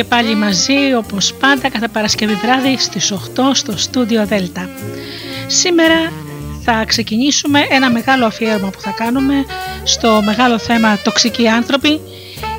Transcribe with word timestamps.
Και 0.00 0.06
πάλι 0.06 0.34
μαζί 0.34 0.94
όπως 0.96 1.34
πάντα 1.34 1.68
κάθε 1.70 1.88
Παρασκευή 1.88 2.34
βράδυ 2.34 2.76
στις 2.78 3.12
8 3.12 3.50
στο 3.52 3.76
στούντιο 3.76 4.26
Δέλτα. 4.26 4.68
Σήμερα 5.46 6.12
θα 6.64 6.84
ξεκινήσουμε 6.84 7.60
ένα 7.70 7.90
μεγάλο 7.90 8.26
αφιέρωμα 8.26 8.70
που 8.70 8.80
θα 8.80 8.90
κάνουμε 8.90 9.44
στο 9.82 10.22
μεγάλο 10.24 10.58
θέμα 10.58 10.98
τοξικοί 11.04 11.48
άνθρωποι 11.48 12.00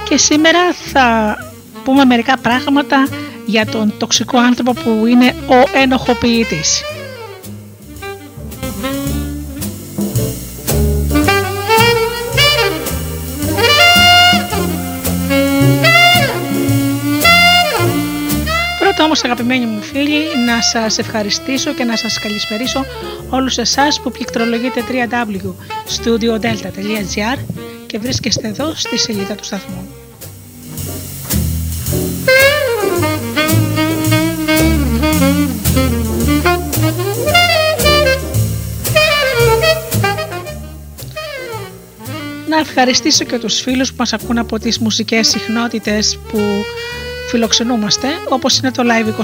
και 0.10 0.18
σήμερα 0.18 0.60
θα 0.74 1.38
πούμε 1.84 2.06
μερικά 2.06 2.38
πράγματα 2.38 3.08
για 3.46 3.66
τον 3.66 3.94
τοξικό 3.98 4.38
άνθρωπο 4.38 4.74
που 4.74 5.06
είναι 5.06 5.36
ο 5.48 5.78
ενοχοποιητής. 5.78 6.82
Όμως 19.12 19.24
αγαπημένοι 19.24 19.66
μου 19.66 19.82
φίλοι 19.82 20.20
να 20.46 20.62
σας 20.62 20.98
ευχαριστήσω 20.98 21.74
και 21.74 21.84
να 21.84 21.96
σας 21.96 22.20
καλησπερίσω 22.20 22.86
όλους 23.30 23.58
εσάς 23.58 24.02
που 24.02 24.12
πληκτρολογείτε 24.12 24.84
www.studiodelta.gr 24.90 27.38
και 27.88 28.00
βρίσκεστε 28.00 28.48
εδώ 28.48 28.74
στη 28.76 28.98
σελίδα 28.98 29.36
του 29.36 29.44
σταθμού. 29.44 29.88
Να 42.48 42.58
ευχαριστήσω 42.58 43.24
και 43.24 43.38
τους 43.38 43.62
φίλους 43.62 43.90
που 43.90 43.96
μας 43.98 44.14
ακούν 44.14 44.38
από 44.38 44.60
τις 44.60 44.80
μουσικές 44.80 45.28
συχνότητες 45.28 46.20
που 46.32 46.40
φιλοξενούμαστε 47.32 48.08
όπως 48.30 48.58
είναι 48.58 48.72
το 48.72 48.84
Live 48.86 49.08
24. 49.08 49.24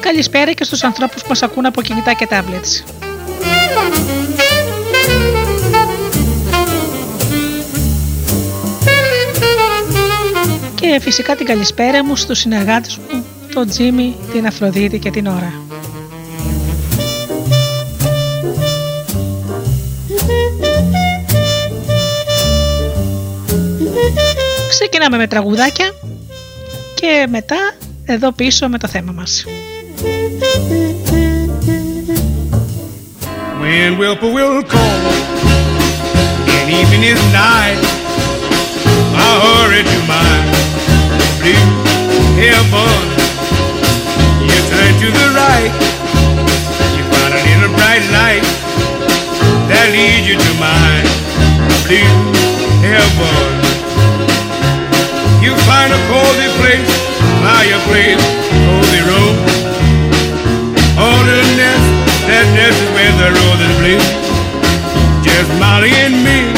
Καλησπέρα 0.00 0.52
και 0.52 0.64
στους 0.64 0.84
ανθρώπους 0.84 1.22
που 1.22 1.28
μας 1.28 1.42
ακούν 1.42 1.66
από 1.66 1.82
κινητά 1.82 2.12
και 2.12 2.28
tablets. 2.30 2.84
Και 10.74 10.98
φυσικά 11.00 11.36
την 11.36 11.46
καλησπέρα 11.46 12.04
μου 12.04 12.16
στους 12.16 12.38
συνεργάτες 12.38 12.96
μου 12.96 13.27
τον 13.58 13.68
Τζίμι, 13.68 14.16
την 14.32 14.46
Αφροδίτη 14.46 14.98
και 14.98 15.10
την 15.10 15.26
Ωρα. 15.26 15.52
Ξεκινάμε 24.68 25.16
με 25.16 25.26
τραγουδάκια 25.26 25.92
και 26.94 27.26
μετά 27.30 27.56
εδώ 28.04 28.32
πίσω 28.32 28.68
με 28.68 28.78
το 28.78 28.88
θέμα 28.88 29.12
μας. 29.12 29.44
When 33.60 33.98
will 33.98 34.62
call 34.74 35.00
and 36.56 36.68
even 36.80 37.00
is 37.12 37.22
night 37.32 37.80
I 39.26 39.30
hurry 39.44 39.82
to 39.92 39.98
my 40.12 40.30
blue 41.40 41.66
heaven 42.40 43.17
turn 44.78 44.94
to 44.94 45.10
the 45.10 45.28
right, 45.34 45.72
you 46.94 47.02
find 47.10 47.34
a 47.34 47.40
little 47.50 47.72
bright 47.74 48.04
light 48.14 48.46
that 49.66 49.90
leads 49.90 50.22
you 50.22 50.38
to 50.38 50.52
my 50.62 51.02
blue 51.82 52.14
heaven. 52.86 53.50
You 55.42 55.50
find 55.66 55.90
a 55.90 56.00
cozy 56.06 56.50
place, 56.62 56.90
fireplace, 57.42 58.22
cozy 58.54 59.02
room. 59.02 59.34
On 60.94 61.26
the 61.26 61.42
nest, 61.58 61.88
that 62.30 62.46
nest 62.54 62.78
is 62.78 62.90
where 62.94 63.14
the 63.18 63.28
roses 63.34 63.74
bloom. 63.82 64.04
Just 65.26 65.50
Molly 65.58 65.90
and 66.06 66.22
me, 66.22 66.54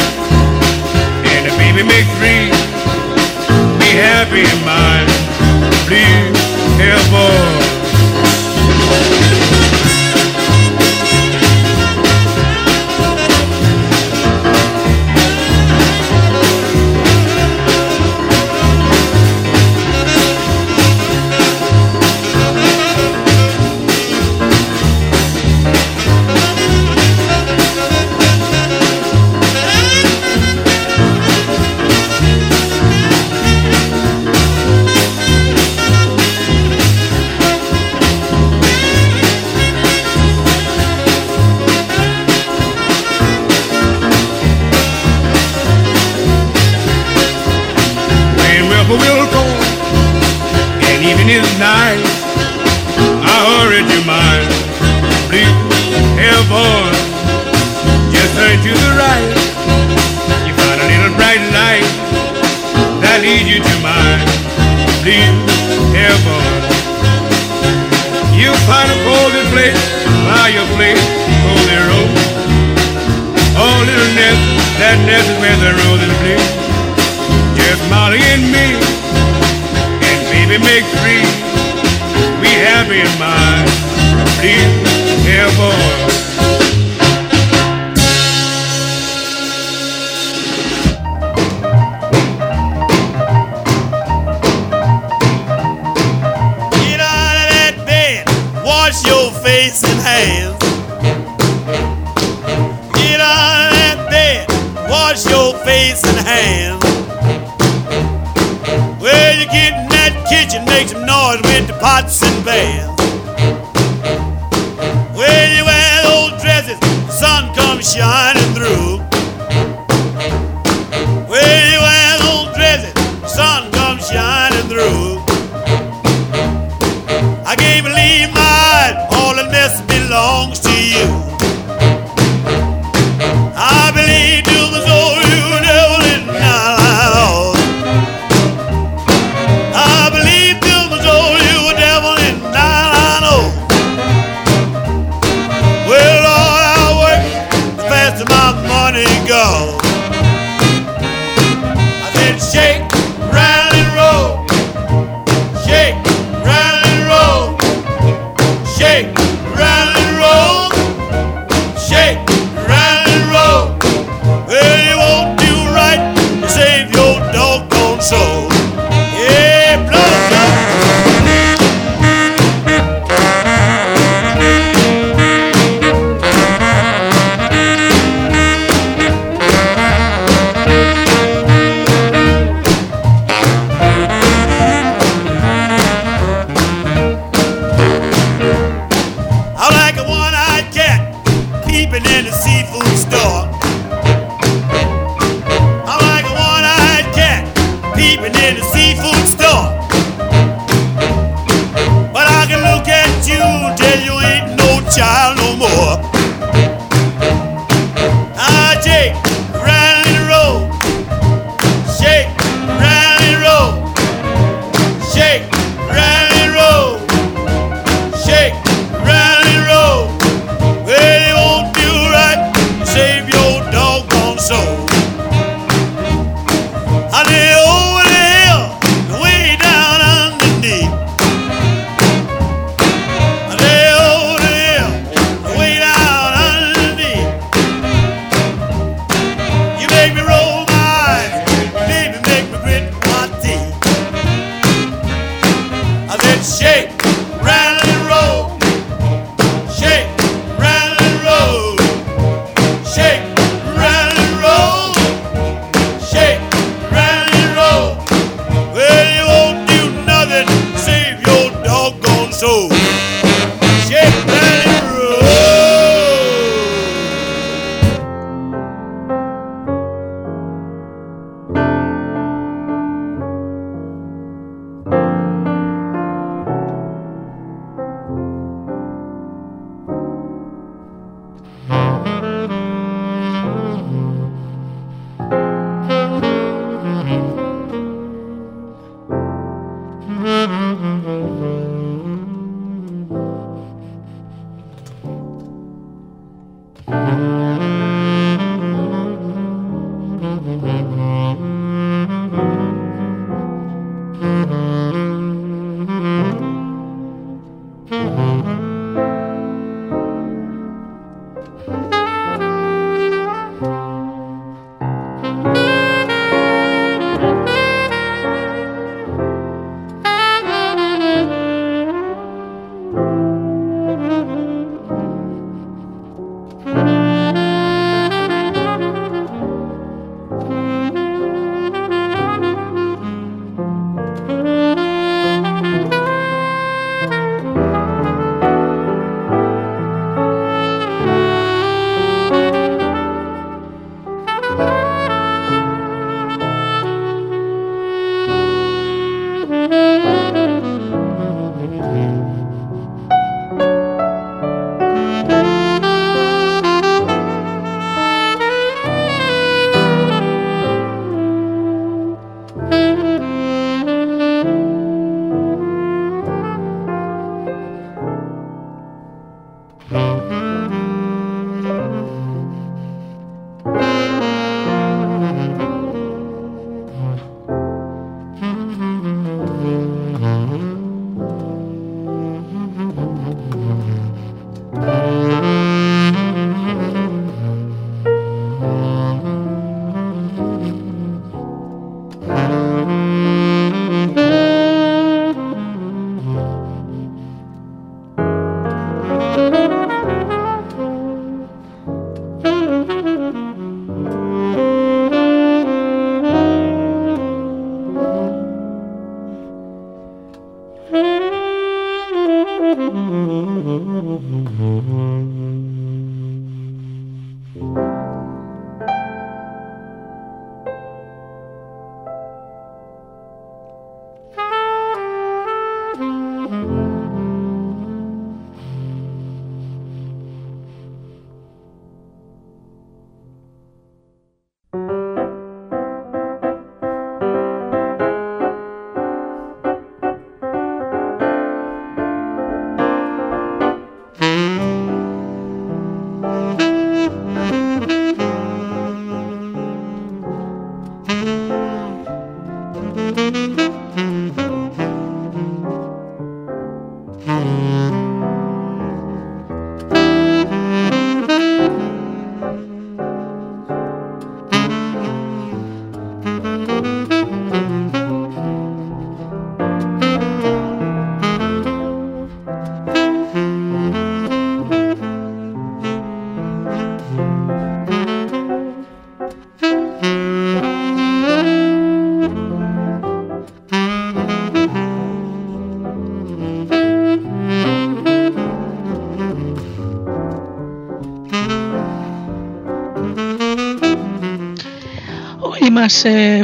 and 1.24 1.42
the 1.48 1.54
baby 1.56 1.88
makes 1.88 2.12
three. 2.20 2.52
Be 3.80 3.88
happy 3.96 4.44
in 4.44 4.60
my 4.68 5.08
blue 5.88 6.36
heaven. 6.76 7.89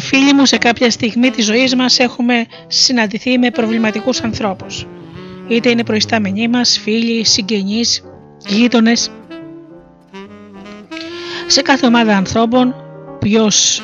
Φίλοι 0.00 0.32
μου 0.34 0.46
σε 0.46 0.56
κάποια 0.58 0.90
στιγμή 0.90 1.30
της 1.30 1.44
ζωής 1.44 1.74
μας 1.74 1.98
έχουμε 1.98 2.46
συναντηθεί 2.66 3.38
με 3.38 3.50
προβληματικούς 3.50 4.20
ανθρώπους. 4.20 4.86
Είτε 5.48 5.70
είναι 5.70 5.84
προϊστάμενοι 5.84 6.48
μας, 6.48 6.78
φίλοι, 6.82 7.24
συγγενείς, 7.24 8.04
γείτονες. 8.46 9.10
Σε 11.46 11.62
κάθε 11.62 11.86
ομάδα 11.86 12.16
ανθρώπων 12.16 12.74
ποιος 13.18 13.82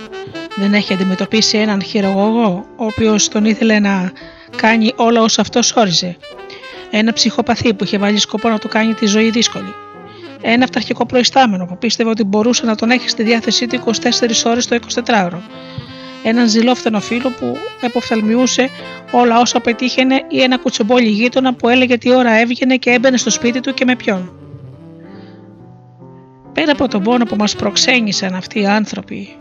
δεν 0.57 0.75
έχει 0.75 0.93
αντιμετωπίσει 0.93 1.59
έναν 1.59 1.83
χειρογωγό 1.83 2.65
ο 2.77 2.85
οποίος 2.85 3.29
τον 3.29 3.45
ήθελε 3.45 3.79
να 3.79 4.13
κάνει 4.57 4.93
όλα 4.97 5.21
όσα 5.23 5.41
αυτός 5.41 5.77
όριζε. 5.77 6.17
Ένα 6.91 7.13
ψυχοπαθή 7.13 7.75
που 7.75 7.85
είχε 7.85 7.99
βάλει 7.99 8.19
σκοπό 8.19 8.49
να 8.49 8.59
του 8.59 8.69
κάνει 8.69 8.95
τη 8.95 9.07
ζωή 9.07 9.31
δύσκολη. 9.31 9.75
Ένα 10.43 10.65
αυταρχικό 10.65 11.07
προϊστάμενο 11.07 11.65
που 11.65 11.79
πίστευε 11.79 12.11
ότι 12.11 12.25
μπορούσε 12.25 12.67
να 12.67 12.75
τον 12.75 12.91
έχει 12.91 13.09
στη 13.09 13.23
διάθεσή 13.23 13.67
του 13.67 13.81
24 13.85 13.91
ώρες 14.45 14.67
το 14.67 14.79
24ωρο. 15.05 15.39
Έναν 16.25 16.49
ζηλόφθενο 16.49 17.01
φίλο 17.01 17.31
που 17.31 17.57
εποφθαλμιούσε 17.81 18.69
όλα 19.11 19.41
όσα 19.41 19.61
πετύχαινε 19.61 20.25
ή 20.29 20.43
ένα 20.43 20.59
κουτσομπόλι 20.59 21.09
γείτονα 21.09 21.55
που 21.55 21.69
έλεγε 21.69 21.99
τι 21.99 22.15
ώρα 22.15 22.31
έβγαινε 22.31 22.77
και 22.77 22.91
έμπαινε 22.91 23.17
στο 23.17 23.31
σπίτι 23.31 23.61
του 23.61 23.75
και 23.75 23.85
με 23.85 23.97
ποιον. 23.97 24.33
Πέρα 26.53 26.73
από 26.73 26.89
τον 26.89 27.03
πόνο 27.03 27.25
που 27.25 27.37
μας 27.37 27.57
προξένησαν 27.57 28.35
αυτοί 28.35 28.61
οι 28.61 28.67
άνθρωποι, 28.67 29.37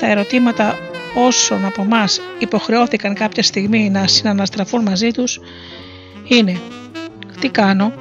τα 0.00 0.06
ερωτήματα 0.06 0.74
όσων 1.14 1.64
από 1.64 1.82
εμά 1.82 2.04
υποχρεώθηκαν 2.38 3.14
κάποια 3.14 3.42
στιγμή 3.42 3.90
να 3.90 4.06
συναναστραφούν 4.06 4.82
μαζί 4.82 5.10
τους 5.10 5.40
είναι 6.28 6.60
τι 7.40 7.48
κάνω, 7.48 7.92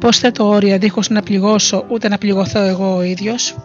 πώς 0.00 0.18
θέτω 0.18 0.48
όρια 0.48 0.78
δίχως 0.78 1.08
να 1.08 1.22
πληγώσω 1.22 1.84
ούτε 1.88 2.08
να 2.08 2.18
πληγωθώ 2.18 2.60
εγώ 2.60 2.96
ο 2.96 3.02
ίδιος, 3.02 3.56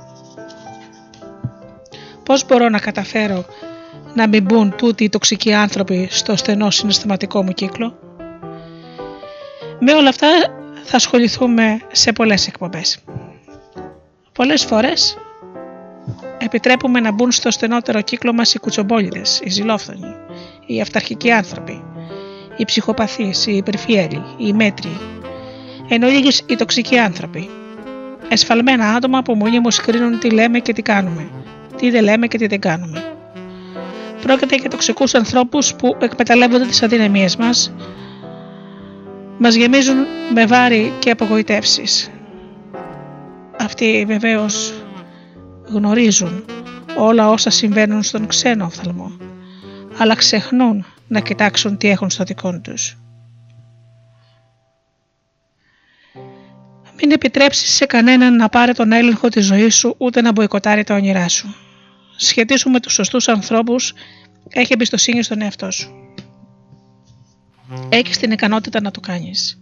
πώς 2.23 2.45
μπορώ 2.45 2.69
να 2.69 2.79
καταφέρω 2.79 3.45
να 4.13 4.27
μην 4.27 4.43
μπουν 4.43 4.75
τούτοι 4.75 5.03
οι 5.03 5.09
τοξικοί 5.09 5.53
άνθρωποι 5.53 6.07
στο 6.11 6.35
στενό 6.35 6.69
συναισθηματικό 6.69 7.43
μου 7.43 7.51
κύκλο; 7.51 7.99
Με 9.79 9.93
όλα 9.93 10.09
αυτά 10.09 10.27
θα 10.83 10.95
ασχοληθούμε 10.95 11.79
σε 11.91 12.11
πολλές 12.11 12.47
εκπομπές. 12.47 12.97
Πολλές 14.33 14.63
φορές 14.65 15.17
επιτρέπουμε 16.37 16.99
να 16.99 17.11
μπουν 17.11 17.31
στο 17.31 17.51
στενότερο 17.51 18.01
κύκλο 18.01 18.33
μας 18.33 18.53
οι 18.53 18.59
κουτσομπόλιδες, 18.59 19.41
οι 19.43 19.49
ζηλόφθονοι, 19.49 20.15
οι 20.65 20.81
αυταρχικοί 20.81 21.31
άνθρωποι, 21.31 21.83
οι 22.57 22.65
ψυχοπαθείς, 22.65 23.45
οι 23.45 23.55
υπερφιέλοι, 23.55 24.23
οι 24.37 24.53
μέτριοι, 24.53 24.97
ενώ 25.93 26.07
λίγες 26.07 26.43
οι 26.45 26.55
τοξικοί 26.55 26.97
άνθρωποι. 26.97 27.49
Εσφαλμένα 28.27 28.89
άτομα 28.89 29.21
που 29.21 29.33
μονίμως 29.33 29.79
κρίνουν 29.79 30.19
τι 30.19 30.29
λέμε 30.29 30.59
και 30.59 30.73
τι 30.73 30.81
κάνουμε, 30.81 31.29
τι 31.77 31.89
δεν 31.89 32.03
λέμε 32.03 32.27
και 32.27 32.37
τι 32.37 32.47
δεν 32.47 32.59
κάνουμε. 32.59 33.03
Πρόκειται 34.21 34.55
για 34.55 34.69
τοξικούς 34.69 35.13
ανθρώπους 35.13 35.73
που 35.73 35.97
εκμεταλλεύονται 35.99 36.65
τις 36.65 36.83
αδυναμίες 36.83 37.35
μας, 37.35 37.73
μας 39.37 39.55
γεμίζουν 39.55 39.97
με 40.33 40.45
βάρη 40.45 40.93
και 40.99 41.09
απογοητεύσεις. 41.09 42.11
Αυτοί 43.59 44.03
βεβαίως 44.07 44.73
γνωρίζουν 45.65 46.45
όλα 46.97 47.29
όσα 47.29 47.49
συμβαίνουν 47.49 48.03
στον 48.03 48.27
ξένο 48.27 48.65
οφθαλμό, 48.65 49.11
αλλά 49.97 50.15
ξεχνούν 50.15 50.85
να 51.07 51.19
κοιτάξουν 51.19 51.77
τι 51.77 51.89
έχουν 51.89 52.09
στο 52.09 52.23
δικό 52.23 52.59
τους. 52.59 52.97
Μην 57.05 57.11
επιτρέψεις 57.11 57.73
σε 57.73 57.85
κανέναν 57.85 58.35
να 58.35 58.49
πάρει 58.49 58.73
τον 58.73 58.91
έλεγχο 58.91 59.29
της 59.29 59.45
ζωής 59.45 59.75
σου 59.75 59.95
ούτε 59.97 60.21
να 60.21 60.31
μποϊκοτάρει 60.31 60.83
τα 60.83 60.95
όνειρά 60.95 61.27
σου. 61.27 61.55
Σχετίσου 62.17 62.69
με 62.69 62.79
τους 62.79 62.93
σωστούς 62.93 63.27
ανθρώπους, 63.27 63.93
έχει 64.49 64.73
εμπιστοσύνη 64.73 65.23
στον 65.23 65.41
εαυτό 65.41 65.71
σου. 65.71 65.91
Έχεις 67.89 68.17
την 68.17 68.31
ικανότητα 68.31 68.81
να 68.81 68.91
το 68.91 68.99
κάνεις. 68.99 69.61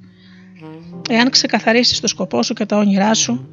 Εάν 1.09 1.29
ξεκαθαρίσεις 1.29 1.99
το 1.99 2.07
σκοπό 2.07 2.43
σου 2.43 2.53
και 2.53 2.65
τα 2.65 2.77
όνειρά 2.77 3.13
σου, 3.13 3.49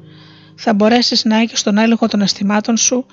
θα 0.55 0.73
μπορέσεις 0.73 1.23
να 1.23 1.37
έχεις 1.37 1.63
τον 1.63 1.77
έλεγχο 1.77 2.07
των 2.07 2.21
αισθημάτων 2.21 2.77
σου 2.77 3.05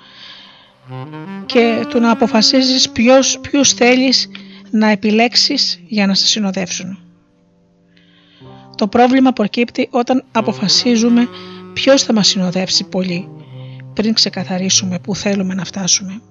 και 1.45 1.85
του 1.89 1.99
να 1.99 2.11
αποφασίζεις 2.11 2.89
ποιος, 2.89 3.39
ποιους 3.39 3.73
θέλεις 3.73 4.29
να 4.71 4.87
επιλέξεις 4.87 5.79
για 5.87 6.07
να 6.07 6.13
σε 6.13 6.27
συνοδεύσουν. 6.27 7.06
Το 8.77 8.87
πρόβλημα 8.87 9.31
προκύπτει 9.31 9.87
όταν 9.91 10.23
αποφασίζουμε 10.31 11.27
ποιος 11.73 12.03
θα 12.03 12.13
μας 12.13 12.27
συνοδεύσει 12.27 12.83
πολύ 12.83 13.29
πριν 13.93 14.13
ξεκαθαρίσουμε 14.13 14.99
που 14.99 15.15
θέλουμε 15.15 15.53
να 15.53 15.65
φτάσουμε. 15.65 16.21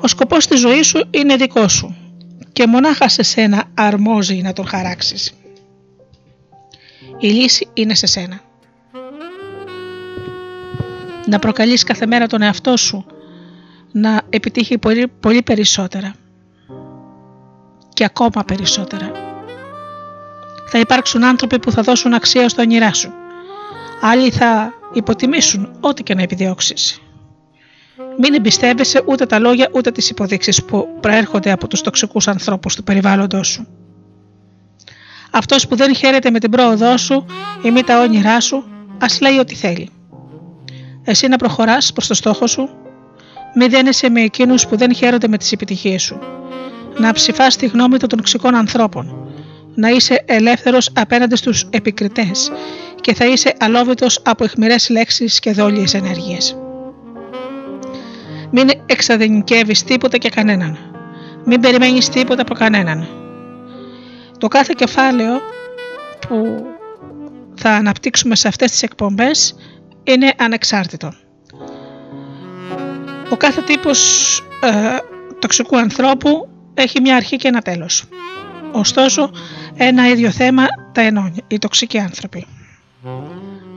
Ο 0.00 0.06
σκοπός 0.06 0.46
της 0.46 0.60
ζωής 0.60 0.86
σου 0.86 1.04
είναι 1.10 1.36
δικός 1.36 1.72
σου 1.72 1.96
και 2.52 2.66
μονάχα 2.66 3.08
σε 3.08 3.22
σένα 3.22 3.64
αρμόζει 3.74 4.40
να 4.42 4.52
τον 4.52 4.66
χαράξεις. 4.66 5.32
Η 7.18 7.28
λύση 7.28 7.68
είναι 7.72 7.94
σε 7.94 8.06
σένα. 8.06 8.40
Να 11.26 11.38
προκαλείς 11.38 11.82
κάθε 11.82 12.06
μέρα 12.06 12.26
τον 12.26 12.42
εαυτό 12.42 12.76
σου 12.76 13.06
να 13.92 14.22
επιτύχει 14.30 14.78
πολύ, 14.78 15.08
πολύ 15.20 15.42
περισσότερα 15.42 16.14
και 17.92 18.04
ακόμα 18.04 18.44
περισσότερα. 18.46 19.10
Θα 20.68 20.78
υπάρξουν 20.78 21.24
άνθρωποι 21.24 21.58
που 21.58 21.70
θα 21.70 21.82
δώσουν 21.82 22.14
αξία 22.14 22.48
στο 22.48 22.62
όνειρά 22.62 22.92
σου. 22.92 23.12
Άλλοι 24.00 24.30
θα 24.30 24.72
υποτιμήσουν 24.92 25.76
ό,τι 25.80 26.02
και 26.02 26.14
να 26.14 26.22
επιδιώξεις. 26.22 27.00
Μην 28.18 28.34
εμπιστεύεσαι 28.34 29.02
ούτε 29.06 29.26
τα 29.26 29.38
λόγια 29.38 29.68
ούτε 29.72 29.90
τις 29.90 30.10
υποδείξεις 30.10 30.64
που 30.64 30.88
προέρχονται 31.00 31.50
από 31.50 31.68
τους 31.68 31.80
τοξικούς 31.80 32.28
ανθρώπους 32.28 32.74
του 32.74 32.82
περιβάλλοντος 32.82 33.48
σου. 33.48 33.66
Αυτός 35.30 35.66
που 35.66 35.76
δεν 35.76 35.94
χαίρεται 35.94 36.30
με 36.30 36.38
την 36.38 36.50
πρόοδό 36.50 36.96
σου 36.96 37.26
ή 37.62 37.70
με 37.70 37.82
τα 37.82 38.00
όνειρά 38.00 38.40
σου, 38.40 38.64
ας 38.98 39.20
λέει 39.20 39.38
ό,τι 39.38 39.54
θέλει. 39.54 39.90
Εσύ 41.04 41.28
να 41.28 41.36
προχωράς 41.36 41.92
προς 41.92 42.06
το 42.06 42.14
στόχο 42.14 42.46
σου, 42.46 42.68
μη 43.54 43.66
δένεσαι 43.66 44.10
με 44.10 44.20
εκείνους 44.20 44.66
που 44.66 44.76
δεν 44.76 44.94
χαίρονται 44.94 45.28
με 45.28 45.36
τις 45.36 45.52
επιτυχίες 45.52 46.02
σου. 46.02 46.18
Να 46.98 47.12
ψηφάς 47.12 47.56
τη 47.56 47.66
γνώμη 47.66 47.96
των 47.96 48.08
τοξικών 48.08 48.54
ανθρώπων. 48.54 49.32
Να 49.74 49.88
είσαι 49.88 50.24
ελεύθερος 50.26 50.90
απέναντι 50.94 51.36
στους 51.36 51.66
επικριτές 51.70 52.52
και 53.00 53.14
θα 53.14 53.26
είσαι 53.26 53.54
αλόβητος 53.58 54.20
από 54.24 54.44
αιχμηρές 54.44 54.88
λέξεις 54.88 55.38
και 55.38 55.52
δόλιες 55.52 55.94
ενέργειες. 55.94 56.56
Μην 58.50 58.68
εξαδενικεύεις 58.86 59.82
τίποτα 59.82 60.18
και 60.18 60.28
κανέναν. 60.28 60.78
Μην 61.44 61.60
περιμένεις 61.60 62.08
τίποτα 62.08 62.42
από 62.42 62.54
κανέναν. 62.54 63.08
Το 64.38 64.48
κάθε 64.48 64.72
κεφάλαιο 64.76 65.40
που 66.28 66.66
θα 67.54 67.70
αναπτύξουμε 67.70 68.36
σε 68.36 68.48
αυτές 68.48 68.70
τις 68.70 68.82
εκπομπές 68.82 69.54
είναι 70.04 70.32
ανεξάρτητο. 70.38 71.12
Ο 73.30 73.36
κάθε 73.36 73.60
τύπος 73.60 74.38
ε, 74.60 74.70
τοξικού 75.38 75.76
ανθρώπου 75.78 76.48
έχει 76.74 77.00
μια 77.00 77.16
αρχή 77.16 77.36
και 77.36 77.48
ένα 77.48 77.60
τέλος. 77.60 78.04
Ωστόσο, 78.72 79.30
ένα 79.76 80.08
ίδιο 80.08 80.30
θέμα 80.30 80.66
τα 80.92 81.00
ενώνει, 81.00 81.44
οι 81.48 81.58
τοξικοί 81.58 81.98
άνθρωποι. 81.98 82.46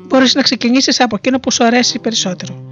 Μπορείς 0.08 0.36
να 0.36 0.42
ξεκινήσεις 0.42 1.00
από 1.00 1.16
εκείνο 1.16 1.40
που 1.40 1.52
σου 1.52 1.64
αρέσει 1.64 2.00
περισσότερο 2.00 2.64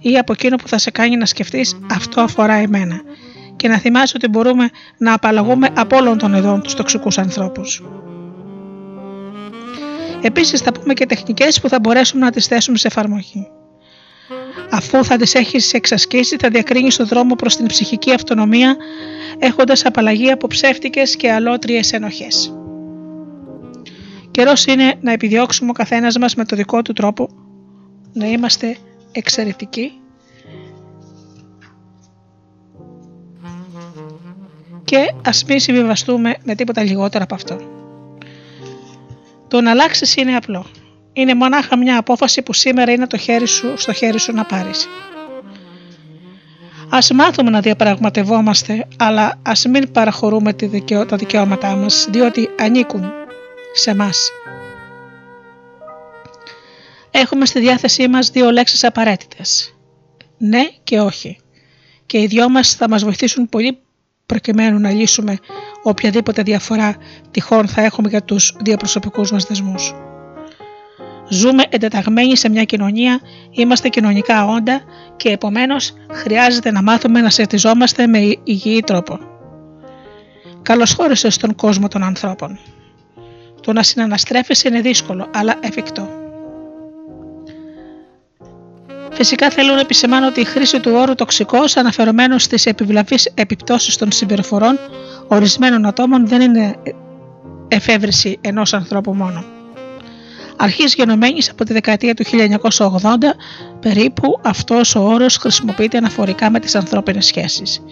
ή 0.00 0.18
από 0.18 0.32
εκείνο 0.32 0.56
που 0.56 0.68
θα 0.68 0.78
σε 0.78 0.90
κάνει 0.90 1.16
να 1.16 1.26
σκεφτείς 1.26 1.78
αυτό 1.90 2.20
αφορά 2.20 2.54
εμένα 2.54 3.00
και 3.56 3.68
να 3.68 3.78
θυμάσαι 3.78 4.12
ότι 4.16 4.28
μπορούμε 4.28 4.70
να 4.98 5.12
απαλλαγούμε 5.12 5.68
από 5.76 5.96
όλων 5.96 6.18
των 6.18 6.34
ειδών 6.34 6.62
τους 6.62 6.74
τοξικούς 6.74 7.18
ανθρώπους. 7.18 7.82
Επίσης 10.22 10.60
θα 10.60 10.72
πούμε 10.72 10.94
και 10.94 11.06
τεχνικές 11.06 11.60
που 11.60 11.68
θα 11.68 11.80
μπορέσουμε 11.80 12.24
να 12.24 12.30
τις 12.30 12.46
θέσουμε 12.46 12.78
σε 12.78 12.86
εφαρμογή. 12.86 13.48
Αφού 14.70 15.04
θα 15.04 15.16
τις 15.16 15.34
έχεις 15.34 15.72
εξασκήσει 15.72 16.36
θα 16.36 16.48
διακρίνεις 16.48 16.96
το 16.96 17.04
δρόμο 17.04 17.34
προς 17.34 17.56
την 17.56 17.66
ψυχική 17.66 18.12
αυτονομία 18.12 18.76
έχοντας 19.38 19.84
απαλλαγή 19.84 20.30
από 20.30 20.46
ψεύτικες 20.46 21.16
και 21.16 21.32
αλότριες 21.32 21.92
ενοχές. 21.92 22.54
Καιρός 24.30 24.64
είναι 24.64 24.94
να 25.00 25.12
επιδιώξουμε 25.12 25.70
ο 25.70 25.72
καθένας 25.72 26.18
μας 26.18 26.34
με 26.34 26.44
το 26.44 26.56
δικό 26.56 26.82
του 26.82 26.92
τρόπο 26.92 27.28
να 28.12 28.26
είμαστε 28.26 28.76
εξαιρετικοί 29.12 29.92
και 34.84 35.12
ας 35.24 35.44
μην 35.44 35.60
συμβιβαστούμε 35.60 36.36
με 36.44 36.54
τίποτα 36.54 36.82
λιγότερο 36.82 37.24
από 37.24 37.34
αυτό. 37.34 37.60
Το 39.48 39.60
να 39.60 39.70
αλλάξεις 39.70 40.16
είναι 40.16 40.36
απλό. 40.36 40.66
Είναι 41.18 41.34
μονάχα 41.34 41.76
μια 41.76 41.98
απόφαση 41.98 42.42
που 42.42 42.52
σήμερα 42.52 42.92
είναι 42.92 43.06
το 43.06 43.16
χέρι 43.16 43.46
σου, 43.46 43.72
στο 43.76 43.92
χέρι 43.92 44.18
σου 44.18 44.32
να 44.32 44.44
πάρεις. 44.44 44.88
Ας 46.88 47.10
μάθουμε 47.10 47.50
να 47.50 47.60
διαπραγματευόμαστε, 47.60 48.86
αλλά 48.96 49.38
ας 49.42 49.64
μην 49.64 49.92
παραχωρούμε 49.92 50.52
τα 51.08 51.16
δικαιώματά 51.16 51.76
μας, 51.76 52.06
διότι 52.10 52.50
ανήκουν 52.58 53.12
σε 53.72 53.94
μας. 53.94 54.30
Έχουμε 57.10 57.46
στη 57.46 57.60
διάθεσή 57.60 58.08
μας 58.08 58.30
δύο 58.30 58.50
λέξεις 58.50 58.84
απαραίτητες. 58.84 59.74
ναι 60.38 60.62
και 60.84 61.00
όχι. 61.00 61.38
Και 62.06 62.18
οι 62.20 62.26
δυο 62.26 62.48
μας 62.48 62.74
θα 62.74 62.88
μας 62.88 63.04
βοηθήσουν 63.04 63.48
πολύ 63.48 63.78
προκειμένου 64.26 64.78
να 64.78 64.90
λύσουμε 64.90 65.38
οποιαδήποτε 65.82 66.42
διαφορά 66.42 66.96
τυχόν 67.30 67.68
θα 67.68 67.82
έχουμε 67.82 68.08
για 68.08 68.22
τους 68.22 68.56
διαπροσωπικούς 68.60 69.30
μας 69.30 69.44
δεσμούς. 69.44 69.94
Ζούμε 71.28 71.64
εντεταγμένοι 71.68 72.36
σε 72.36 72.48
μια 72.48 72.64
κοινωνία, 72.64 73.20
είμαστε 73.50 73.88
κοινωνικά 73.88 74.44
όντα 74.46 74.80
και 75.16 75.28
επομένως 75.28 75.92
χρειάζεται 76.12 76.70
να 76.70 76.82
μάθουμε 76.82 77.20
να 77.20 77.30
σετιζόμαστε 77.30 78.06
με 78.06 78.18
υγιή 78.44 78.80
τρόπο. 78.80 79.18
Καλωσχώρησε 80.62 81.30
στον 81.30 81.54
κόσμο 81.54 81.88
των 81.88 82.02
ανθρώπων. 82.02 82.58
Το 83.60 83.72
να 83.72 83.82
συναναστρέφεσαι 83.82 84.68
είναι 84.68 84.80
δύσκολο, 84.80 85.28
αλλά 85.34 85.54
εφικτό. 85.60 86.08
Φυσικά 89.12 89.50
θέλω 89.50 89.74
να 89.74 89.80
επισημάνω 89.80 90.26
ότι 90.26 90.40
η 90.40 90.44
χρήση 90.44 90.80
του 90.80 90.92
όρου 90.94 91.14
τοξικός 91.14 91.76
αναφερομένου 91.76 92.38
στις 92.38 92.66
επιβλαβείς 92.66 93.30
επιπτώσεις 93.34 93.96
των 93.96 94.12
συμπεριφορών 94.12 94.78
ορισμένων 95.28 95.86
ατόμων 95.86 96.26
δεν 96.26 96.40
είναι 96.40 96.74
εφεύρεση 97.68 98.38
ενός 98.40 98.74
ανθρώπου 98.74 99.14
μόνο. 99.14 99.55
Αρχής 100.58 100.94
γενομένης 100.94 101.50
από 101.50 101.64
τη 101.64 101.72
δεκαετία 101.72 102.14
του 102.14 102.24
1980 102.24 103.00
περίπου 103.80 104.40
αυτός 104.42 104.94
ο 104.94 105.00
όρος 105.00 105.36
χρησιμοποιείται 105.36 105.98
αναφορικά 105.98 106.50
με 106.50 106.60
τις 106.60 106.74
ανθρώπινες 106.74 107.26
σχέσεις. 107.26 107.82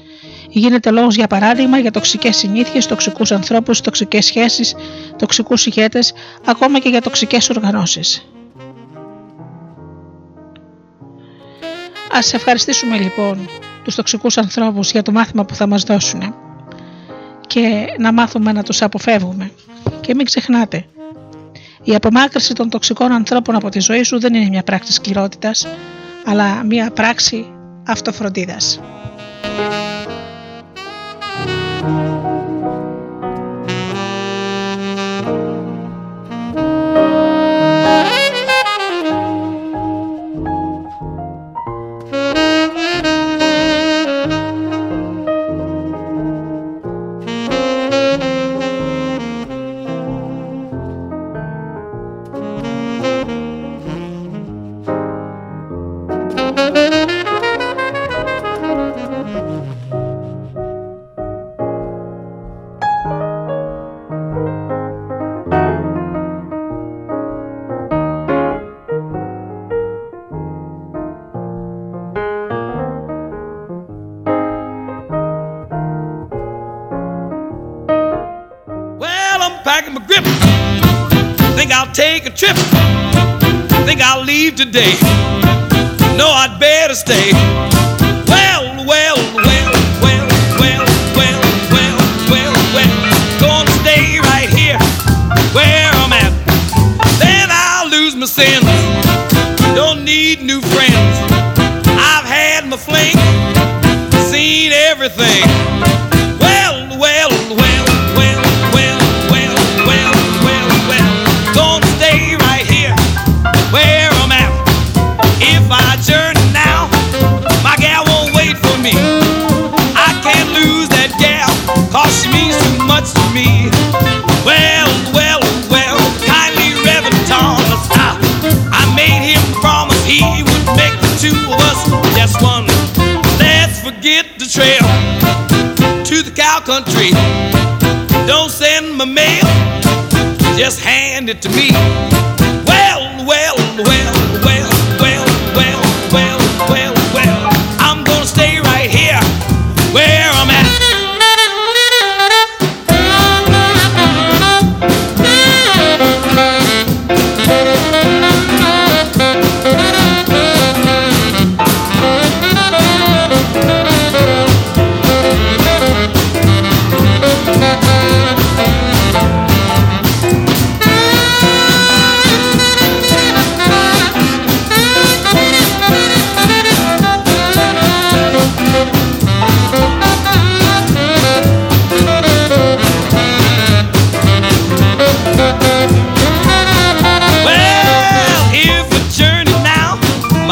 Γίνεται 0.48 0.90
λόγος 0.90 1.14
για 1.14 1.27
παράδειγμα 1.27 1.79
για 1.79 1.90
τοξικές 1.90 2.37
συνήθειες, 2.37 2.87
τοξικούς 2.87 3.33
ανθρώπους, 3.33 3.81
τοξικές 3.81 4.24
σχέσεις, 4.24 4.74
τοξικούς 5.16 5.66
ηγέτες, 5.66 6.12
ακόμα 6.44 6.79
και 6.79 6.88
για 6.88 7.00
τοξικές 7.00 7.50
οργανώσεις. 7.50 8.29
Α 12.11 12.18
ευχαριστήσουμε 12.33 12.96
λοιπόν 12.96 13.48
τους 13.85 13.94
τοξικούς 13.94 14.38
ανθρώπους 14.38 14.90
για 14.90 15.03
το 15.03 15.12
μάθημα 15.12 15.44
που 15.44 15.55
θα 15.55 15.66
μας 15.66 15.83
δώσουν 15.83 16.35
και 17.46 17.87
να 17.98 18.12
μάθουμε 18.12 18.53
να 18.53 18.62
τους 18.62 18.83
αποφεύγουμε. 18.83 19.50
Και 20.00 20.14
μην 20.14 20.24
ξεχνάτε, 20.24 20.85
η 21.85 21.94
απομάκρυση 21.94 22.55
των 22.55 22.68
τοξικών 22.70 23.12
ανθρώπων 23.12 23.55
από 23.55 23.68
τη 23.68 23.81
ζωή 23.81 24.03
σου 24.03 24.20
δεν 24.20 24.35
είναι 24.35 24.49
μια 24.49 24.62
πράξη 24.62 24.92
σκληρότητας, 24.92 25.66
αλλά 26.25 26.64
μια 26.64 26.90
πράξη 26.90 27.47
αυτοφροντίδας. 27.87 28.81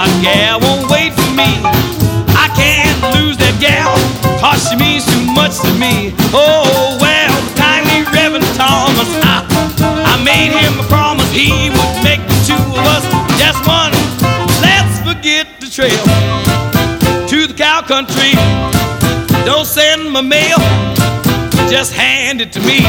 my 0.02 0.10
gal 0.20 0.58
won't 0.58 0.90
wait 0.90 1.12
for 1.14 1.30
me. 1.38 1.62
I 2.34 2.50
can't 2.58 2.98
lose 3.14 3.36
that 3.38 3.54
gal, 3.62 3.94
cause 4.42 4.66
she 4.66 4.74
means 4.74 5.06
too 5.06 5.22
much 5.30 5.62
to 5.62 5.70
me. 5.78 6.10
Oh, 6.34 6.98
well, 6.98 7.34
kindly 7.54 8.02
Reverend 8.10 8.42
Thomas, 8.58 9.06
I, 9.22 9.46
I 10.10 10.14
made 10.26 10.50
him 10.50 10.74
a 10.82 10.86
promise 10.90 11.30
he 11.30 11.70
would 11.70 11.94
make 12.02 12.18
the 12.18 12.38
two 12.42 12.58
of 12.58 12.82
us 12.90 13.06
just 13.38 13.62
one. 13.62 13.94
Let's 14.58 14.98
forget 15.06 15.46
the 15.62 15.70
trail 15.70 16.02
to 17.30 17.46
the 17.46 17.54
cow 17.54 17.82
country. 17.86 18.34
Don't 19.46 19.66
send 19.66 20.10
my 20.10 20.20
mail, 20.20 20.58
just 21.70 21.92
hand 21.94 22.40
it 22.40 22.50
to 22.52 22.60
me. 22.66 22.82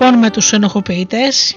Λοιπόν 0.00 0.18
με 0.18 0.30
τους 0.30 0.52
ενοχοποιητές, 0.52 1.56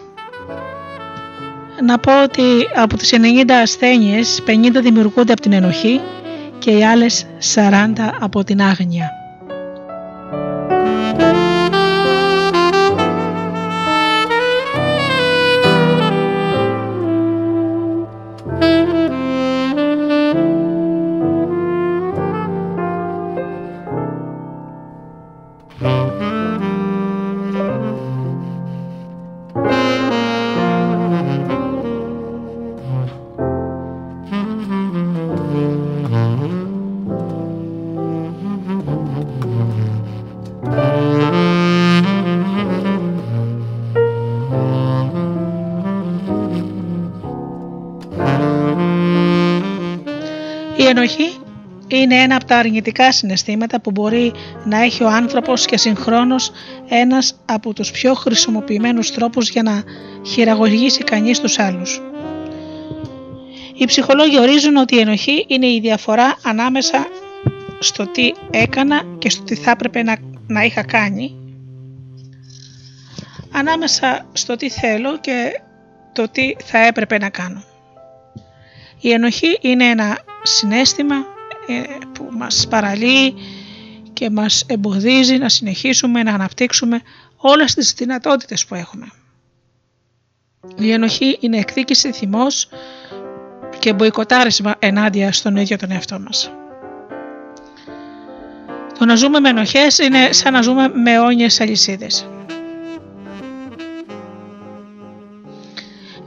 να 1.86 1.98
πω 2.00 2.24
ότι 2.24 2.42
από 2.76 2.98
τις 2.98 3.14
90 3.14 3.52
ασθένειες 3.62 4.44
50 4.48 4.82
δημιουργούνται 4.82 5.32
από 5.32 5.42
την 5.42 5.54
ενοχή 5.54 6.02
και 6.60 6.72
οι 6.72 6.86
άλλες 6.86 7.26
40 7.56 7.94
από 8.20 8.44
την 8.44 8.62
άγνοια. 8.62 9.19
Είναι 52.12 52.22
ένα 52.22 52.36
από 52.36 52.46
τα 52.46 52.58
αρνητικά 52.58 53.12
συναισθήματα 53.12 53.82
που 53.82 53.92
μπορεί 53.92 54.34
να 54.66 54.84
έχει 54.84 55.04
ο 55.04 55.10
άνθρωπος 55.10 55.66
και 55.66 55.78
συγχρόνως 55.78 56.52
ένας 56.90 57.40
από 57.46 57.74
τους 57.74 57.92
πιο 57.92 58.14
χρησιμοποιημένους 58.14 59.12
τρόπους 59.12 59.50
για 59.50 59.64
να 59.64 59.84
χειραγωγήσει 60.26 61.04
κανείς 61.04 61.40
τους 61.40 61.60
άλλους. 61.60 62.02
Οι 63.74 63.86
ψυχολόγοι 63.86 64.40
ορίζουν 64.40 64.76
ότι 64.76 64.96
η 64.96 65.00
ενοχή 65.00 65.46
είναι 65.48 65.68
η 65.68 65.80
διαφορά 65.80 66.38
ανάμεσα 66.44 67.08
στο 67.80 68.08
τι 68.08 68.32
έκανα 68.52 69.02
και 69.18 69.30
στο 69.30 69.44
τι 69.44 69.56
θα 69.56 69.72
έπρεπε 69.72 70.04
να 70.04 70.16
να 70.48 70.64
είχα 70.64 70.84
κάνει 70.84 71.36
ανάμεσα 73.52 74.26
στο 74.34 74.56
τι 74.56 74.70
θέλω 74.70 75.20
και 75.20 75.62
το 76.14 76.30
τι 76.30 76.56
θα 76.64 76.78
έπρεπε 76.78 77.18
να 77.18 77.30
κάνω. 77.30 77.64
Η 79.02 79.12
ενοχή 79.12 79.58
είναι 79.62 79.86
ένα 79.86 80.18
συνέστημα 80.44 81.16
ε, 81.16 81.39
που 82.14 82.30
μας 82.32 82.68
παραλύει 82.70 83.34
και 84.14 84.30
μας 84.30 84.64
εμποδίζει 84.68 85.38
να 85.38 85.50
συνεχίσουμε 85.50 86.24
να 86.24 86.34
αναπτύξουμε 86.34 87.02
όλες 87.38 87.74
τις 87.74 87.94
δυνατότητες 87.94 88.66
που 88.66 88.76
έχουμε. 88.76 89.12
Η 90.78 90.92
ενοχή 90.92 91.38
είναι 91.40 91.58
εκδίκηση, 91.58 92.12
θυμός 92.12 92.70
και 93.80 93.94
μποϊκοτάρισμα 93.94 94.76
ενάντια 94.80 95.32
στον 95.32 95.56
ίδιο 95.56 95.78
τον 95.78 95.92
εαυτό 95.92 96.20
μας. 96.20 96.52
Το 99.00 99.06
να 99.06 99.16
ζούμε 99.16 99.40
με 99.40 99.50
ενοχές 99.50 99.98
είναι 99.98 100.32
σαν 100.32 100.54
να 100.54 100.62
ζούμε 100.62 100.88
με 100.88 101.20
όνιες 101.20 101.62
αλυσίδες. 101.62 102.28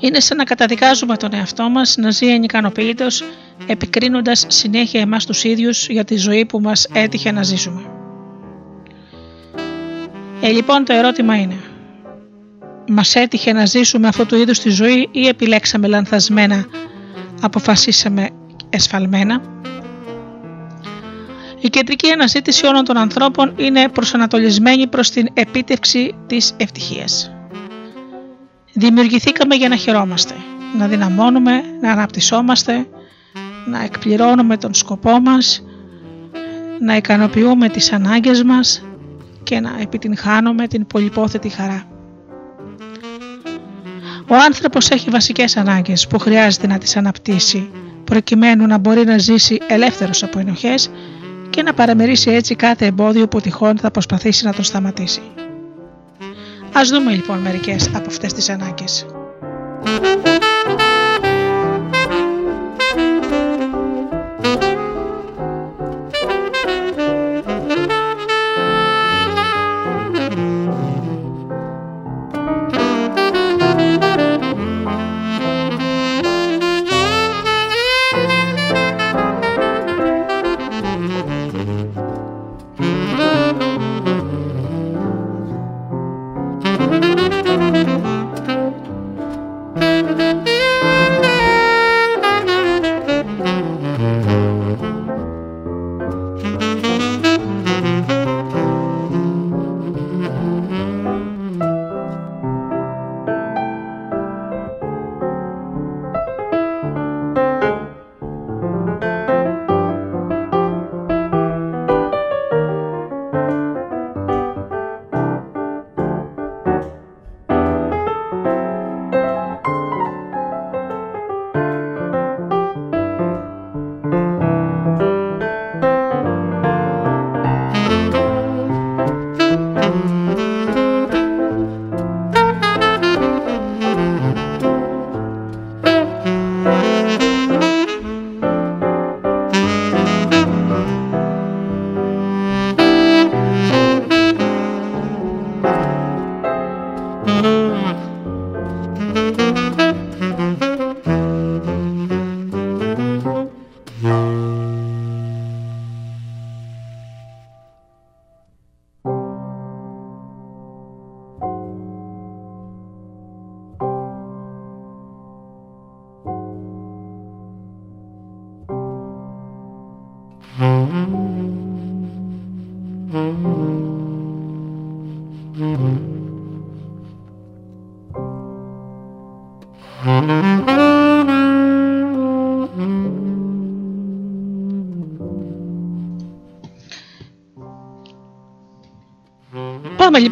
Είναι 0.02 0.20
σαν 0.20 0.36
να 0.36 0.44
καταδικάζουμε 0.44 1.16
τον 1.16 1.34
εαυτό 1.34 1.68
μας 1.68 1.96
να 1.96 2.10
ζει 2.10 2.32
ανικανοποιητός 2.32 3.24
επικρίνοντας 3.66 4.44
συνέχεια 4.48 5.00
εμάς 5.00 5.26
τους 5.26 5.44
ίδιους 5.44 5.88
για 5.88 6.04
τη 6.04 6.16
ζωή 6.16 6.46
που 6.46 6.60
μας 6.60 6.88
έτυχε 6.92 7.30
να 7.30 7.42
ζήσουμε. 7.42 7.82
Ε, 10.40 10.50
λοιπόν 10.50 10.84
το 10.84 10.92
ερώτημα 10.92 11.36
είναι 11.36 11.56
μας 12.88 13.14
έτυχε 13.14 13.52
να 13.52 13.66
ζήσουμε 13.66 14.08
αυτού 14.08 14.26
του 14.26 14.36
είδους 14.36 14.58
τη 14.58 14.70
ζωή 14.70 15.08
ή 15.12 15.26
επιλέξαμε 15.26 15.86
λανθασμένα, 15.86 16.66
αποφασίσαμε 17.40 18.28
εσφαλμένα; 18.70 19.42
Η 21.60 21.68
κεντρική 21.68 22.10
αναζήτηση 22.10 22.66
όλων 22.66 22.84
των 22.84 22.96
ανθρώπων 22.96 23.54
είναι 23.56 23.88
προσανατολισμένη 23.88 24.86
προς 24.86 25.10
την 25.10 25.28
επίτευξη 25.34 26.14
της 26.26 26.54
ευτυχίας. 26.56 27.32
Δημιουργηθήκαμε 28.72 29.54
για 29.54 29.68
να 29.68 29.76
χαιρόμαστε, 29.76 30.34
να 30.78 30.86
δυναμώνουμε, 30.86 31.62
να 31.80 31.92
αναπτυσσόμαστε, 31.92 32.86
να 33.66 33.82
εκπληρώνουμε 33.82 34.56
τον 34.56 34.74
σκοπό 34.74 35.20
μας, 35.20 35.64
να 36.80 36.96
ικανοποιούμε 36.96 37.68
τις 37.68 37.92
ανάγκες 37.92 38.42
μας 38.42 38.84
και 39.42 39.60
να 39.60 39.76
επιτυγχάνουμε 39.80 40.66
την 40.66 40.86
πολυπόθετη 40.86 41.48
χαρά. 41.48 41.86
Ο 44.28 44.34
άνθρωπος 44.34 44.90
έχει 44.90 45.10
βασικές 45.10 45.56
ανάγκες 45.56 46.06
που 46.06 46.18
χρειάζεται 46.18 46.66
να 46.66 46.78
τις 46.78 46.96
αναπτύσσει 46.96 47.70
προκειμένου 48.04 48.66
να 48.66 48.78
μπορεί 48.78 49.04
να 49.04 49.18
ζήσει 49.18 49.58
ελεύθερος 49.66 50.22
από 50.22 50.38
ενοχές 50.38 50.90
και 51.50 51.62
να 51.62 51.74
παραμερίσει 51.74 52.30
έτσι 52.30 52.54
κάθε 52.54 52.86
εμπόδιο 52.86 53.28
που 53.28 53.40
τυχόν 53.40 53.78
θα 53.78 53.90
προσπαθήσει 53.90 54.44
να 54.44 54.52
τον 54.52 54.64
σταματήσει. 54.64 55.20
Ας 56.74 56.88
δούμε 56.88 57.12
λοιπόν 57.12 57.38
μερικές 57.38 57.90
από 57.94 58.06
αυτές 58.08 58.32
τις 58.32 58.48
ανάγκες. 58.48 59.06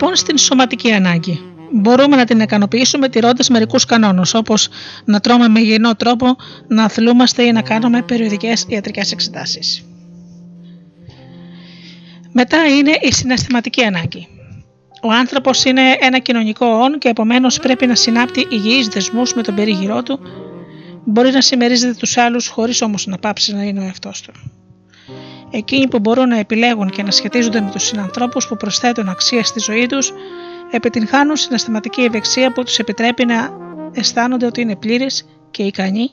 Λοιπόν 0.00 0.16
στην 0.16 0.38
σωματική 0.38 0.92
ανάγκη. 0.92 1.40
Μπορούμε 1.72 2.16
να 2.16 2.24
την 2.24 2.40
ικανοποιήσουμε 2.40 3.08
τηρώντας 3.08 3.48
μερικούς 3.48 3.84
κανόνες, 3.84 4.34
όπως 4.34 4.68
να 5.04 5.20
τρώμε 5.20 5.48
με 5.48 5.60
υγιεινό 5.60 5.94
τρόπο, 5.96 6.36
να 6.68 6.84
αθλούμαστε 6.84 7.42
ή 7.42 7.52
να 7.52 7.62
κάνουμε 7.62 8.02
περιοδικές 8.02 8.64
ιατρικές 8.68 9.12
εξετάσεις. 9.12 9.84
Μετά 12.32 12.66
είναι 12.66 12.90
η 13.00 13.12
συναισθηματική 13.12 13.82
ανάγκη. 13.82 14.28
Ο 15.02 15.12
άνθρωπος 15.12 15.64
είναι 15.64 15.82
ένα 16.00 16.18
κοινωνικό 16.18 16.66
όν 16.66 16.98
και 16.98 17.08
επομένως 17.08 17.58
πρέπει 17.58 17.86
να 17.86 17.94
συνάπτει 17.94 18.46
υγιείς 18.50 18.88
δεσμούς 18.88 19.34
με 19.34 19.42
τον 19.42 19.54
περίγυρό 19.54 20.02
του. 20.02 20.18
Μπορεί 21.04 21.30
να 21.30 21.40
συμμερίζεται 21.40 21.94
τους 21.94 22.16
άλλους 22.16 22.46
χωρίς 22.46 22.82
όμως 22.82 23.06
να 23.06 23.18
πάψει 23.18 23.54
να 23.54 23.62
είναι 23.62 23.80
ο 23.80 23.82
εαυτός 23.82 24.20
του 24.20 24.32
εκείνοι 25.50 25.88
που 25.88 25.98
μπορούν 25.98 26.28
να 26.28 26.38
επιλέγουν 26.38 26.90
και 26.90 27.02
να 27.02 27.10
σχετίζονται 27.10 27.60
με 27.60 27.70
τους 27.70 27.84
συνανθρώπους 27.84 28.48
που 28.48 28.56
προσθέτουν 28.56 29.08
αξία 29.08 29.44
στη 29.44 29.60
ζωή 29.60 29.86
τους, 29.86 30.12
επιτυγχάνουν 30.70 31.36
συναισθηματική 31.36 32.00
ευεξία 32.00 32.52
που 32.52 32.64
τους 32.64 32.78
επιτρέπει 32.78 33.24
να 33.24 33.50
αισθάνονται 33.92 34.46
ότι 34.46 34.60
είναι 34.60 34.76
πλήρες 34.76 35.26
και 35.50 35.62
ικανοί, 35.62 36.10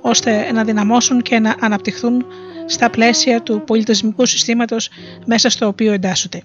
ώστε 0.00 0.52
να 0.52 0.64
δυναμώσουν 0.64 1.22
και 1.22 1.38
να 1.38 1.54
αναπτυχθούν 1.60 2.26
στα 2.66 2.90
πλαίσια 2.90 3.42
του 3.42 3.62
πολιτισμικού 3.66 4.26
συστήματος 4.26 4.90
μέσα 5.26 5.50
στο 5.50 5.66
οποίο 5.66 5.92
εντάσσονται. 5.92 6.42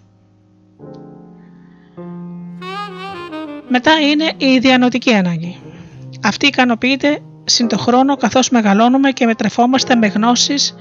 Μετά 3.67 3.91
είναι 3.99 4.33
η 4.37 4.57
διανοτική 4.57 5.13
ανάγκη. 5.13 5.59
Αυτή 6.23 6.45
ικανοποιείται 6.47 7.19
συν 7.43 7.67
το 7.67 7.77
χρόνο 7.77 8.15
καθώς 8.15 8.49
μεγαλώνουμε 8.49 9.11
και 9.11 9.25
μετρεφόμαστε 9.25 9.95
με 9.95 10.07
γνώσεις 10.07 10.75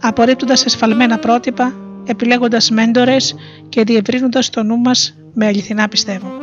απορρίπτοντας 0.00 0.64
εσφαλμένα 0.64 1.18
πρότυπα, 1.18 1.74
επιλέγοντας 2.06 2.70
μέντορες 2.70 3.34
και 3.68 3.84
διευρύνοντας 3.84 4.50
το 4.50 4.62
νου 4.62 4.76
μας 4.78 5.16
με 5.34 5.46
αληθινά 5.46 5.88
πιστεύω. 5.88 6.35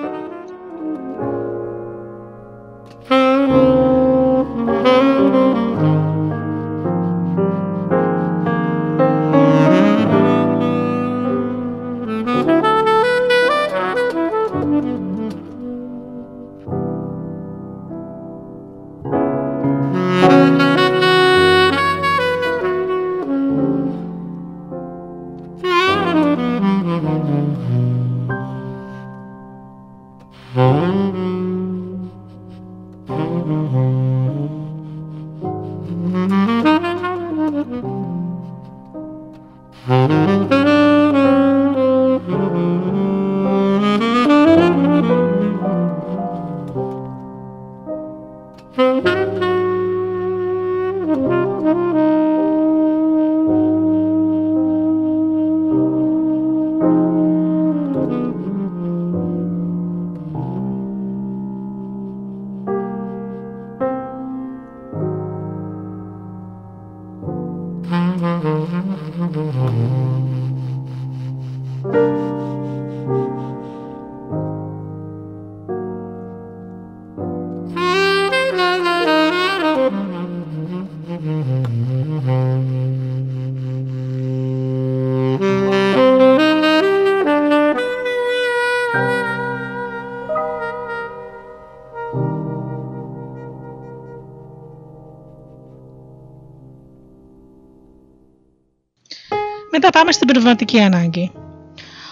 Πνευματική 100.43 100.79
ανάγκη. 100.79 101.31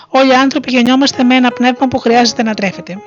Όλοι 0.08 0.30
οι 0.30 0.34
άνθρωποι 0.34 0.72
γεννιόμαστε 0.72 1.24
με 1.24 1.36
ένα 1.36 1.52
πνεύμα 1.52 1.88
που 1.88 1.98
χρειάζεται 1.98 2.44
να 2.44 2.54
τρέφεται. 2.54 2.98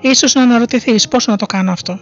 Ίσως 0.00 0.34
να 0.34 0.42
αναρωτηθείς 0.42 1.08
πώς 1.08 1.26
να 1.26 1.36
το 1.36 1.46
κάνω 1.46 1.72
αυτό. 1.72 1.98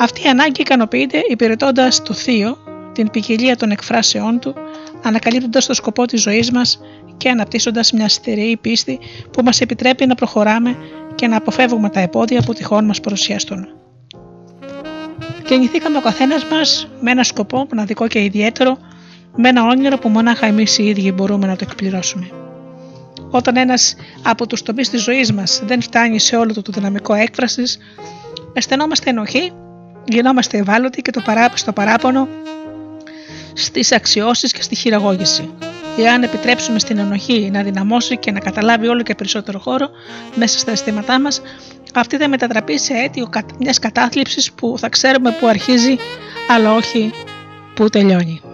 Αυτή 0.00 0.26
η 0.26 0.28
ανάγκη 0.28 0.60
ικανοποιείται 0.60 1.22
υπηρετώντας 1.28 2.02
το 2.02 2.14
Θείο, 2.14 2.56
την 2.92 3.10
ποικιλία 3.10 3.56
των 3.56 3.70
εκφράσεών 3.70 4.38
του, 4.38 4.54
ανακαλύπτοντας 5.02 5.66
το 5.66 5.74
σκοπό 5.74 6.04
της 6.04 6.22
ζωής 6.22 6.50
μας 6.50 6.80
και 7.16 7.28
αναπτύσσοντας 7.28 7.92
μια 7.92 8.08
στερεή 8.08 8.56
πίστη 8.56 8.98
που 9.30 9.42
μας 9.42 9.60
επιτρέπει 9.60 10.06
να 10.06 10.14
προχωράμε 10.14 10.76
και 11.14 11.26
να 11.26 11.36
αποφεύγουμε 11.36 11.90
τα 11.90 12.00
επόδια 12.00 12.42
που 12.42 12.52
τυχόν 12.52 12.84
μας 12.84 13.00
παρουσιαστούν. 13.00 13.68
Γεννηθήκαμε 15.48 15.96
ο 15.96 16.00
καθένας 16.00 16.44
μας 16.44 16.88
με 17.00 17.10
ένα 17.10 17.22
σκοπό 17.22 17.66
μοναδικό 17.70 18.06
και 18.06 18.22
ιδιαίτερο, 18.24 18.78
με 19.36 19.48
ένα 19.48 19.64
όνειρο 19.64 19.98
που 19.98 20.08
μονάχα 20.08 20.46
εμείς 20.46 20.78
οι 20.78 20.84
ίδιοι 20.84 21.12
μπορούμε 21.12 21.46
να 21.46 21.56
το 21.56 21.64
εκπληρώσουμε. 21.68 22.30
Όταν 23.30 23.56
ένας 23.56 23.94
από 24.22 24.46
τους 24.46 24.62
τομείς 24.62 24.90
της 24.90 25.02
ζωής 25.02 25.32
μας 25.32 25.62
δεν 25.64 25.82
φτάνει 25.82 26.20
σε 26.20 26.36
όλο 26.36 26.52
το, 26.52 26.62
το 26.62 26.72
δυναμικό 26.72 27.14
έκφρασης, 27.14 27.78
αισθανόμαστε 28.52 29.10
ενοχή, 29.10 29.52
γινόμαστε 30.04 30.58
ευάλωτοι 30.58 31.02
και 31.02 31.10
το 31.10 31.22
στο 31.54 31.72
παράπονο 31.72 32.28
στις 33.52 33.92
αξιώσεις 33.92 34.52
και 34.52 34.62
στη 34.62 34.74
χειραγώγηση. 34.74 35.50
Εάν 35.98 36.22
επιτρέψουμε 36.22 36.78
στην 36.78 36.98
ενοχή 36.98 37.50
να 37.52 37.62
δυναμώσει 37.62 38.16
και 38.16 38.30
να 38.32 38.40
καταλάβει 38.40 38.86
όλο 38.86 39.02
και 39.02 39.14
περισσότερο 39.14 39.58
χώρο 39.58 39.88
μέσα 40.34 40.58
στα 40.58 40.70
αισθήματά 40.70 41.20
μας, 41.20 41.42
αυτή 41.94 42.16
θα 42.16 42.28
μετατραπεί 42.28 42.78
σε 42.78 42.94
αίτιο 42.94 43.28
μιας 43.58 43.78
κατάθλιψης 43.78 44.52
που 44.52 44.74
θα 44.78 44.88
ξέρουμε 44.88 45.30
που 45.40 45.46
αρχίζει, 45.46 45.96
αλλά 46.48 46.74
όχι 46.74 47.10
που 47.74 47.88
τελειώνει. 47.88 48.47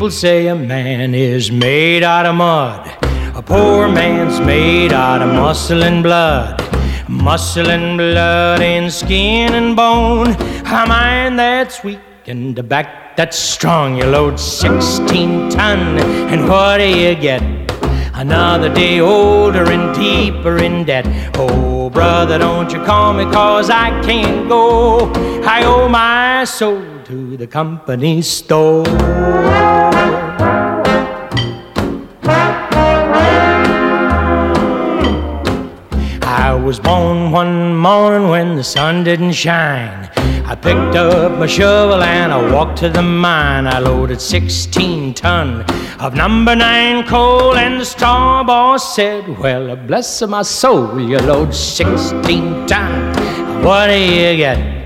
People 0.00 0.10
say 0.10 0.46
a 0.46 0.54
man 0.54 1.14
is 1.14 1.52
made 1.52 2.02
out 2.02 2.24
of 2.24 2.34
mud. 2.34 2.86
A 3.36 3.42
poor 3.42 3.86
man's 3.86 4.40
made 4.40 4.94
out 4.94 5.20
of 5.20 5.28
muscle 5.28 5.82
and 5.82 6.02
blood. 6.02 6.58
Muscle 7.06 7.68
and 7.68 7.98
blood 7.98 8.62
and 8.62 8.90
skin 8.90 9.52
and 9.52 9.76
bone. 9.76 10.28
A 10.28 10.86
mind 10.88 11.38
that's 11.38 11.84
weak 11.84 12.00
and 12.24 12.58
a 12.58 12.62
back 12.62 13.14
that's 13.14 13.38
strong. 13.38 13.98
You 13.98 14.06
load 14.06 14.40
16 14.40 15.50
ton, 15.50 15.98
and 16.32 16.48
what 16.48 16.78
do 16.78 16.88
you 16.88 17.14
get? 17.14 17.42
Another 18.14 18.72
day 18.72 19.00
older 19.00 19.70
and 19.70 19.94
deeper 19.94 20.56
in 20.56 20.84
debt. 20.84 21.04
Oh, 21.36 21.90
brother, 21.90 22.38
don't 22.38 22.72
you 22.72 22.82
call 22.86 23.12
me, 23.12 23.24
cause 23.24 23.68
I 23.68 23.90
can't 24.00 24.48
go. 24.48 25.12
I 25.44 25.62
owe 25.64 25.90
my 25.90 26.44
soul 26.44 26.82
to 27.04 27.36
the 27.36 27.46
company 27.46 28.22
store. 28.22 29.69
Was 36.70 36.78
born 36.78 37.32
one 37.32 37.76
morning 37.76 38.28
when 38.28 38.54
the 38.54 38.62
sun 38.62 39.02
didn't 39.02 39.32
shine. 39.32 40.08
I 40.46 40.54
picked 40.54 40.94
up 40.94 41.32
my 41.36 41.48
shovel 41.48 42.00
and 42.00 42.32
I 42.32 42.52
walked 42.52 42.78
to 42.78 42.88
the 42.88 43.02
mine. 43.02 43.66
I 43.66 43.80
loaded 43.80 44.20
16 44.20 45.14
ton 45.14 45.64
of 45.98 46.14
number 46.14 46.54
nine 46.54 47.04
coal, 47.08 47.56
and 47.56 47.80
the 47.80 47.84
star 47.84 48.44
boss 48.44 48.94
said, 48.94 49.36
Well, 49.40 49.74
bless 49.74 50.22
my 50.22 50.42
soul, 50.42 51.00
you 51.00 51.18
load 51.18 51.52
16 51.52 52.68
ton. 52.68 53.64
What 53.64 53.88
do 53.88 53.98
you 53.98 54.36
get? 54.36 54.79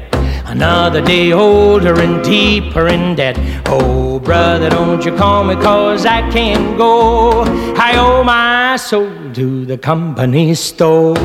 Another 0.47 1.01
day 1.01 1.33
older 1.33 1.99
and 2.01 2.23
deeper 2.23 2.87
in 2.87 3.15
debt. 3.17 3.37
Oh, 3.67 4.21
brother, 4.21 4.69
don't 4.69 5.05
you 5.05 5.17
call 5.17 5.43
me, 5.43 5.55
cause 5.55 6.05
I 6.05 6.21
can't 6.31 6.77
go. 6.77 7.45
I 7.77 7.97
owe 7.97 8.23
my 8.23 8.77
soul 8.77 9.11
to 9.33 9.65
the 9.65 9.79
company 9.79 10.55
store. 10.55 11.17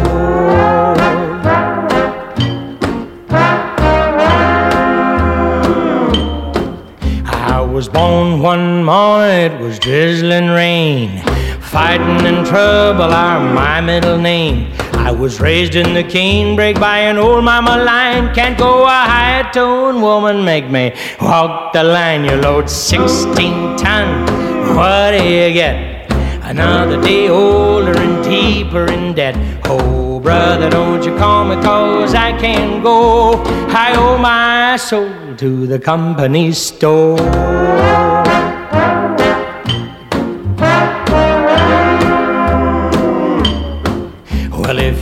I 7.26 7.62
was 7.62 7.90
born 7.90 8.42
one 8.42 8.84
morning, 8.86 9.52
it 9.52 9.62
was 9.62 9.80
drizzling 9.80 10.48
rain. 10.48 11.22
Fighting 11.72 12.26
and 12.26 12.48
trouble 12.48 13.14
are 13.14 13.54
my 13.54 13.80
middle 13.80 14.18
name. 14.18 14.74
I 14.94 15.12
was 15.12 15.40
raised 15.40 15.76
in 15.76 15.94
the 15.94 16.04
canebrake 16.04 16.80
by 16.80 16.98
an 16.98 17.20
old 17.20 17.44
mama 17.44 17.78
lion. 17.84 18.34
Can't 18.34 18.58
go 18.58 18.86
a 18.86 18.88
high 18.88 19.48
tone 19.54 20.02
woman, 20.02 20.44
make 20.44 20.68
me 20.68 20.96
walk 21.22 21.74
the 21.74 21.84
line. 21.84 22.26
You 22.26 22.38
load 22.38 22.72
16 22.72 23.78
ton, 23.78 24.26
what 24.76 25.12
do 25.12 25.24
you 25.24 25.54
get? 25.54 26.12
Another 26.42 27.00
day 27.04 27.30
older 27.30 27.96
and 27.96 28.24
deeper 28.24 28.92
in 28.92 29.14
debt. 29.14 29.36
Oh, 29.66 30.20
brother, 30.20 30.72
don't 30.72 31.04
you 31.04 31.16
call 31.20 31.46
me, 31.46 31.56
cause 31.62 32.16
I 32.16 32.36
can't 32.40 32.82
go. 32.82 33.44
I 33.70 33.94
owe 33.96 34.18
my 34.18 34.76
soul 34.78 35.36
to 35.36 35.68
the 35.68 35.78
company 35.78 36.52
store. 36.52 38.09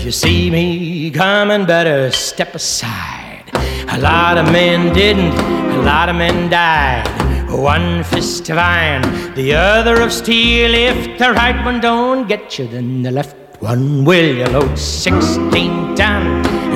You 0.08 0.12
see 0.14 0.50
me 0.50 1.12
coming, 1.12 1.66
better 1.66 2.10
step 2.12 2.56
aside. 2.56 3.44
A 3.90 3.98
lot 4.00 4.38
of 4.38 4.46
men 4.54 4.94
didn't, 4.94 5.34
a 5.78 5.82
lot 5.82 6.08
of 6.08 6.16
men 6.16 6.50
died. 6.50 7.06
One 7.52 8.06
fist 8.06 8.50
of 8.50 8.58
iron, 8.58 9.04
the 9.36 9.54
other 9.54 10.02
of 10.02 10.14
steel. 10.14 10.74
If 10.74 11.20
the 11.20 11.34
right 11.34 11.60
one 11.66 11.82
don't 11.82 12.26
get 12.26 12.58
you, 12.58 12.70
then 12.70 13.02
the 13.04 13.12
left 13.12 13.36
one 13.60 14.06
will. 14.06 14.34
You 14.34 14.46
load 14.46 14.80
16 14.80 15.96
ton, 15.96 16.26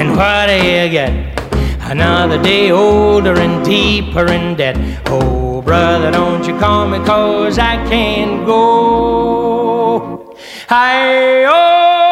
and 0.02 0.10
what 0.18 0.48
do 0.48 0.58
you 0.58 0.90
get? 0.90 1.14
Another 1.90 2.38
day 2.44 2.70
older 2.72 3.40
and 3.40 3.64
deeper 3.64 4.26
in 4.26 4.58
debt. 4.58 4.76
Oh, 5.06 5.62
brother, 5.62 6.12
don't 6.12 6.46
you 6.46 6.60
call 6.60 6.86
me, 6.86 6.98
cause 7.06 7.58
I 7.58 7.78
can't 7.88 8.46
go. 8.46 10.36
I 10.70 11.46
oh. 11.48 12.11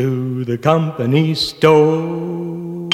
to 0.00 0.46
the 0.46 0.56
company 0.56 1.34
store. 1.34 2.88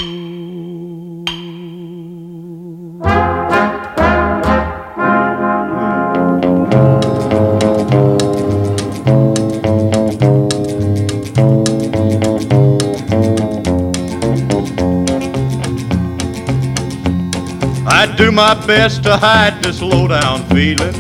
I 17.87 18.13
do 18.17 18.33
my 18.33 18.55
best 18.67 19.05
to 19.05 19.17
hide 19.17 19.63
this 19.63 19.81
low-down 19.81 20.43
feeling. 20.49 20.97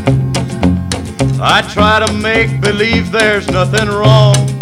I 1.42 1.62
try 1.72 2.06
to 2.06 2.12
make 2.12 2.60
believe 2.60 3.10
there's 3.10 3.48
nothing 3.48 3.88
wrong. 3.88 4.55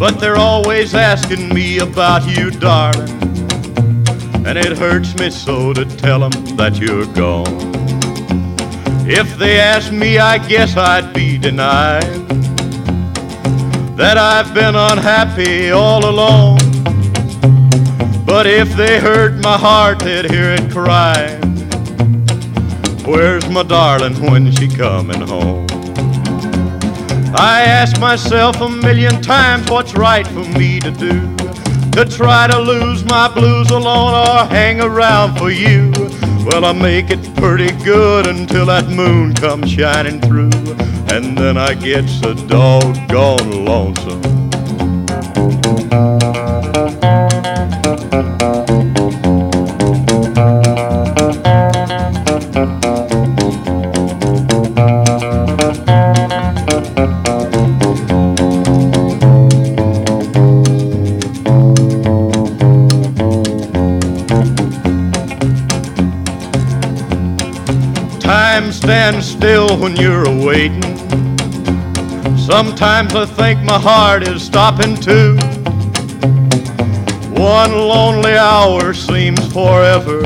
But 0.00 0.18
they're 0.18 0.38
always 0.38 0.94
asking 0.94 1.52
me 1.52 1.80
about 1.80 2.26
you, 2.26 2.50
darling. 2.50 3.10
And 4.46 4.56
it 4.56 4.78
hurts 4.78 5.14
me 5.18 5.28
so 5.28 5.74
to 5.74 5.84
tell 5.84 6.20
them 6.20 6.56
that 6.56 6.78
you're 6.78 7.04
gone. 7.12 7.44
If 9.06 9.36
they 9.36 9.60
asked 9.60 9.92
me, 9.92 10.18
I 10.18 10.38
guess 10.38 10.74
I'd 10.78 11.12
be 11.12 11.36
denied 11.36 12.00
that 13.98 14.16
I've 14.16 14.54
been 14.54 14.74
unhappy 14.74 15.70
all 15.70 16.08
along. 16.08 16.60
But 18.24 18.46
if 18.46 18.74
they 18.76 19.00
heard 19.00 19.42
my 19.42 19.58
heart, 19.58 19.98
they'd 19.98 20.30
hear 20.30 20.52
it 20.52 20.72
cry. 20.72 21.38
Where's 23.04 23.46
my 23.50 23.64
darling 23.64 24.14
when 24.30 24.50
she 24.50 24.66
coming 24.66 25.20
home? 25.20 25.79
I 27.42 27.62
ask 27.62 27.98
myself 27.98 28.60
a 28.60 28.68
million 28.68 29.22
times 29.22 29.70
what's 29.70 29.94
right 29.94 30.26
for 30.26 30.44
me 30.58 30.78
to 30.80 30.90
do. 30.90 31.34
To 31.92 32.04
try 32.04 32.46
to 32.46 32.58
lose 32.58 33.02
my 33.06 33.32
blues 33.32 33.70
alone 33.70 34.12
or 34.12 34.44
hang 34.50 34.82
around 34.82 35.38
for 35.38 35.50
you. 35.50 35.90
Well, 36.44 36.66
I 36.66 36.72
make 36.72 37.08
it 37.08 37.34
pretty 37.36 37.70
good 37.82 38.26
until 38.26 38.66
that 38.66 38.88
moon 38.88 39.32
comes 39.32 39.70
shining 39.70 40.20
through. 40.20 40.50
And 41.14 41.36
then 41.38 41.56
I 41.56 41.72
get 41.72 42.06
so 42.10 42.34
doggone 42.34 43.64
lonesome. 43.64 44.20
Stands 69.20 69.36
still 69.36 69.78
when 69.78 69.96
you're 69.96 70.26
awaiting. 70.26 70.82
Sometimes 72.38 73.14
I 73.14 73.26
think 73.26 73.60
my 73.62 73.78
heart 73.78 74.26
is 74.26 74.42
stopping 74.42 74.96
too. 74.96 75.36
One 77.34 77.72
lonely 77.72 78.36
hour 78.36 78.94
seems 78.94 79.40
forever. 79.52 80.22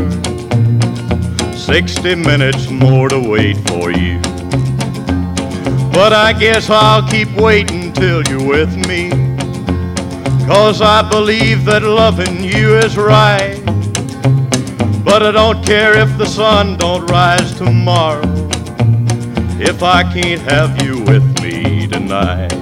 Sixty 1.57 2.15
minutes 2.15 2.71
more 2.71 3.09
to 3.09 3.19
wait 3.19 3.57
for 3.69 3.91
you. 3.91 4.21
But 5.93 6.13
I 6.13 6.35
guess 6.39 6.71
I'll 6.71 7.07
keep 7.09 7.31
waiting 7.33 7.93
till 7.93 8.23
you're 8.25 8.47
with 8.47 8.77
me. 8.89 9.11
Cause 10.47 10.83
I 10.83 11.09
believe 11.09 11.65
that 11.65 11.83
loving 11.83 12.45
you 12.45 12.77
is 12.77 12.97
right. 12.97 13.61
But 15.05 15.23
I 15.23 15.33
don't 15.33 15.65
care 15.65 15.99
if 15.99 16.17
the 16.19 16.27
sun 16.27 16.77
don't 16.77 17.07
rise 17.11 17.55
tomorrow. 17.55 18.34
If 19.61 19.83
I 19.83 20.03
can't 20.03 20.41
have 20.51 20.83
you 20.83 21.01
with 21.05 21.41
me 21.43 21.87
tonight. 21.87 22.53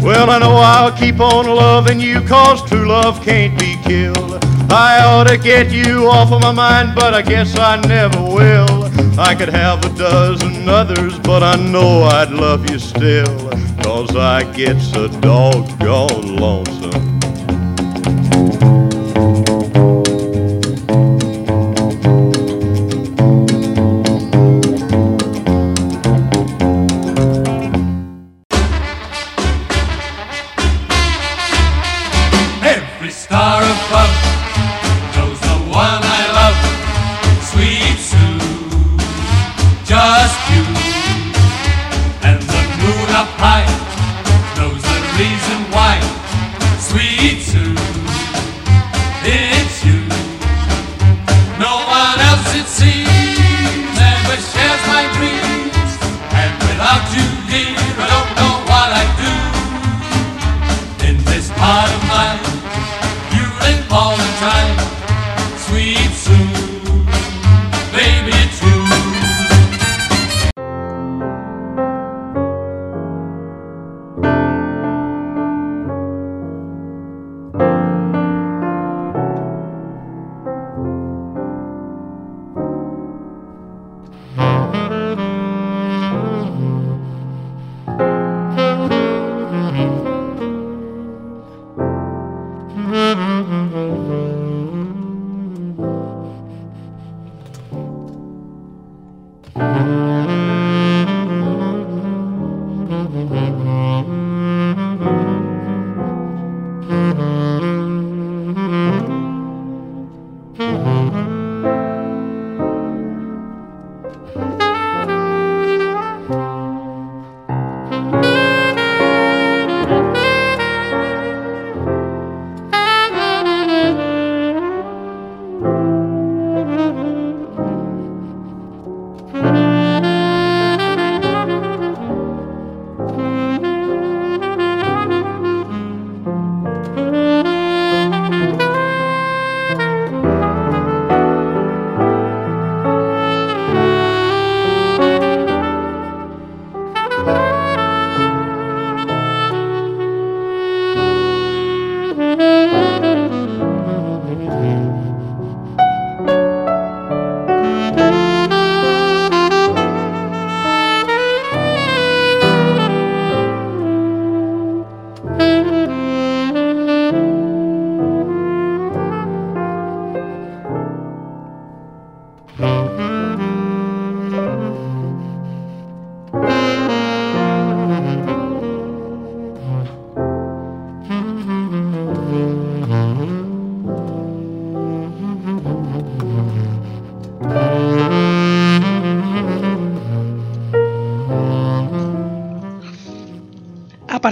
Well, 0.00 0.30
I 0.30 0.38
know 0.38 0.54
I'll 0.54 0.96
keep 0.96 1.20
on 1.20 1.46
loving 1.46 2.00
you 2.00 2.20
cause 2.22 2.62
true 2.68 2.86
love 2.86 3.22
can't 3.22 3.58
be 3.58 3.76
killed. 3.82 4.44
I 4.70 5.04
ought 5.04 5.26
to 5.26 5.36
get 5.36 5.72
you 5.72 6.08
off 6.08 6.30
of 6.32 6.40
my 6.40 6.52
mind, 6.52 6.94
but 6.94 7.14
I 7.14 7.22
guess 7.22 7.58
I 7.58 7.80
never 7.80 8.22
will. 8.22 8.84
I 9.18 9.34
could 9.34 9.48
have 9.48 9.84
a 9.84 9.88
dozen 9.98 10.68
others, 10.68 11.18
but 11.18 11.42
I 11.42 11.56
know 11.56 12.04
I'd 12.04 12.30
love 12.30 12.70
you 12.70 12.78
still. 12.78 13.50
Cause 13.82 14.14
I 14.14 14.44
get 14.52 14.80
so 14.80 15.08
doggone 15.08 16.36
lonesome. 16.36 17.09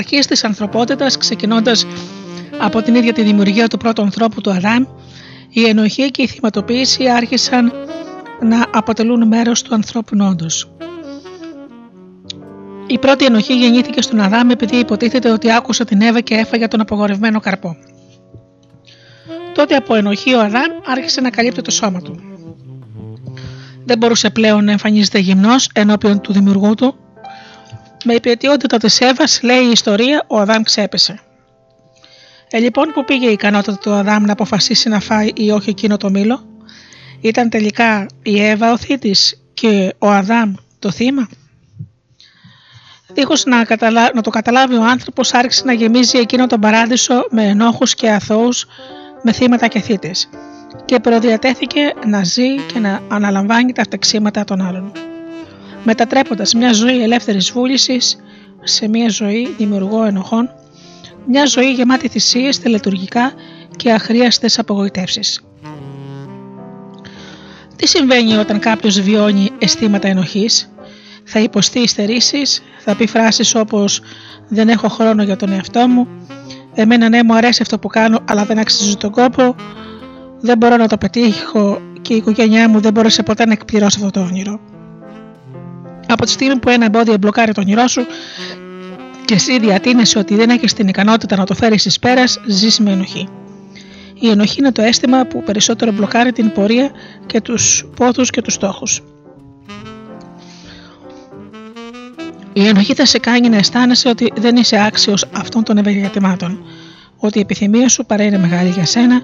Απαρχής 0.09 0.26
της 0.26 0.44
ανθρωπότητας 0.44 1.16
ξεκινώντας 1.16 1.86
από 2.59 2.82
την 2.82 2.94
ίδια 2.94 3.12
τη 3.12 3.22
δημιουργία 3.22 3.68
του 3.68 3.76
πρώτου 3.76 4.02
ανθρώπου 4.02 4.40
του 4.40 4.50
Αδάμ 4.50 4.84
η 5.48 5.64
ενοχή 5.64 6.11
και 6.11 6.22
η 6.22 6.26
θυματοποίηση 6.26 7.09
άρχισαν 7.09 7.72
να 8.40 8.66
αποτελούν 8.72 9.26
μέρος 9.26 9.62
του 9.62 9.74
ανθρώπινου 9.74 10.26
όντως. 10.26 10.70
Η 12.86 12.98
πρώτη 12.98 13.24
ενοχή 13.24 13.54
γεννήθηκε 13.54 14.02
στον 14.02 14.20
Αδάμ 14.20 14.50
επειδή 14.50 14.76
υποτίθεται 14.76 15.30
ότι 15.30 15.52
άκουσε 15.52 15.84
την 15.84 16.00
Εύα 16.00 16.20
και 16.20 16.34
έφαγε 16.34 16.68
τον 16.68 16.80
απογορευμένο 16.80 17.40
καρπό. 17.40 17.76
Τότε 19.54 19.76
από 19.76 19.94
ενοχή 19.94 20.34
ο 20.34 20.40
Αδάμ 20.40 20.70
άρχισε 20.86 21.20
να 21.20 21.30
καλύπτει 21.30 21.62
το 21.62 21.70
σώμα 21.70 22.00
του. 22.00 22.20
Δεν 23.84 23.98
μπορούσε 23.98 24.30
πλέον 24.30 24.64
να 24.64 24.70
εμφανίζεται 24.70 25.18
γυμνός 25.18 25.70
ενώπιον 25.74 26.20
του 26.20 26.32
δημιουργού 26.32 26.74
του. 26.74 26.94
Με 28.05 28.14
υπηρετιότητα 28.14 28.78
της 28.78 29.01
Εύας, 29.01 29.42
λέει 29.42 29.64
η 29.64 29.70
ιστορία, 29.70 30.24
ο 30.26 30.38
Αδάμ 30.38 30.62
ξέπεσε. 30.62 31.20
Ε, 32.51 32.59
λοιπόν, 32.59 32.92
που 32.92 33.05
πήγε 33.05 33.28
η 33.28 33.32
ικανότητα 33.32 33.78
του 33.78 33.92
Αδάμ 33.92 34.24
να 34.24 34.32
αποφασίσει 34.32 34.88
να 34.88 35.01
φάει 35.01 35.30
ή 35.34 35.51
όχι 35.51 35.70
εκείνο 35.70 35.96
το 35.96 36.11
μήλο, 36.11 36.46
ήταν 37.20 37.49
τελικά 37.49 38.07
η 38.22 38.44
Εύα 38.44 38.72
ο 38.72 38.76
θήτης 38.76 39.42
και 39.55 39.94
ο 39.99 40.11
Αδάμ 40.11 40.55
το 40.78 40.90
θύμα; 40.90 41.28
Δίχως 43.12 43.44
να, 43.44 43.64
να 44.14 44.22
το 44.22 44.30
καταλάβει 44.30 44.74
ο 44.74 44.84
άνθρωπος 44.84 45.34
άρχισε 45.34 45.64
να 45.64 45.72
γεμίζει 45.72 46.18
εκείνο 46.18 46.46
τον 46.46 46.61
παράδεισο 46.61 47.26
με 47.30 47.44
ενόχους 47.44 47.94
και 47.94 48.11
αθώους, 48.11 48.66
με 49.22 49.32
θύματα 49.32 49.66
και 49.66 49.80
θύτες 49.80 50.28
και 50.84 51.01
προδιατέθηκε 51.01 51.94
να 52.07 52.24
ζει 52.24 52.57
και 52.72 52.78
να 52.78 53.01
αναλαμβάνει 53.09 53.72
τα 53.72 53.82
φτεξίματα 53.82 54.44
των 54.44 54.61
άλλων. 54.61 54.92
Μετατρέποντας 55.85 56.55
μια 56.55 56.72
ζωή 56.72 57.03
ελεύθερης 57.03 57.51
βούλησης 57.53 58.18
σε 58.62 58.89
μια 58.89 59.09
ζωή 59.09 59.55
δημιουργό 59.59 60.05
ενοχών, 60.05 60.51
μια 61.26 61.47
ζωή 61.47 61.72
γεμάτη 61.72 62.09
θυσίες, 62.09 62.61
τελετουργικά 62.61 63.33
και 63.76 63.93
αχρίαστες 63.93 64.59
απογοητεύσεις. 64.59 65.41
Τι 67.76 67.89
συμβαίνει 67.89 68.37
όταν 68.37 68.59
κάποιος 68.59 69.01
βιώνει 69.01 69.51
αισθήματα 69.59 70.09
ενοχής, 70.09 70.72
θα 71.24 71.41
υποστεί 71.41 71.79
υστερήσεις, 71.79 72.62
θα 72.79 72.97
πει 72.97 73.07
φράσεις 73.07 73.55
όπως 73.55 74.01
«δεν 74.49 74.68
έχω 74.68 74.89
χρόνο 74.89 75.22
για 75.22 75.37
τον 75.37 75.53
εαυτό 75.53 75.89
μου», 75.89 76.09
«εμένα 76.74 77.09
ναι 77.09 77.22
μου 77.22 77.35
αρέσει 77.35 77.62
αυτό 77.62 77.79
που 77.79 77.89
κάνω 77.89 78.20
αλλά 78.24 78.45
δεν 78.45 78.59
αξίζει 78.59 78.97
τον 78.97 79.11
κόπο», 79.11 79.55
«δεν 80.41 80.59
μπορώ 80.59 80.76
να 80.76 80.89
το 80.89 80.99
πετύχω 80.99 81.81
και 82.03 82.14
η 82.14 82.16
οικογένειά 82.16 82.68
μου 82.68 82.81
δεν 82.81 82.93
μπόρεσε 82.93 83.22
ποτέ 83.22 83.47
να 83.47 83.53
εκπληρώσει 83.53 83.99
αυτό 83.99 84.20
το 84.20 84.26
όνειρο». 84.26 84.61
Από 86.09 86.24
τη 86.24 86.30
στιγμή 86.30 86.59
που 86.59 86.68
ένα 86.68 86.84
εμπόδιο 86.84 87.16
μπλοκάρει 87.16 87.52
το 87.52 87.61
όνειρό 87.61 87.86
σου 87.86 88.06
και 89.24 89.34
εσύ 89.34 89.59
διατείνεσαι 89.59 90.18
ότι 90.18 90.34
δεν 90.34 90.50
έχεις 90.50 90.72
την 90.72 90.88
ικανότητα 90.88 91.36
να 91.36 91.44
το 91.44 91.54
φέρεις 91.54 91.84
εις 91.84 91.98
πέρας, 91.98 92.40
ζει 92.46 92.82
με 92.82 92.90
ενοχή. 92.90 93.28
Η 94.20 94.28
ενοχή 94.28 94.59
είναι 94.59 94.72
το 94.72 94.82
αίσθημα 94.82 95.24
που 95.24 95.42
περισσότερο 95.42 95.92
μπλοκάρει 95.92 96.32
την 96.32 96.52
πορεία 96.52 96.90
και 97.26 97.40
τους 97.40 97.86
πόθους 97.96 98.30
και 98.30 98.42
τους 98.42 98.54
στόχους. 98.54 99.02
Η 102.52 102.66
ενοχή 102.66 102.94
θα 102.94 103.06
σε 103.06 103.18
κάνει 103.18 103.48
να 103.48 103.56
αισθάνεσαι 103.56 104.09
ότι 104.09 104.32
δεν 104.36 104.56
είσαι 104.56 104.84
άξιος 104.84 105.24
αυτών 105.32 105.64
των 105.64 105.78
ευεργετημάτων, 105.78 106.64
ότι 107.18 107.38
η 107.38 107.40
επιθυμία 107.40 107.88
σου 107.88 108.06
παρά 108.06 108.22
είναι 108.22 108.38
μεγάλη 108.38 108.68
για 108.68 108.84
σένα 108.84 109.22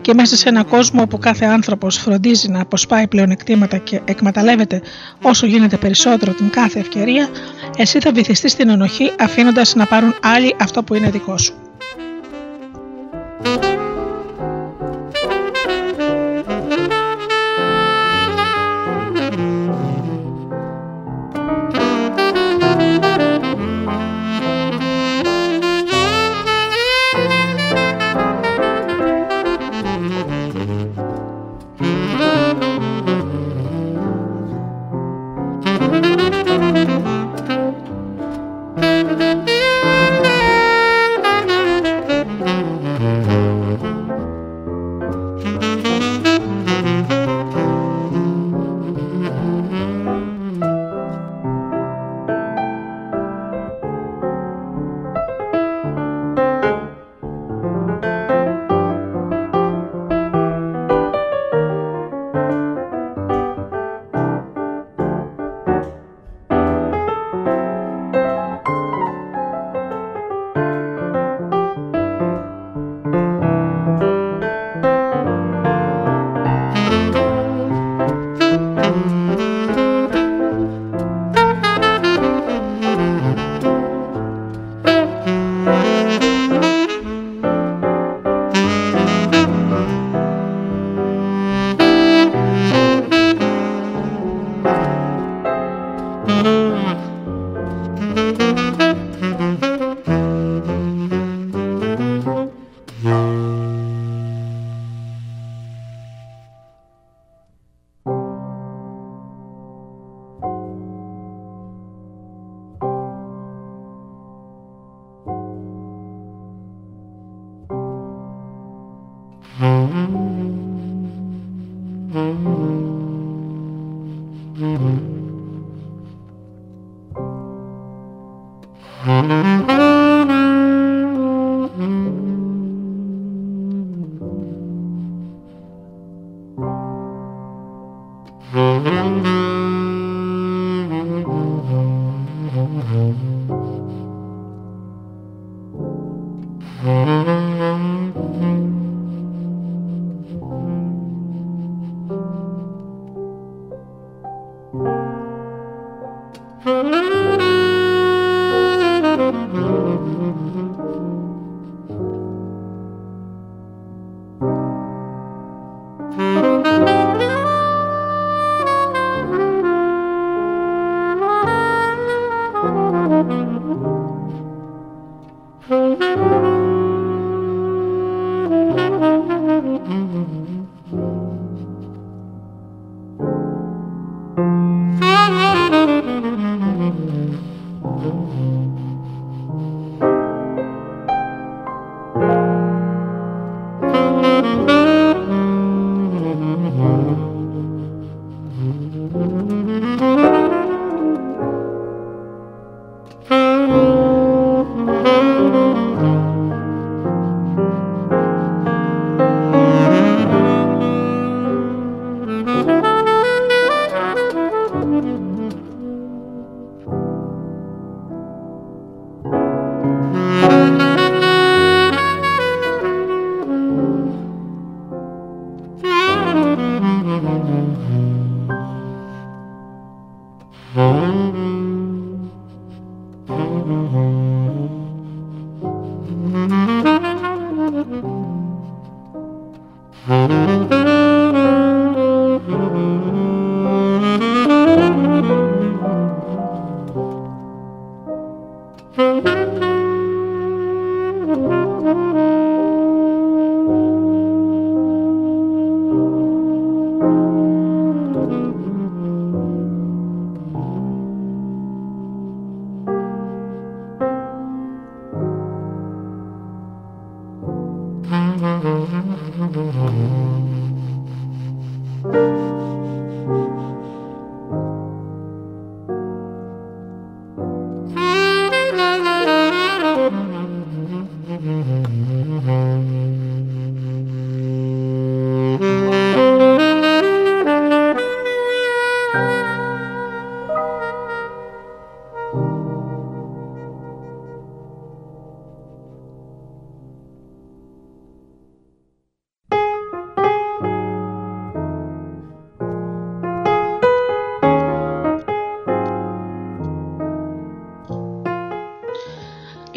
και 0.00 0.14
μέσα 0.14 0.36
σε 0.36 0.48
ένα 0.48 0.64
κόσμο 0.64 1.02
όπου 1.02 1.18
κάθε 1.18 1.44
άνθρωπος 1.44 1.96
φροντίζει 1.96 2.48
να 2.48 2.60
αποσπάει 2.60 3.08
πλεονεκτήματα 3.08 3.76
και 3.76 4.00
εκμεταλλεύεται 4.04 4.82
όσο 5.22 5.46
γίνεται 5.46 5.76
περισσότερο 5.76 6.32
την 6.32 6.50
κάθε 6.50 6.78
ευκαιρία, 6.78 7.28
εσύ 7.76 8.00
θα 8.00 8.12
βυθιστείς 8.12 8.52
στην 8.52 8.68
ενοχή 8.68 9.12
αφήνοντας 9.20 9.74
να 9.74 9.86
πάρουν 9.86 10.14
άλλοι 10.22 10.56
αυτό 10.60 10.82
που 10.82 10.94
είναι 10.94 11.10
δικό 11.10 11.38
σου. 11.38 11.54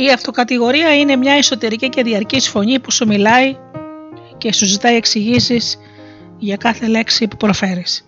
Η 0.09 0.11
αυτοκατηγορία 0.11 0.95
είναι 0.95 1.15
μια 1.15 1.33
εσωτερική 1.33 1.89
και 1.89 2.03
διαρκής 2.03 2.49
φωνή 2.49 2.79
που 2.79 2.91
σου 2.91 3.07
μιλάει 3.07 3.55
και 4.37 4.53
σου 4.53 4.65
ζητάει 4.65 4.95
εξηγήσεις 4.95 5.77
για 6.37 6.55
κάθε 6.55 6.87
λέξη 6.87 7.27
που 7.27 7.37
προφέρεις. 7.37 8.05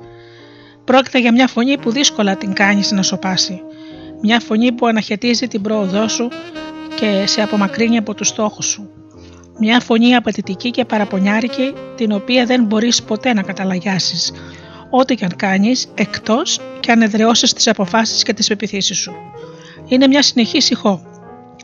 Πρόκειται 0.84 1.20
για 1.20 1.32
μια 1.32 1.48
φωνή 1.48 1.78
που 1.78 1.92
δύσκολα 1.92 2.36
την 2.36 2.54
κάνεις 2.54 2.92
να 2.92 3.02
σοπάσει. 3.02 3.62
Μια 4.22 4.40
φωνή 4.40 4.72
που 4.72 4.86
αναχαιτίζει 4.86 5.48
την 5.48 5.62
πρόοδό 5.62 6.08
σου 6.08 6.30
και 6.96 7.24
σε 7.26 7.42
απομακρύνει 7.42 7.98
από 7.98 8.14
τους 8.14 8.28
στόχους 8.28 8.66
σου. 8.66 8.90
Μια 9.60 9.80
φωνή 9.80 10.16
απαιτητική 10.16 10.72
και 10.72 10.86
παραπονιάρικη 10.86 11.74
την 11.96 12.12
οποία 12.12 12.46
δεν 12.46 12.64
μπορείς 12.64 13.04
ποτέ 13.04 13.34
να 13.34 13.42
καταλαγιάσεις 13.42 14.34
ό,τι 14.90 15.16
και 15.16 15.26
αν 15.26 15.36
κάνεις 15.36 15.88
εκτός 15.96 16.60
και 16.80 16.92
αν 16.92 17.02
εδραιώσεις 17.02 17.54
τις 17.54 17.68
αποφάσεις 17.68 18.24
και 18.24 18.34
τις 18.34 18.48
πεπιθήσεις 18.48 18.98
σου. 18.98 19.12
Είναι 19.88 20.08
μια 20.08 20.22
συνεχής 20.22 20.70
ηχό 20.70 21.11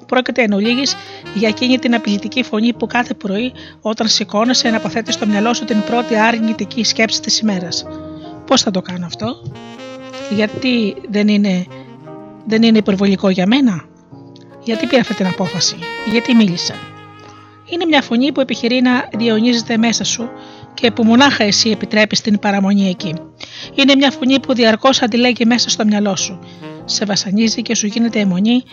Πρόκειται 0.08 0.42
εν 0.42 0.52
ολίγης 0.54 0.96
για 1.34 1.48
εκείνη 1.48 1.80
την 1.80 1.96
απειλητική 1.96 2.44
φωνή 2.44 2.74
που 2.74 2.88
κάθε 2.88 3.14
πρωί 3.14 3.54
όταν 3.82 4.08
σηκώνεσαι 4.08 4.70
να 4.70 4.78
αποθέτει 4.78 5.12
στο 5.12 5.26
μυαλό 5.26 5.54
σου 5.54 5.66
την 5.66 5.84
πρώτη 5.84 6.16
αρνητική 6.16 6.84
σκέψη 6.84 7.22
της 7.22 7.40
ημέρας. 7.40 7.86
Πώς 8.46 8.62
θα 8.62 8.72
το 8.72 8.82
κάνω 8.82 9.06
αυτό; 9.06 9.42
Γιατί 10.30 10.96
δεν 11.10 11.28
είναι, 11.28 11.66
δεν 12.46 12.64
είναι 12.64 12.78
υπερβολικό 12.78 13.30
για 13.30 13.48
μένα; 13.48 13.86
Γιατί 14.64 14.88
πήρα 14.88 15.02
αυτή 15.02 15.14
την 15.14 15.28
απόφαση; 15.28 15.76
Γιατί 16.12 16.36
μίλησα; 16.36 16.74
Είναι 17.70 17.86
μια 17.86 18.02
φωνή 18.02 18.32
που 18.32 18.42
επιχειρεί 18.42 18.82
να 18.82 19.10
διαιωνίζεται 19.18 19.78
μέσα 19.78 20.04
σου 20.04 20.30
και 20.74 20.92
που 20.92 21.04
μονάχα 21.04 21.44
εσύ 21.44 21.70
επιτρέπεις 21.70 22.22
την 22.22 22.40
παραμονή 22.40 22.90
εκεί. 22.90 23.14
Είναι 23.76 23.96
μια 23.96 24.12
φωνή 24.12 24.40
που 24.40 24.54
διαρκώς 24.54 25.02
αντιλέγει 25.02 25.46
μέσα 25.46 25.70
στο 25.70 25.86
μυαλό 25.86 26.16
σου. 26.16 26.40
Σε 26.86 27.06
βασανίζει 27.06 27.62
και 27.62 27.76
σου 27.76 27.88
γίνεται 27.88 28.20
αιμονή 28.20 28.64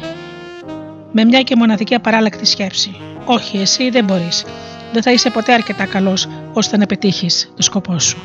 με 1.17 1.25
μια 1.25 1.43
και 1.43 1.57
μοναδική 1.57 1.95
απαράλλακτη 1.95 2.47
σκέψη. 2.47 2.97
Όχι, 3.25 3.59
εσύ 3.59 3.91
δεν 3.91 4.05
μπορείς. 4.05 4.45
Δεν 4.93 5.03
θα 5.03 5.13
είσαι 5.13 5.31
ποτέ 5.31 5.53
αρκετά 5.53 5.87
καλός 5.87 6.29
ώστε 6.53 6.77
να 6.77 6.87
πετύχεις 6.87 7.53
το 7.57 7.63
σκοπό 7.63 7.99
σου. 7.99 8.19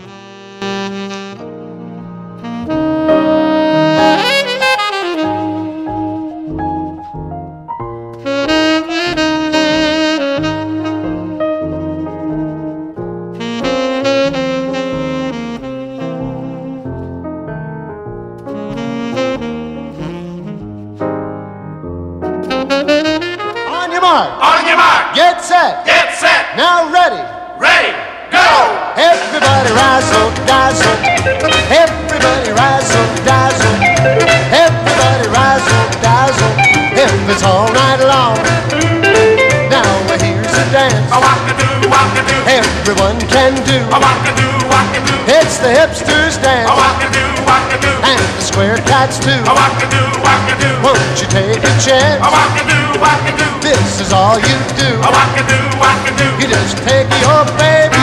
just 56.70 56.84
take 56.86 57.10
your 57.26 57.42
baby. 57.58 57.98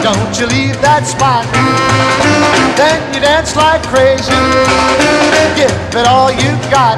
Don't 0.00 0.32
you 0.40 0.46
leave 0.48 0.80
that 0.80 1.04
spot. 1.04 1.44
Then 2.80 3.00
you 3.12 3.20
dance 3.20 3.54
like 3.56 3.82
crazy. 3.92 4.32
Give 5.56 5.72
it 5.92 6.06
all 6.08 6.32
you 6.32 6.52
got. 6.72 6.96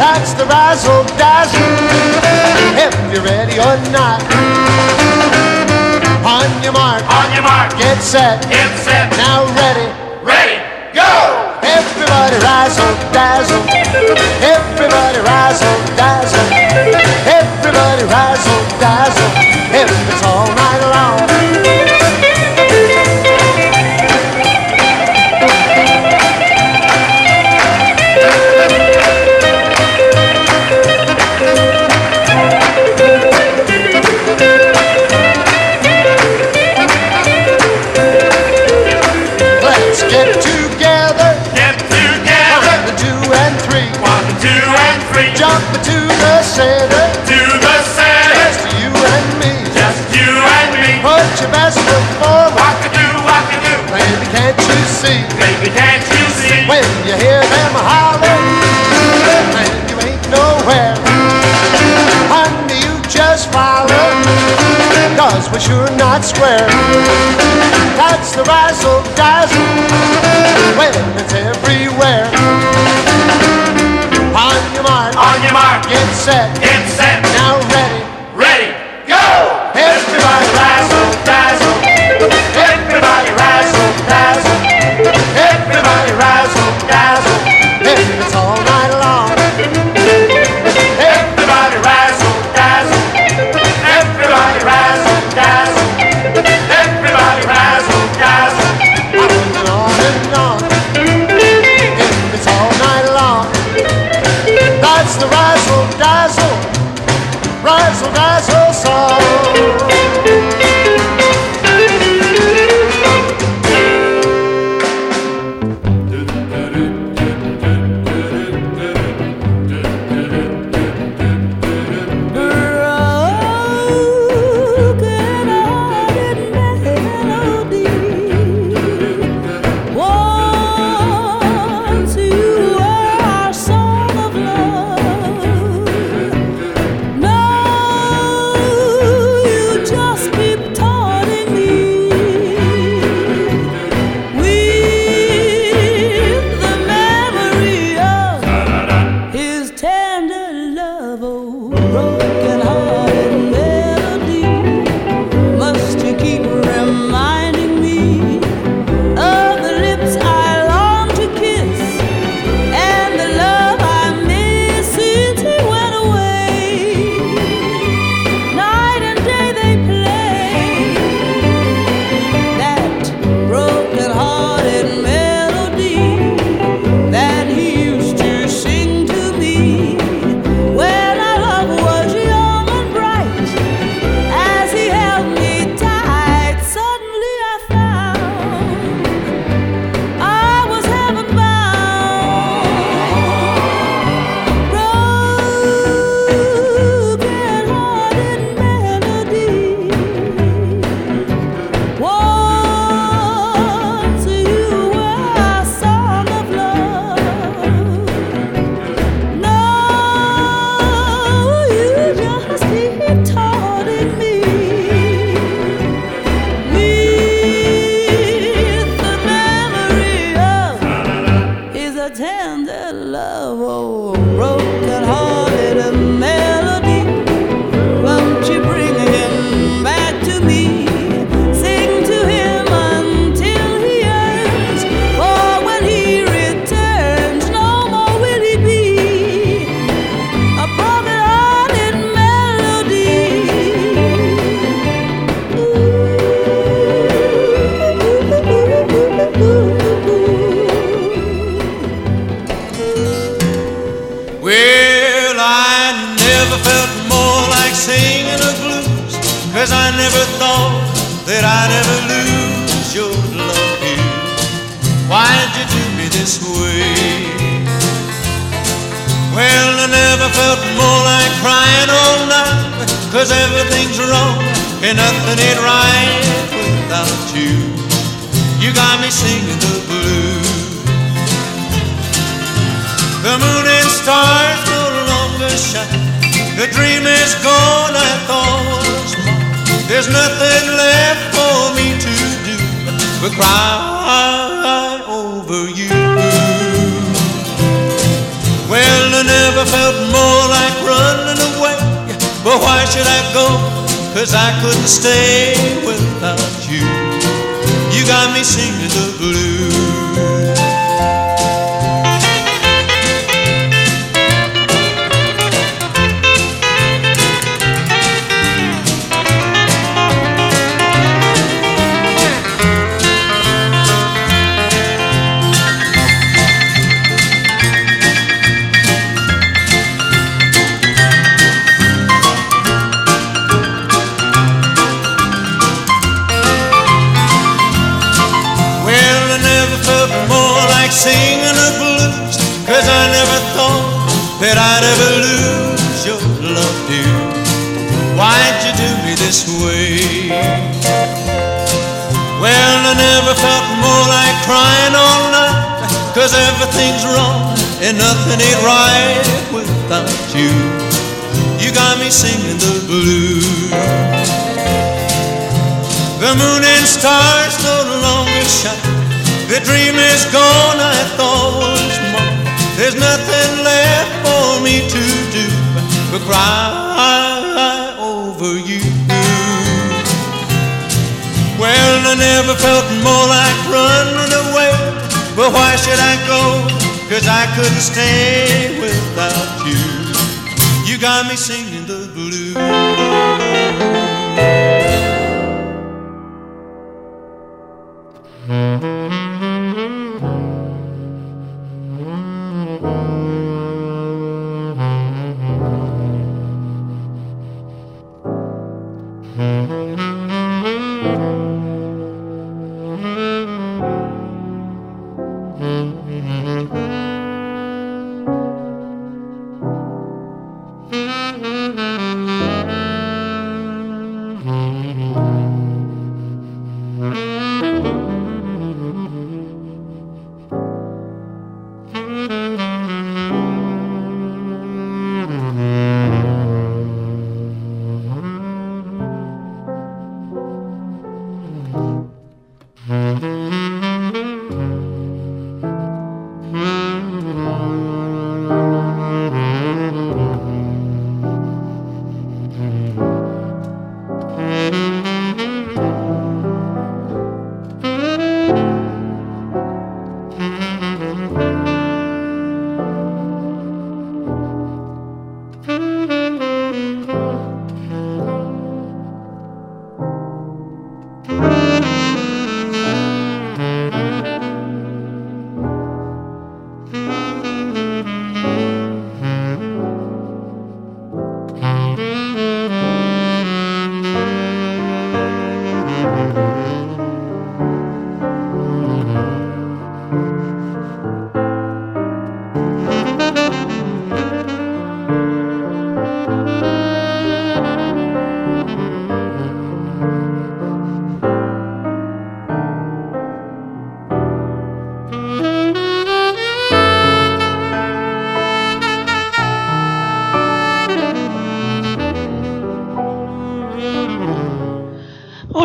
That's 0.00 0.32
the 0.34 0.46
razzle 0.48 1.04
dazzle. 1.20 1.60
If 2.80 2.96
you're 3.12 3.24
ready 3.24 3.60
or 3.60 3.76
not. 3.92 4.24
On 6.24 6.48
your 6.64 6.72
mark. 6.72 7.04
On 7.04 7.28
your 7.36 7.44
mark. 7.44 7.76
Get 7.76 8.00
set. 8.00 8.40
Get 8.48 8.72
set. 8.80 9.12
Now 9.20 9.44
ready. 9.52 9.88
Ready. 10.24 10.56
Go. 10.96 11.12
Everybody 11.60 12.36
razzle 12.40 12.94
dazzle. 13.12 13.60
Everybody 14.40 15.20
razzle 15.20 15.78
dazzle. 15.96 16.59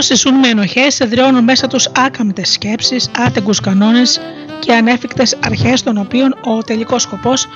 Όσοι 0.05 0.15
ζουν 0.15 0.33
με 0.35 0.47
ενοχές 0.47 0.99
εδραιώνουν 0.99 1.43
μέσα 1.43 1.67
τους 1.67 1.87
άκαμπτες 1.87 2.51
σκέψεις, 2.51 3.09
άτεγκους 3.17 3.59
κανόνες 3.59 4.21
και 4.59 4.73
ανέφικτες 4.73 5.37
αρχές 5.43 5.83
των 5.83 5.97
οποίων 5.97 6.35
ο 6.43 6.61
τελικός 6.61 7.01
σκοπός 7.01 7.47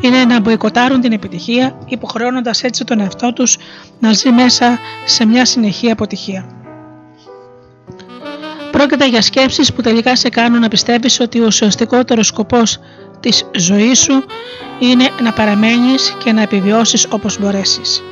είναι 0.00 0.24
να 0.24 0.40
μποϊκοτάρουν 0.40 1.00
την 1.00 1.12
επιτυχία, 1.12 1.78
υποχρεώνοντας 1.86 2.62
έτσι 2.62 2.84
τον 2.84 3.00
εαυτό 3.00 3.32
τους 3.32 3.56
να 3.98 4.12
ζει 4.12 4.30
μέσα 4.30 4.78
σε 5.04 5.24
μια 5.24 5.44
συνεχή 5.44 5.90
αποτυχία. 5.90 6.48
Πρόκειται 8.70 9.08
για 9.08 9.22
σκέψεις 9.22 9.72
που 9.72 9.82
τελικά 9.82 10.16
σε 10.16 10.28
κάνουν 10.28 10.60
να 10.60 10.68
πιστεύεις 10.68 11.20
ότι 11.20 11.40
ο 11.40 11.46
ουσιαστικότερο 11.46 12.22
σκοπός 12.22 12.78
της 13.20 13.44
ζωής 13.56 13.98
σου 13.98 14.24
είναι 14.78 15.08
να 15.22 15.32
παραμένεις 15.32 16.16
και 16.24 16.32
να 16.32 16.42
επιβιώσεις 16.42 17.06
όπως 17.10 17.38
μπορέσεις. 17.38 18.02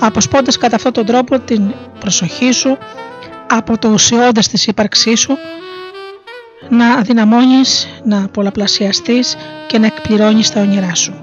Αποσπώντας 0.00 0.58
κατά 0.58 0.76
αυτόν 0.76 0.92
τον 0.92 1.06
τρόπο 1.06 1.38
την 1.38 1.74
προσοχή 2.00 2.52
σου 2.52 2.78
από 3.56 3.78
το 3.78 3.88
ουσιώδες 3.88 4.48
της 4.48 4.66
ύπαρξής 4.66 5.20
σου 5.20 5.36
να 6.68 7.00
δυναμώνεις, 7.00 7.88
να 8.04 8.28
πολλαπλασιαστείς 8.28 9.36
και 9.66 9.78
να 9.78 9.86
εκπληρώνεις 9.86 10.50
τα 10.50 10.60
όνειρά 10.60 10.94
σου. 10.94 11.14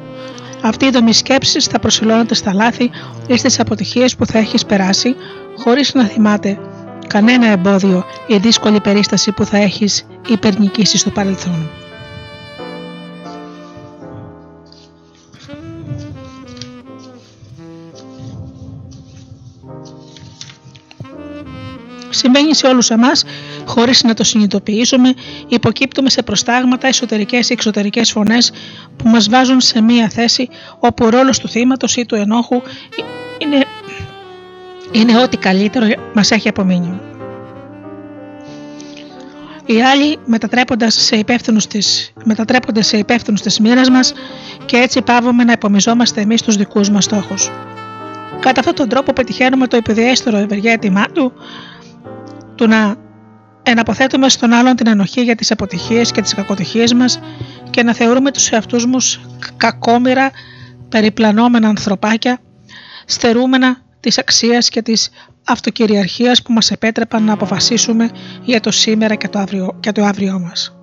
Αυτή 0.61 0.85
η 0.85 0.89
δομή 0.89 1.13
σκέψης 1.13 1.65
θα 1.65 1.79
προσιλώνεται 1.79 2.33
στα 2.33 2.53
λάθη 2.53 2.89
ή 3.27 3.37
στις 3.37 3.59
αποτυχίες 3.59 4.15
που 4.15 4.25
θα 4.25 4.37
έχεις 4.37 4.65
περάσει 4.65 5.15
χωρίς 5.57 5.93
να 5.93 6.03
θυμάται 6.03 6.59
κανένα 7.07 7.47
εμπόδιο 7.47 8.05
ή 8.27 8.37
δύσκολη 8.37 8.79
περίσταση 8.79 9.31
που 9.31 9.45
θα 9.45 9.57
έχεις 9.57 10.05
υπερνικήσεις 10.27 10.99
στο 10.99 11.09
παρελθόν. 11.09 11.80
Συμβαίνει 22.21 22.55
σε 22.55 22.67
όλους 22.67 22.89
εμάς, 22.89 23.23
χωρίς 23.65 24.03
να 24.03 24.13
το 24.13 24.23
συνειδητοποιήσουμε, 24.23 25.13
υποκύπτουμε 25.47 26.09
σε 26.09 26.21
προστάγματα 26.23 26.87
εσωτερικές 26.87 27.49
ή 27.49 27.53
εξωτερικές 27.53 28.11
φωνές 28.11 28.51
που 28.97 29.09
μας 29.09 29.29
βάζουν 29.29 29.61
σε 29.61 29.81
μία 29.81 30.09
θέση 30.09 30.49
όπου 30.79 31.05
ο 31.05 31.09
ρόλος 31.09 31.39
του 31.39 31.49
θύματος 31.49 31.95
ή 31.95 32.05
του 32.05 32.15
ενόχου 32.15 32.61
είναι, 33.37 33.65
είναι 34.91 35.17
ό,τι 35.17 35.37
καλύτερο 35.37 35.87
μας 36.13 36.31
έχει 36.31 36.47
απομείνει. 36.47 36.99
Οι 39.65 39.81
άλλοι 39.81 40.17
μετατρέποντας 40.25 40.93
σε 40.93 41.15
υπεύθυνους 41.15 41.67
της, 41.67 42.13
μετατρέπονται 42.23 42.81
σε 42.81 42.97
υπεύθυνους 42.97 43.41
της 43.41 43.59
μοίρας 43.59 43.89
μας 43.89 44.13
και 44.65 44.77
έτσι 44.77 45.01
πάβουμε 45.01 45.43
να 45.43 45.51
υπομιζόμαστε 45.51 46.21
εμείς 46.21 46.41
τους 46.41 46.55
δικούς 46.55 46.89
μας 46.89 47.03
στόχους. 47.03 47.51
Κατά 48.39 48.59
αυτόν 48.59 48.75
τον 48.75 48.89
τρόπο 48.89 49.13
πετυχαίνουμε 49.13 49.67
το 49.67 49.75
επιδιέστερο 49.75 50.37
ευεργέτημά 50.37 51.05
του 51.13 51.33
του 52.55 52.67
να 52.67 52.95
εναποθέτουμε 53.63 54.29
στον 54.29 54.53
άλλον 54.53 54.75
την 54.75 54.87
ενοχή 54.87 55.21
για 55.21 55.35
τις 55.35 55.51
αποτυχίες 55.51 56.11
και 56.11 56.21
τις 56.21 56.33
κακοτυχίες 56.33 56.93
μας 56.93 57.19
και 57.69 57.83
να 57.83 57.93
θεωρούμε 57.93 58.31
τους 58.31 58.49
εαυτούς 58.49 58.85
μας 58.85 59.19
κακόμοιρα 59.57 60.31
περιπλανόμενα 60.89 61.67
ανθρωπάκια, 61.67 62.39
στερούμενα 63.05 63.77
της 63.99 64.17
αξίας 64.17 64.69
και 64.69 64.81
της 64.81 65.09
αυτοκυριαρχίας 65.43 66.41
που 66.41 66.53
μας 66.53 66.71
επέτρεπαν 66.71 67.23
να 67.23 67.33
αποφασίσουμε 67.33 68.09
για 68.43 68.59
το 68.59 68.71
σήμερα 68.71 69.15
και 69.15 69.27
το 69.27 69.39
αύριο, 69.39 69.77
και 69.79 69.91
το 69.91 70.03
αύριό 70.03 70.39
μας. 70.39 70.75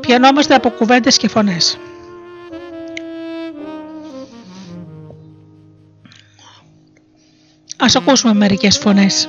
Πιανόμαστε 0.00 0.54
από 0.54 0.70
κουβέντες 0.70 1.16
και 1.16 1.28
φωνές. 1.28 1.78
Ας 7.76 7.96
ακούσουμε 7.96 8.34
μερικές 8.34 8.78
φωνές. 8.78 9.28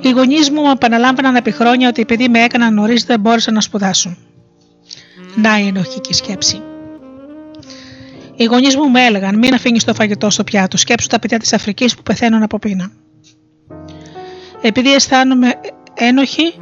Οι 0.00 0.10
γονείς 0.10 0.50
μου 0.50 0.70
επαναλάμβαναν 0.70 1.36
επί 1.36 1.50
χρόνια 1.50 1.88
ότι 1.88 2.00
επειδή 2.00 2.28
με 2.28 2.42
έκαναν 2.42 2.74
νωρίς 2.74 3.04
δεν 3.04 3.20
μπόρεσαν 3.20 3.54
να 3.54 3.60
σπουδάσουν. 3.60 4.16
Να 5.34 5.58
η 5.58 5.66
ενοχική 5.66 6.14
σκέψη. 6.14 6.62
Οι 8.36 8.44
γονείς 8.44 8.76
μου 8.76 8.90
με 8.90 9.04
έλεγαν: 9.04 9.38
Μην 9.38 9.54
αφήνεις 9.54 9.84
το 9.84 9.94
φαγητό 9.94 10.30
στο 10.30 10.44
πιάτο, 10.44 10.76
σκέψου 10.76 11.06
τα 11.06 11.18
παιδιά 11.18 11.38
της 11.38 11.52
Αφρικής 11.52 11.96
που 11.96 12.02
πεθαίνουν 12.02 12.42
από 12.42 12.58
πείνα. 12.58 12.90
Επειδή 14.60 14.94
αισθάνομαι 14.94 15.52
ένοχη, 15.94 16.54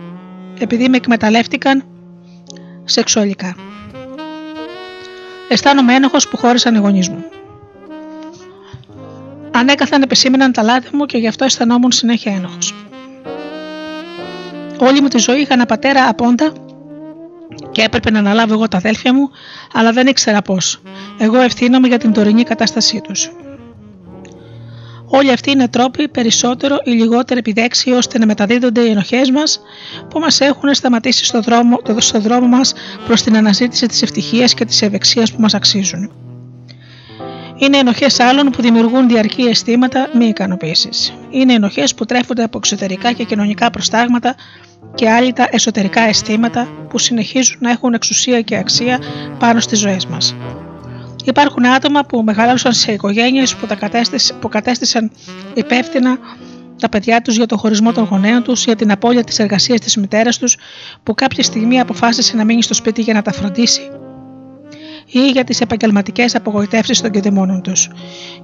επειδή 0.58 0.88
με 0.88 0.96
εκμεταλλεύτηκαν 0.96 1.84
σεξουαλικά. 2.84 3.56
Αισθάνομαι 5.48 5.94
ένοχος 5.94 6.28
που 6.28 6.36
χώρισαν 6.36 6.74
οι 6.74 6.78
γονείς 6.78 7.08
μου. 7.08 7.24
Ανέκαθεν 9.50 10.02
επισήμεναν 10.02 10.52
τα 10.52 10.62
λάθη 10.62 10.96
μου 10.96 11.06
και 11.06 11.18
γι' 11.18 11.28
αυτό 11.28 11.44
αισθανόμουν 11.44 11.92
συνέχεια 11.92 12.32
ένοχος. 12.34 12.74
Όλη 14.78 15.00
μου 15.00 15.08
τη 15.08 15.18
ζωή 15.18 15.40
είχα 15.40 15.54
ένα 15.54 15.66
πατέρα 15.66 16.08
απόντα 16.08 16.52
και 17.70 17.82
έπρεπε 17.82 18.10
να 18.10 18.18
αναλάβω 18.18 18.52
εγώ 18.52 18.68
τα 18.68 18.76
αδέλφια 18.76 19.14
μου, 19.14 19.30
αλλά 19.72 19.92
δεν 19.92 20.06
ήξερα 20.06 20.42
πώς. 20.42 20.82
Εγώ 21.18 21.40
ευθύνομαι 21.40 21.88
για 21.88 21.98
την 21.98 22.12
τωρινή 22.12 22.42
κατάστασή 22.42 23.00
τους. 23.00 23.30
Όλοι 25.10 25.32
αυτοί 25.32 25.50
είναι 25.50 25.68
τρόποι 25.68 26.08
περισσότερο 26.08 26.76
ή 26.84 26.90
λιγότερο 26.90 27.38
επιδέξιοι 27.38 27.92
ώστε 27.96 28.18
να 28.18 28.26
μεταδίδονται 28.26 28.80
οι 28.80 28.90
ενοχές 28.90 29.30
μας 29.30 29.60
που 30.10 30.18
μας 30.18 30.40
έχουν 30.40 30.74
σταματήσει 30.74 31.24
στο 31.24 31.40
δρόμο, 31.40 31.80
στο 31.96 32.20
δρόμο 32.20 32.46
μας 32.46 32.72
προς 33.06 33.22
την 33.22 33.36
αναζήτηση 33.36 33.86
της 33.86 34.02
ευτυχίας 34.02 34.54
και 34.54 34.64
της 34.64 34.82
ευεξίας 34.82 35.32
που 35.32 35.40
μας 35.40 35.54
αξίζουν. 35.54 36.12
Είναι 37.56 37.76
ενοχές 37.76 38.20
άλλων 38.20 38.50
που 38.50 38.62
δημιουργούν 38.62 39.08
διαρκή 39.08 39.42
αισθήματα 39.42 40.08
μη 40.14 40.26
ικανοποίησης. 40.26 41.14
Είναι 41.30 41.52
ενοχές 41.52 41.94
που 41.94 42.04
τρέφονται 42.04 42.42
από 42.42 42.58
εξωτερικά 42.58 43.12
και 43.12 43.24
κοινωνικά 43.24 43.70
προστάγματα 43.70 44.34
και 44.94 45.10
άλλοι 45.10 45.32
τα 45.32 45.48
εσωτερικά 45.50 46.00
αισθήματα 46.00 46.68
που 46.88 46.98
συνεχίζουν 46.98 47.56
να 47.60 47.70
έχουν 47.70 47.94
εξουσία 47.94 48.40
και 48.40 48.56
αξία 48.56 49.00
πάνω 49.38 49.60
στις 49.60 49.78
ζωές 49.78 50.06
μας. 50.06 50.34
Υπάρχουν 51.24 51.66
άτομα 51.66 52.04
που 52.04 52.22
μεγαλώσαν 52.22 52.72
σε 52.72 52.92
οικογένειες 52.92 53.54
που, 53.56 53.66
τα 53.66 53.74
κατέστησαν, 53.74 54.38
που 54.38 54.48
κατέστησαν 54.48 55.10
υπεύθυνα 55.54 56.18
τα 56.80 56.88
παιδιά 56.88 57.22
τους 57.22 57.36
για 57.36 57.46
το 57.46 57.56
χωρισμό 57.56 57.92
των 57.92 58.04
γονέων 58.04 58.42
τους, 58.42 58.64
για 58.64 58.76
την 58.76 58.90
απώλεια 58.90 59.24
της 59.24 59.38
εργασίας 59.38 59.80
της 59.80 59.96
μητέρας 59.96 60.38
τους, 60.38 60.56
που 61.02 61.14
κάποια 61.14 61.42
στιγμή 61.42 61.80
αποφάσισε 61.80 62.36
να 62.36 62.44
μείνει 62.44 62.62
στο 62.62 62.74
σπίτι 62.74 63.02
για 63.02 63.14
να 63.14 63.22
τα 63.22 63.32
φροντίσει 63.32 63.90
ή 65.10 65.28
για 65.30 65.44
τις 65.44 65.60
επαγγελματικές 65.60 66.34
απογοητεύσεις 66.34 67.00
των 67.00 67.10
κεδεμόνων 67.10 67.62
τους. 67.62 67.88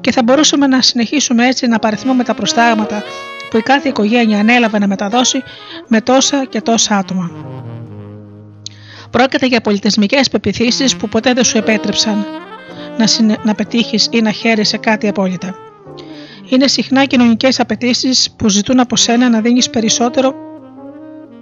Και 0.00 0.12
θα 0.12 0.22
μπορούσαμε 0.22 0.66
να 0.66 0.82
συνεχίσουμε 0.82 1.46
έτσι 1.46 1.66
να 1.66 1.78
παριθμούμε 1.78 2.24
τα 2.24 2.34
προστάγματα 2.34 3.02
που 3.50 3.56
η 3.56 3.62
κάθε 3.62 3.88
οικογένεια 3.88 4.38
ανέλαβε 4.38 4.78
να 4.78 4.86
μεταδώσει 4.86 5.42
με 5.88 6.00
τόσα 6.00 6.44
και 6.44 6.60
τόσα 6.60 6.96
άτομα. 6.96 7.30
Πρόκειται 9.10 9.46
για 9.46 9.60
πολιτισμικές 9.60 10.30
πεπιθήσεις 10.30 10.96
που 10.96 11.08
ποτέ 11.08 11.32
δεν 11.32 11.44
σου 11.44 11.58
επέτρεψαν 11.58 12.26
να, 12.98 13.06
συνε... 13.06 13.36
να 13.42 13.54
πετύχεις 13.54 14.08
ή 14.10 14.20
να 14.20 14.30
χαίρει 14.30 14.64
σε 14.64 14.76
κάτι 14.76 15.08
απόλυτα. 15.08 15.54
Είναι 16.48 16.68
συχνά 16.68 17.04
κοινωνικές 17.04 17.60
απαιτήσεις 17.60 18.30
που 18.36 18.48
ζητούν 18.48 18.80
από 18.80 18.96
σένα 18.96 19.28
να 19.28 19.40
δίνεις 19.40 19.70
περισσότερο, 19.70 20.34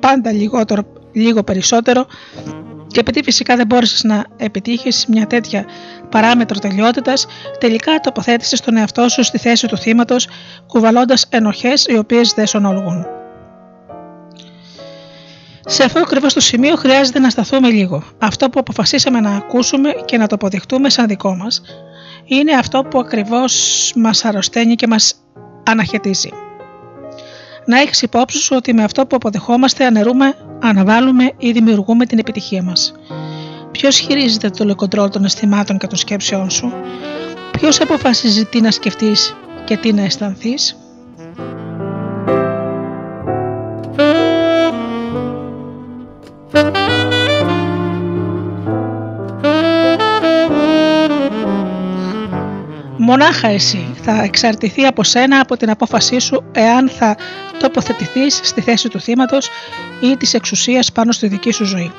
πάντα 0.01 0.33
λιγότερο, 0.33 0.83
λίγο 1.13 1.43
περισσότερο, 1.43 2.07
και 2.93 3.01
επειδή 3.01 3.23
φυσικά 3.23 3.57
δεν 3.57 3.67
μπόρεσες 3.67 4.03
να 4.03 4.25
επιτύχεις 4.37 5.07
μια 5.09 5.27
τέτοια 5.27 5.65
παράμετρο 6.09 6.59
τελειότητας, 6.59 7.27
τελικά 7.59 8.01
τοποθέτησες 8.01 8.61
τον 8.61 8.77
εαυτό 8.77 9.09
σου 9.09 9.23
στη 9.23 9.39
θέση 9.39 9.67
του 9.67 9.77
θύματος, 9.77 10.29
κουβαλώντας 10.67 11.27
ενοχές 11.29 11.87
οι 11.87 11.97
οποίες 11.97 12.33
δεν 12.33 12.47
σωνολογούν. 12.47 13.07
Σε 15.67 15.85
αυτό 15.85 15.99
ακριβώς 15.99 16.35
το 16.35 16.41
σημείο 16.41 16.77
χρειάζεται 16.77 17.19
να 17.19 17.31
σταθούμε 17.31 17.71
λίγο. 17.71 18.03
Αυτό 18.19 18.49
που 18.51 18.61
αποφασίσαμε 18.61 19.21
να 19.21 19.31
ακούσουμε 19.37 19.91
και 20.05 20.17
να 20.17 20.27
το 20.27 20.35
αποδειχτούμε 20.35 20.91
σαν 20.91 21.07
δικό 21.07 21.37
μας, 21.37 21.63
είναι 22.25 22.53
αυτό 22.53 22.83
που 22.83 22.99
ακριβώς 22.99 23.93
μας 23.97 24.25
αρρωσταίνει 24.25 24.75
και 24.75 24.87
μας 24.87 25.15
αναχαιτίζει. 25.67 26.31
Να 27.65 27.81
έχεις 27.81 28.03
υπόψη 28.03 28.39
σου 28.39 28.55
ότι 28.57 28.75
με 28.75 28.83
αυτό 28.83 29.07
που 29.07 29.17
αποδεχόμαστε 29.17 29.85
αναιρούμε, 29.85 30.35
αναβάλουμε 30.63 31.33
ή 31.39 31.53
δημιουργούμε 31.53 32.07
την 32.07 32.19
επιτυχία 32.19 32.63
μας. 32.63 32.93
Ποιος 33.71 33.99
χειρίζεται 33.99 34.51
το 34.51 34.65
λεκοντρόλ 34.65 35.09
των 35.09 35.25
αισθημάτων 35.25 35.79
και 35.79 35.87
των 35.87 35.99
σκέψεών 35.99 36.51
σου, 36.51 36.73
Ποιος 37.63 37.81
αποφασίζει 37.81 38.45
τι 38.45 38.61
να 38.61 38.71
σκεφτείς 38.71 39.37
και 39.65 39.77
τι 39.77 39.93
να 39.93 40.03
αισθανθείς; 40.03 40.77
Μονάχα 53.05 53.49
εσύ 53.49 53.95
θα 54.03 54.23
εξαρτηθεί 54.23 54.85
από 54.85 55.05
σένα 55.05 55.41
από 55.41 55.57
την 55.57 55.71
απόφασή 55.71 56.19
σου 56.19 56.45
εάν 56.53 56.89
θα 56.89 57.17
τοποθετηθείς 57.59 58.41
στη 58.43 58.61
θέση 58.61 58.89
του 58.89 59.01
θύματος 59.01 59.49
ή 60.01 60.17
της 60.17 60.35
εξουσίας 60.35 60.93
πάνω 60.93 61.13
στη 61.13 61.27
δική 61.27 61.53
σου 61.53 61.65
ζωή. 61.65 61.93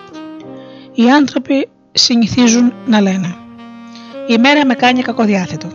Οι 0.93 1.11
άνθρωποι 1.11 1.69
συνηθίζουν 1.91 2.73
να 2.85 3.01
λένε 3.01 3.35
«Η 4.27 4.37
μέρα 4.37 4.65
με 4.65 4.73
κάνει 4.73 5.01
κακοδιάθετο». 5.01 5.67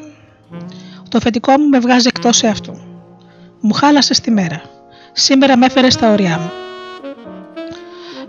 Το 1.08 1.20
φετικό 1.20 1.58
μου 1.58 1.68
με 1.68 1.78
βγάζει 1.78 2.06
εκτός 2.08 2.44
αυτού. 2.44 2.80
Μου 3.60 3.72
χάλασε 3.72 4.20
τη 4.20 4.30
μέρα. 4.30 4.62
Σήμερα 5.12 5.56
με 5.56 5.66
έφερες 5.66 5.92
στα 5.92 6.12
ωριά 6.12 6.38
μου. 6.38 6.50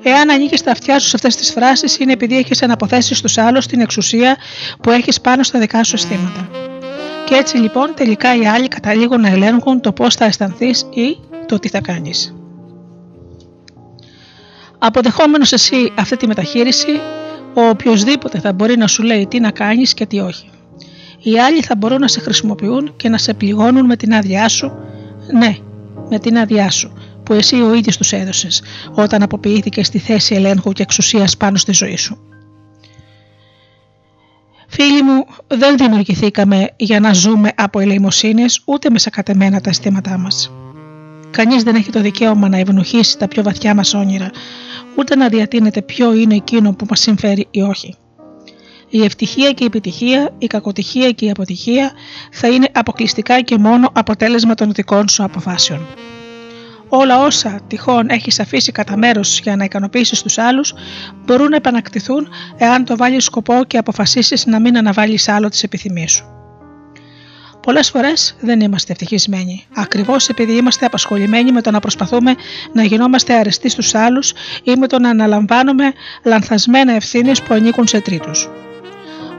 Εάν 0.03 0.29
ανοίγει 0.29 0.61
τα 0.63 0.71
αυτιά 0.71 0.99
σου 0.99 1.07
σε 1.07 1.15
αυτές 1.15 1.35
τις 1.35 1.51
φράσεις, 1.51 1.99
είναι 1.99 2.11
επειδή 2.11 2.37
έχεις 2.37 2.61
αναποθέσεις 2.61 3.17
στους 3.17 3.37
άλλους 3.37 3.65
την 3.65 3.79
εξουσία 3.79 4.37
που 4.81 4.91
έχεις 4.91 5.21
πάνω 5.21 5.43
στα 5.43 5.59
δικά 5.59 5.83
σου 5.83 5.95
αισθήματα. 5.95 6.68
Και 7.29 7.35
έτσι 7.35 7.57
λοιπόν 7.57 7.93
τελικά 7.95 8.35
οι 8.35 8.45
άλλοι 8.45 8.67
καταλήγουν 8.67 9.21
να 9.21 9.27
ελέγχουν 9.27 9.81
το 9.81 9.91
πώς 9.91 10.15
θα 10.15 10.25
αισθανθείς 10.25 10.81
ή 10.89 11.17
το 11.45 11.59
τι 11.59 11.69
θα 11.69 11.81
κάνεις. 11.81 12.35
Αποδεχόμενος 14.77 15.51
εσύ 15.51 15.91
αυτή 15.95 16.17
τη 16.17 16.27
μεταχείριση, 16.27 16.87
ο 17.53 17.61
οποιοδήποτε 17.61 18.39
θα 18.39 18.53
μπορεί 18.53 18.77
να 18.77 18.87
σου 18.87 19.03
λέει 19.03 19.27
τι 19.27 19.39
να 19.39 19.51
κάνεις 19.51 19.93
και 19.93 20.05
τι 20.05 20.19
όχι. 20.19 20.49
Οι 21.19 21.39
άλλοι 21.39 21.61
θα 21.61 21.75
μπορούν 21.75 21.99
να 21.99 22.07
σε 22.07 22.19
χρησιμοποιούν 22.19 22.93
και 22.95 23.09
να 23.09 23.17
σε 23.17 23.33
πληγώνουν 23.33 23.85
με 23.85 23.95
την 23.95 24.13
άδειά 24.13 24.49
σου, 24.49 24.71
ναι, 25.39 25.57
με 26.09 26.19
την 26.19 26.37
άδειά 26.37 26.69
σου, 26.69 26.93
που 27.23 27.33
εσύ 27.33 27.61
ο 27.61 27.73
ίδιος 27.73 27.97
τους 27.97 28.11
έδωσες, 28.11 28.63
όταν 28.93 29.21
αποποιήθηκε 29.21 29.83
στη 29.83 29.99
θέση 29.99 30.35
ελέγχου 30.35 30.71
και 30.71 30.81
εξουσίας 30.81 31.37
πάνω 31.37 31.57
στη 31.57 31.71
ζωή 31.73 31.97
σου. 31.97 32.28
Φίλοι 34.71 35.03
μου, 35.03 35.25
δεν 35.47 35.77
δημιουργηθήκαμε 35.77 36.69
για 36.77 36.99
να 36.99 37.13
ζούμε 37.13 37.51
από 37.55 37.79
ελεημοσύνες 37.79 38.61
ούτε 38.65 38.89
με 38.89 38.99
σακατεμένα 38.99 39.61
τα 39.61 39.69
αισθήματά 39.69 40.17
μας. 40.17 40.51
Κανείς 41.31 41.63
δεν 41.63 41.75
έχει 41.75 41.91
το 41.91 42.01
δικαίωμα 42.01 42.49
να 42.49 42.57
ευνουχίσει 42.57 43.17
τα 43.17 43.27
πιο 43.27 43.43
βαθιά 43.43 43.75
μας 43.75 43.93
όνειρα, 43.93 44.31
ούτε 44.95 45.15
να 45.15 45.27
διατείνεται 45.27 45.81
ποιο 45.81 46.13
είναι 46.13 46.35
εκείνο 46.35 46.73
που 46.73 46.85
μας 46.89 46.99
συμφέρει 46.99 47.47
ή 47.51 47.61
όχι. 47.61 47.95
Η 48.89 49.03
ευτυχία 49.03 49.51
και 49.51 49.63
η 49.63 49.65
επιτυχία, 49.65 50.33
η 50.37 50.47
κακοτυχία 50.47 51.11
και 51.11 51.25
η 51.25 51.29
αποτυχία 51.29 51.91
θα 52.31 52.47
είναι 52.47 52.69
αποκλειστικά 52.73 53.41
και 53.41 53.57
μόνο 53.57 53.89
αποτέλεσμα 53.93 54.53
των 54.53 54.71
δικών 54.71 55.07
σου 55.07 55.23
αποφάσεων. 55.23 55.87
Όλα 56.89 57.23
όσα 57.23 57.59
τυχόν 57.67 58.09
έχεις 58.09 58.39
αφήσει 58.39 58.71
κατά 58.71 58.97
μέρος 58.97 59.39
για 59.39 59.55
να 59.55 59.63
ικανοποιήσεις 59.63 60.21
τους 60.21 60.37
άλλους 60.37 60.73
μπορούν 61.25 61.49
να 61.49 61.55
επανακτηθούν 61.55 62.27
εάν 62.57 62.85
το 62.85 62.97
βάλεις 62.97 63.23
σκοπό 63.23 63.63
και 63.67 63.77
αποφασίσεις 63.77 64.45
να 64.45 64.59
μην 64.59 64.77
αναβάλεις 64.77 65.27
άλλο 65.27 65.49
τις 65.49 65.63
επιθυμίες 65.63 66.11
σου. 66.11 66.25
Πολλές 67.61 67.89
φορές 67.89 68.35
δεν 68.39 68.59
είμαστε 68.59 68.91
ευτυχισμένοι, 68.91 69.65
ακριβώς 69.75 70.29
επειδή 70.29 70.57
είμαστε 70.57 70.85
απασχολημένοι 70.85 71.51
με 71.51 71.61
το 71.61 71.71
να 71.71 71.79
προσπαθούμε 71.79 72.35
να 72.73 72.83
γινόμαστε 72.83 73.33
αρεστοί 73.33 73.69
στους 73.69 73.95
άλλους 73.95 74.33
ή 74.63 74.75
με 74.75 74.87
το 74.87 74.99
να 74.99 75.09
αναλαμβάνουμε 75.09 75.93
λανθασμένα 76.23 76.93
ευθύνες 76.93 77.41
που 77.41 77.53
ανήκουν 77.53 77.87
σε 77.87 78.01
τρίτους. 78.01 78.49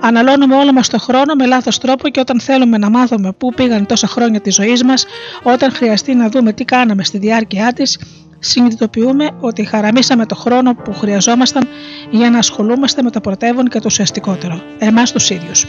Αναλώνουμε 0.01 0.57
όλο 0.57 0.73
μας 0.73 0.89
το 0.89 0.99
χρόνο 0.99 1.35
με 1.35 1.47
λάθος 1.47 1.79
τρόπο 1.79 2.09
και 2.09 2.21
όταν 2.21 2.41
θέλουμε 2.41 2.79
να 2.79 2.91
μάθουμε 2.91 3.33
πού 3.33 3.53
πήγαν 3.55 3.87
τόσα 3.87 4.07
χρόνια 4.07 4.41
της 4.41 4.55
ζωής 4.55 4.85
μας, 4.85 5.07
όταν 5.43 5.73
χρειαστεί 5.73 6.15
να 6.15 6.29
δούμε 6.29 6.53
τι 6.53 6.65
κάναμε 6.65 7.05
στη 7.05 7.19
διάρκεια 7.19 7.73
της, 7.73 7.99
συνειδητοποιούμε 8.39 9.31
ότι 9.41 9.65
χαραμίσαμε 9.65 10.27
το 10.27 10.35
χρόνο 10.35 10.75
που 10.75 10.93
χρειαζόμασταν 10.93 11.69
για 12.11 12.31
να 12.31 12.39
ασχολούμαστε 12.39 13.03
με 13.03 13.11
το 13.11 13.21
πρωτεύον 13.21 13.69
και 13.69 13.79
το 13.79 13.85
ουσιαστικότερο, 13.87 14.63
εμάς 14.79 15.13
τους 15.13 15.31
ίδιους. 15.31 15.67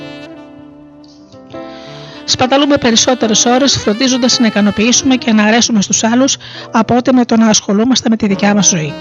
Σπαταλούμε 2.23 2.77
περισσότερες 2.77 3.45
ώρες 3.45 3.77
φροντίζοντας 3.77 4.39
να 4.39 4.47
ικανοποιήσουμε 4.47 5.15
και 5.15 5.33
να 5.33 5.43
αρέσουμε 5.43 5.81
στους 5.81 6.03
άλλους 6.03 6.37
από 6.71 6.95
ότι 6.95 7.13
με 7.13 7.25
το 7.25 7.37
να 7.37 7.47
ασχολούμαστε 7.47 8.09
με 8.09 8.15
τη 8.15 8.27
δικιά 8.27 8.53
μας 8.53 8.69
ζωή. 8.69 8.93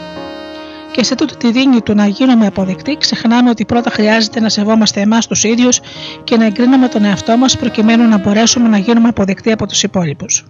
Και 0.92 1.04
σε 1.04 1.14
τούτη 1.14 1.36
τη 1.36 1.50
δίνη 1.50 1.80
του 1.80 1.94
να 1.94 2.06
γίνουμε 2.06 2.46
αποδεκτοί, 2.46 2.96
ξεχνάμε 2.96 3.50
ότι 3.50 3.64
πρώτα 3.64 3.90
χρειάζεται 3.90 4.40
να 4.40 4.48
σεβόμαστε 4.48 5.00
εμάς 5.00 5.26
τους 5.26 5.44
ίδιους 5.44 5.80
και 6.24 6.36
να 6.36 6.44
εγκρίνουμε 6.44 6.88
τον 6.88 7.04
εαυτό 7.04 7.36
μας 7.36 7.56
προκειμένου 7.56 8.08
να 8.08 8.18
μπορέσουμε 8.18 8.68
να 8.68 8.78
γίνουμε 8.78 9.08
αποδεκτοί 9.08 9.52
από 9.52 9.66
τους 9.66 9.82
υπόλοιπους. 9.82 10.44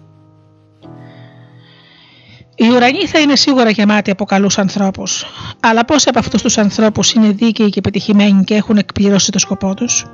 Η 2.54 2.68
ουρανή 2.68 3.06
θα 3.06 3.18
είναι 3.18 3.36
σίγουρα 3.36 3.70
γεμάτη 3.70 4.10
από 4.10 4.24
καλούς 4.24 4.58
ανθρώπους. 4.58 5.24
Αλλά 5.60 5.84
πόσοι 5.84 6.08
από 6.08 6.18
αυτούς 6.18 6.42
τους 6.42 6.58
ανθρώπους 6.58 7.12
είναι 7.12 7.30
δίκαιοι 7.30 7.70
και 7.70 7.78
επιτυχημένοι 7.78 8.44
και 8.44 8.54
έχουν 8.54 8.76
εκπληρώσει 8.76 9.30
το 9.30 9.38
σκοπό 9.38 9.74
τους; 9.74 10.06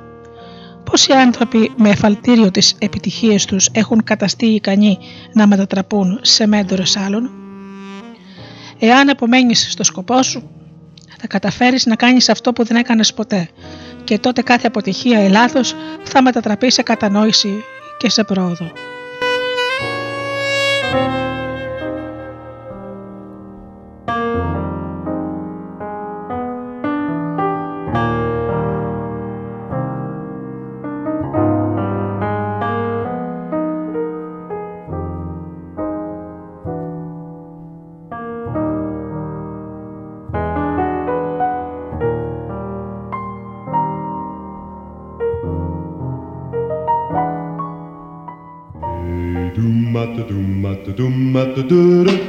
Πόσοι 0.83 1.11
άνθρωποι 1.11 1.71
με 1.77 1.89
εφαλτήριο 1.89 2.51
τις 2.51 2.75
επιτυχίες 2.79 3.45
τους 3.45 3.69
έχουν 3.71 4.03
καταστεί 4.03 4.45
ικανοί 4.45 4.97
να 5.33 5.47
μετατραπούν 5.47 6.19
σε 6.21 6.47
μέντορες 6.47 6.97
άλλων; 6.97 7.46
Εάν 8.79 9.09
απομένεις 9.09 9.71
στο 9.71 9.83
σκοπό 9.83 10.23
σου, 10.23 10.49
θα 11.17 11.27
καταφέρεις 11.27 11.85
να 11.85 11.95
κάνεις 11.95 12.29
αυτό 12.29 12.53
που 12.53 12.63
δεν 12.63 12.77
έκανες 12.77 13.13
ποτέ 13.13 13.49
και 14.03 14.19
τότε 14.19 14.41
κάθε 14.41 14.67
αποτυχία 14.67 15.23
ή 15.23 15.29
λάθος 15.29 15.75
θα 16.03 16.21
μετατραπεί 16.21 16.71
σε 16.71 16.81
κατανόηση 16.81 17.63
και 17.97 18.09
σε 18.09 18.23
πρόοδο. 18.23 18.71
du 51.57 51.63
du 51.63 52.03
du 52.05 52.26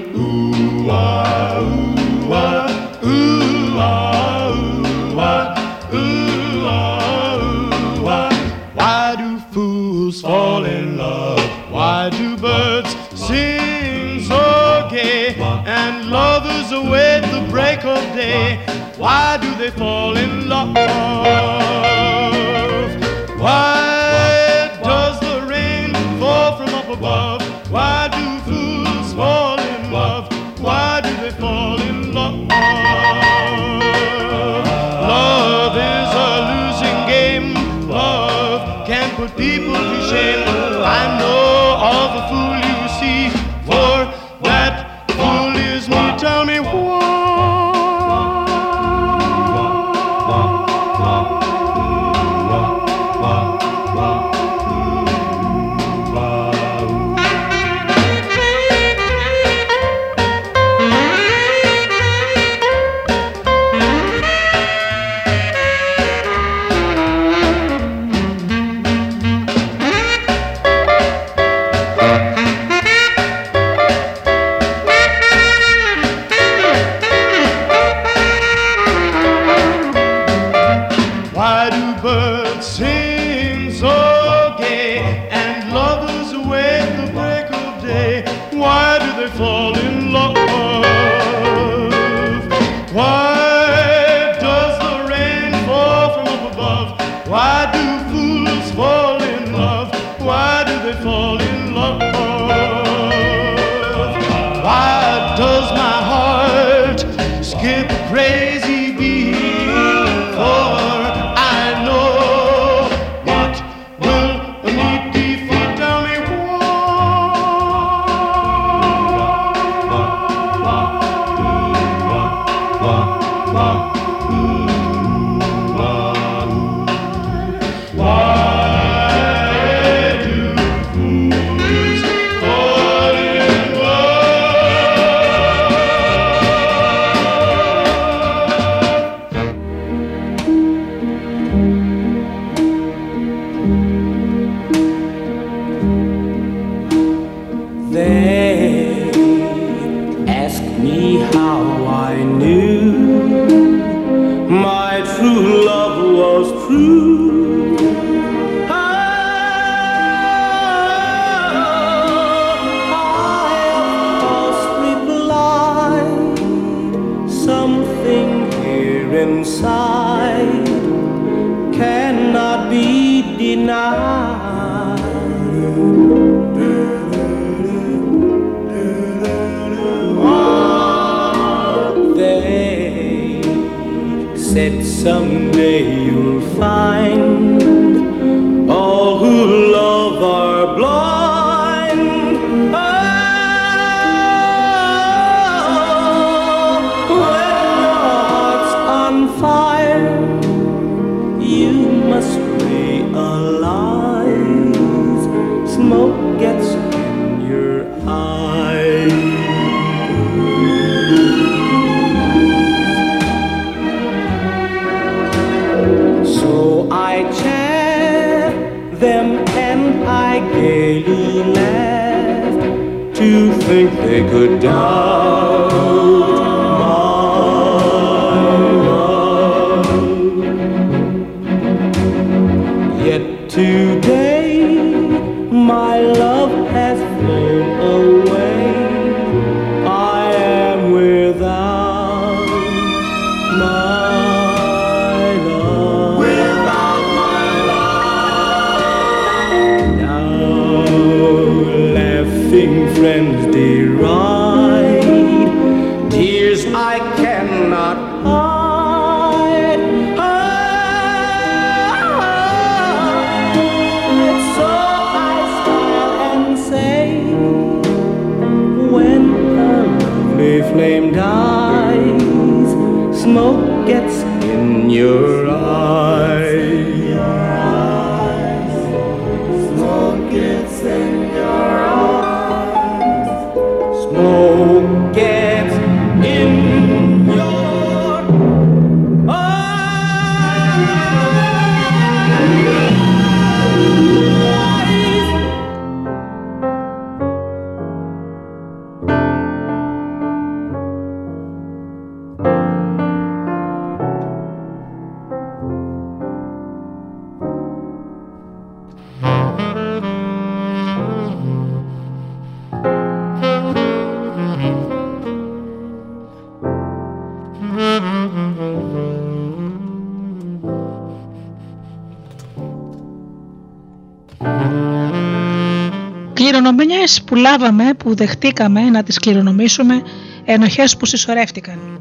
που 328.08 328.14
δεχτήκαμε 328.14 328.80
να 328.80 329.02
τις 329.02 329.18
κληρονομήσουμε, 329.18 330.02
ενοχές 330.44 330.96
που 330.96 331.06
συσσωρεύτηκαν. 331.06 332.00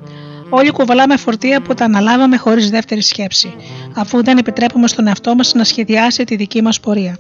Όλοι 0.49 0.71
κουβαλάμε 0.71 1.17
φορτία 1.17 1.61
που 1.61 1.73
τα 1.73 1.85
αναλάβαμε 1.85 2.37
χωρίς 2.37 2.69
δεύτερη 2.69 3.01
σκέψη, 3.01 3.55
αφού 3.95 4.23
δεν 4.23 4.37
επιτρέπουμε 4.37 4.87
στον 4.87 5.07
εαυτό 5.07 5.35
μας 5.35 5.53
να 5.53 5.63
σχεδιάσει 5.63 6.23
τη 6.23 6.35
δική 6.35 6.61
μας 6.61 6.79
πορεία. 6.79 7.17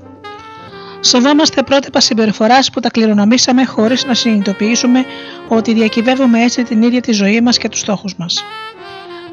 Σεβόμαστε 0.99 1.63
πρότυπα 1.63 1.99
συμπεριφοράς 1.99 2.69
που 2.69 2.79
τα 2.79 2.89
κληρονομήσαμε 2.89 3.65
χωρίς 3.65 4.05
να 4.05 4.13
συνειδητοποιήσουμε 4.13 5.05
ότι 5.47 5.73
διακυβεύουμε 5.73 6.43
έτσι 6.43 6.63
την 6.63 6.81
ίδια 6.81 7.01
τη 7.01 7.11
ζωή 7.11 7.41
μας 7.41 7.57
και 7.57 7.69
τους 7.69 7.79
στόχους 7.79 8.15
μας. 8.15 8.43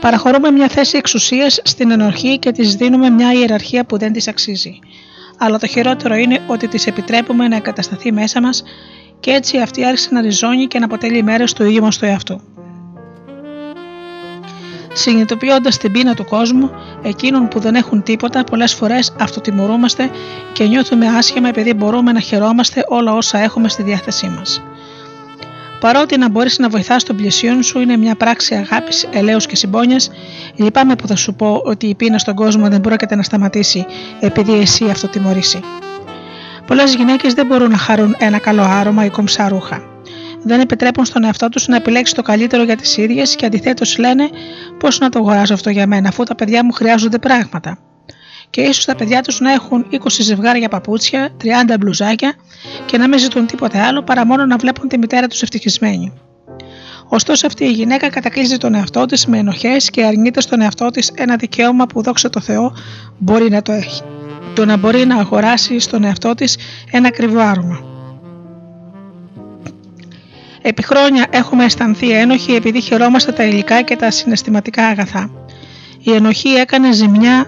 Παραχωρούμε 0.01 0.51
μια 0.51 0.69
θέση 0.69 0.97
εξουσίας 0.97 1.61
στην 1.65 1.91
ενορχή 1.91 2.39
και 2.39 2.51
της 2.51 2.75
δίνουμε 2.75 3.11
μια 3.11 3.33
ιεραρχία 3.33 3.85
που 3.85 3.99
δεν 3.99 4.13
της 4.13 4.29
αξίζει. 4.29 4.79
Αλλά 5.39 5.59
το 5.59 5.67
χειρότερο 5.67 6.15
είναι 6.15 6.41
ότι 6.47 6.69
της 6.69 6.87
επιτρέπουμε 6.87 7.49
να 7.49 7.57
εγκατασταθεί 7.57 8.13
μέσα 8.13 8.41
μας 8.41 8.63
και 9.25 9.31
έτσι 9.31 9.59
αυτή 9.59 9.85
άρχισε 9.85 10.09
να 10.13 10.21
ριζώνει 10.21 10.67
και 10.67 10.79
να 10.79 10.85
αποτελεί 10.85 11.23
μέρος 11.23 11.53
του 11.53 11.65
ίδιου 11.65 11.83
μας 11.83 11.99
του 11.99 12.05
εαυτού. 12.05 12.41
Συνειδητοποιώντας 14.93 15.77
την 15.77 15.93
πείνα 15.93 16.15
του 16.15 16.25
κόσμου, 16.25 16.71
εκείνων 17.03 17.49
που 17.49 17.61
δεν 17.61 17.75
έχουν 17.75 18.03
τίποτα, 18.03 18.45
πολλές 18.45 18.75
φορές 18.75 19.15
αυτοτιμωρούμαστε 19.21 20.11
και 20.53 20.65
νιώθουμε 20.65 21.07
άσχημα 21.07 21.49
επειδή 21.49 21.75
μπορούμε 21.75 22.13
να 22.13 22.21
χαιρόμαστε 22.21 22.85
όλα 22.89 23.13
όσα 23.13 23.39
έχουμε 23.39 23.69
στη 23.69 23.83
διάθεσή 23.83 24.29
μας. 24.29 24.63
Παρότι 25.81 26.19
να 26.19 26.29
μπορείς 26.29 26.59
να 26.59 26.69
βοηθάς 26.69 27.05
τον 27.05 27.17
πλησίον 27.17 27.63
σου 27.63 27.81
είναι 27.81 27.97
μια 27.97 28.15
πράξη 28.15 28.55
αγάπης, 28.55 29.09
ελαίου 29.13 29.39
και 29.39 29.57
συμπόνιας, 29.57 30.11
λυπάμαι 30.57 30.97
που 30.97 31.07
θα 31.07 31.17
σου 31.17 31.35
πω 31.35 31.61
ότι 31.65 31.87
η 31.87 31.95
πείνα 31.95 32.19
στον 32.19 32.35
κόσμο 32.35 32.69
δεν 32.69 32.81
πρόκειται 32.81 33.15
να 33.15 33.23
σταματήσει 33.23 33.87
επειδή 34.21 34.53
εσύ 34.53 34.85
αυτοτιμωρήσει. 34.85 35.61
Πολλές 36.66 36.95
γυναίκες 36.95 37.35
δεν 37.35 37.47
μπορούν 37.47 37.70
να 37.70 37.77
χαρούν 37.77 38.15
ένα 38.19 38.39
καλό 38.39 38.62
άρωμα 38.62 39.05
ή 39.05 39.11
κομψά 39.11 39.49
ρούχα. 39.49 39.82
Δεν 40.43 40.61
επιτρέπουν 40.61 41.05
στον 41.05 41.24
εαυτό 41.24 41.49
τους 41.49 41.69
να 41.69 41.77
επιλέξει 41.77 42.15
το 42.15 42.23
καλύτερο 42.23 42.62
για 42.62 42.77
τις 42.77 42.97
ίδιες 42.97 43.36
και 43.36 43.47
αντιθέτως 43.47 43.99
λένε 43.99 44.28
πώς 44.78 44.99
να 44.99 45.09
το 45.09 45.19
αγοράζω 45.19 45.55
αυτό 45.55 45.70
για 45.70 45.86
μένα, 45.86 46.09
αφού 46.09 46.23
τα 46.23 46.35
παιδιά 46.35 46.65
μου 46.65 46.73
χρειάζονται 46.73 47.19
πράγματα. 47.19 47.78
Και 48.51 48.61
ίσως 48.61 48.85
τα 48.85 48.95
παιδιά 48.95 49.23
τους 49.23 49.41
να 49.41 49.53
έχουν 49.53 49.86
20 49.91 49.97
ζευγάρια 50.09 50.69
παπούτσια, 50.69 51.28
30 51.43 51.77
μπλουζάκια 51.81 52.35
και 52.86 52.99
να 52.99 53.09
μην 53.09 53.19
ζητούν 53.19 53.47
τίποτε 53.47 53.81
άλλο 53.81 54.03
παρά 54.03 54.27
μόνο 54.27 54.47
να 54.47 54.57
βλέπουν 54.57 54.89
τη 54.89 54.99
μητέρα 54.99 55.27
τους 55.27 55.43
ευτυχισμένη. 55.43 56.12
Ωστόσο, 57.09 57.47
αυτή 57.47 57.65
η 57.65 57.70
γυναίκα 57.70 58.11
κατακλείζει 58.11 58.57
τον 58.57 58.74
εαυτό 58.74 59.07
της 59.07 59.27
με 59.27 59.39
ενοχές 59.39 59.91
και 59.91 60.05
αρνείται 60.05 60.41
στον 60.41 60.61
εαυτό 60.61 60.91
της 60.91 61.12
ένα 61.15 61.36
δικαίωμα 61.36 61.86
που 61.86 62.03
δόξα 62.03 62.31
τω 62.31 62.41
Θεώ 62.41 62.73
μπορεί 63.19 63.51
να 63.51 63.62
το 63.62 63.73
έχει. 63.73 64.03
Το 64.55 64.65
να 64.65 64.77
μπορεί 64.77 65.05
να 65.05 65.17
αγοράσει 65.17 65.79
στον 65.79 66.05
εαυτό 66.05 66.35
της 66.35 66.59
ένα 66.91 67.09
ακριβό 67.09 67.41
άρωμα. 67.41 67.85
Επί 70.63 70.83
χρόνια 70.83 71.27
έχουμε 71.31 71.65
αισθανθεί 71.65 72.11
ένοχοι 72.11 72.55
επειδή 72.55 72.81
χαιρόμαστε 72.81 73.33
τα 73.33 73.45
υλικά 73.45 73.83
και 73.83 73.97
τα 73.97 74.11
συναισθηματικά 74.11 74.87
αγαθά. 74.87 75.31
Η 75.99 76.13
ενοχή 76.13 76.49
έκανε 76.49 76.93
ζημιά 76.93 77.47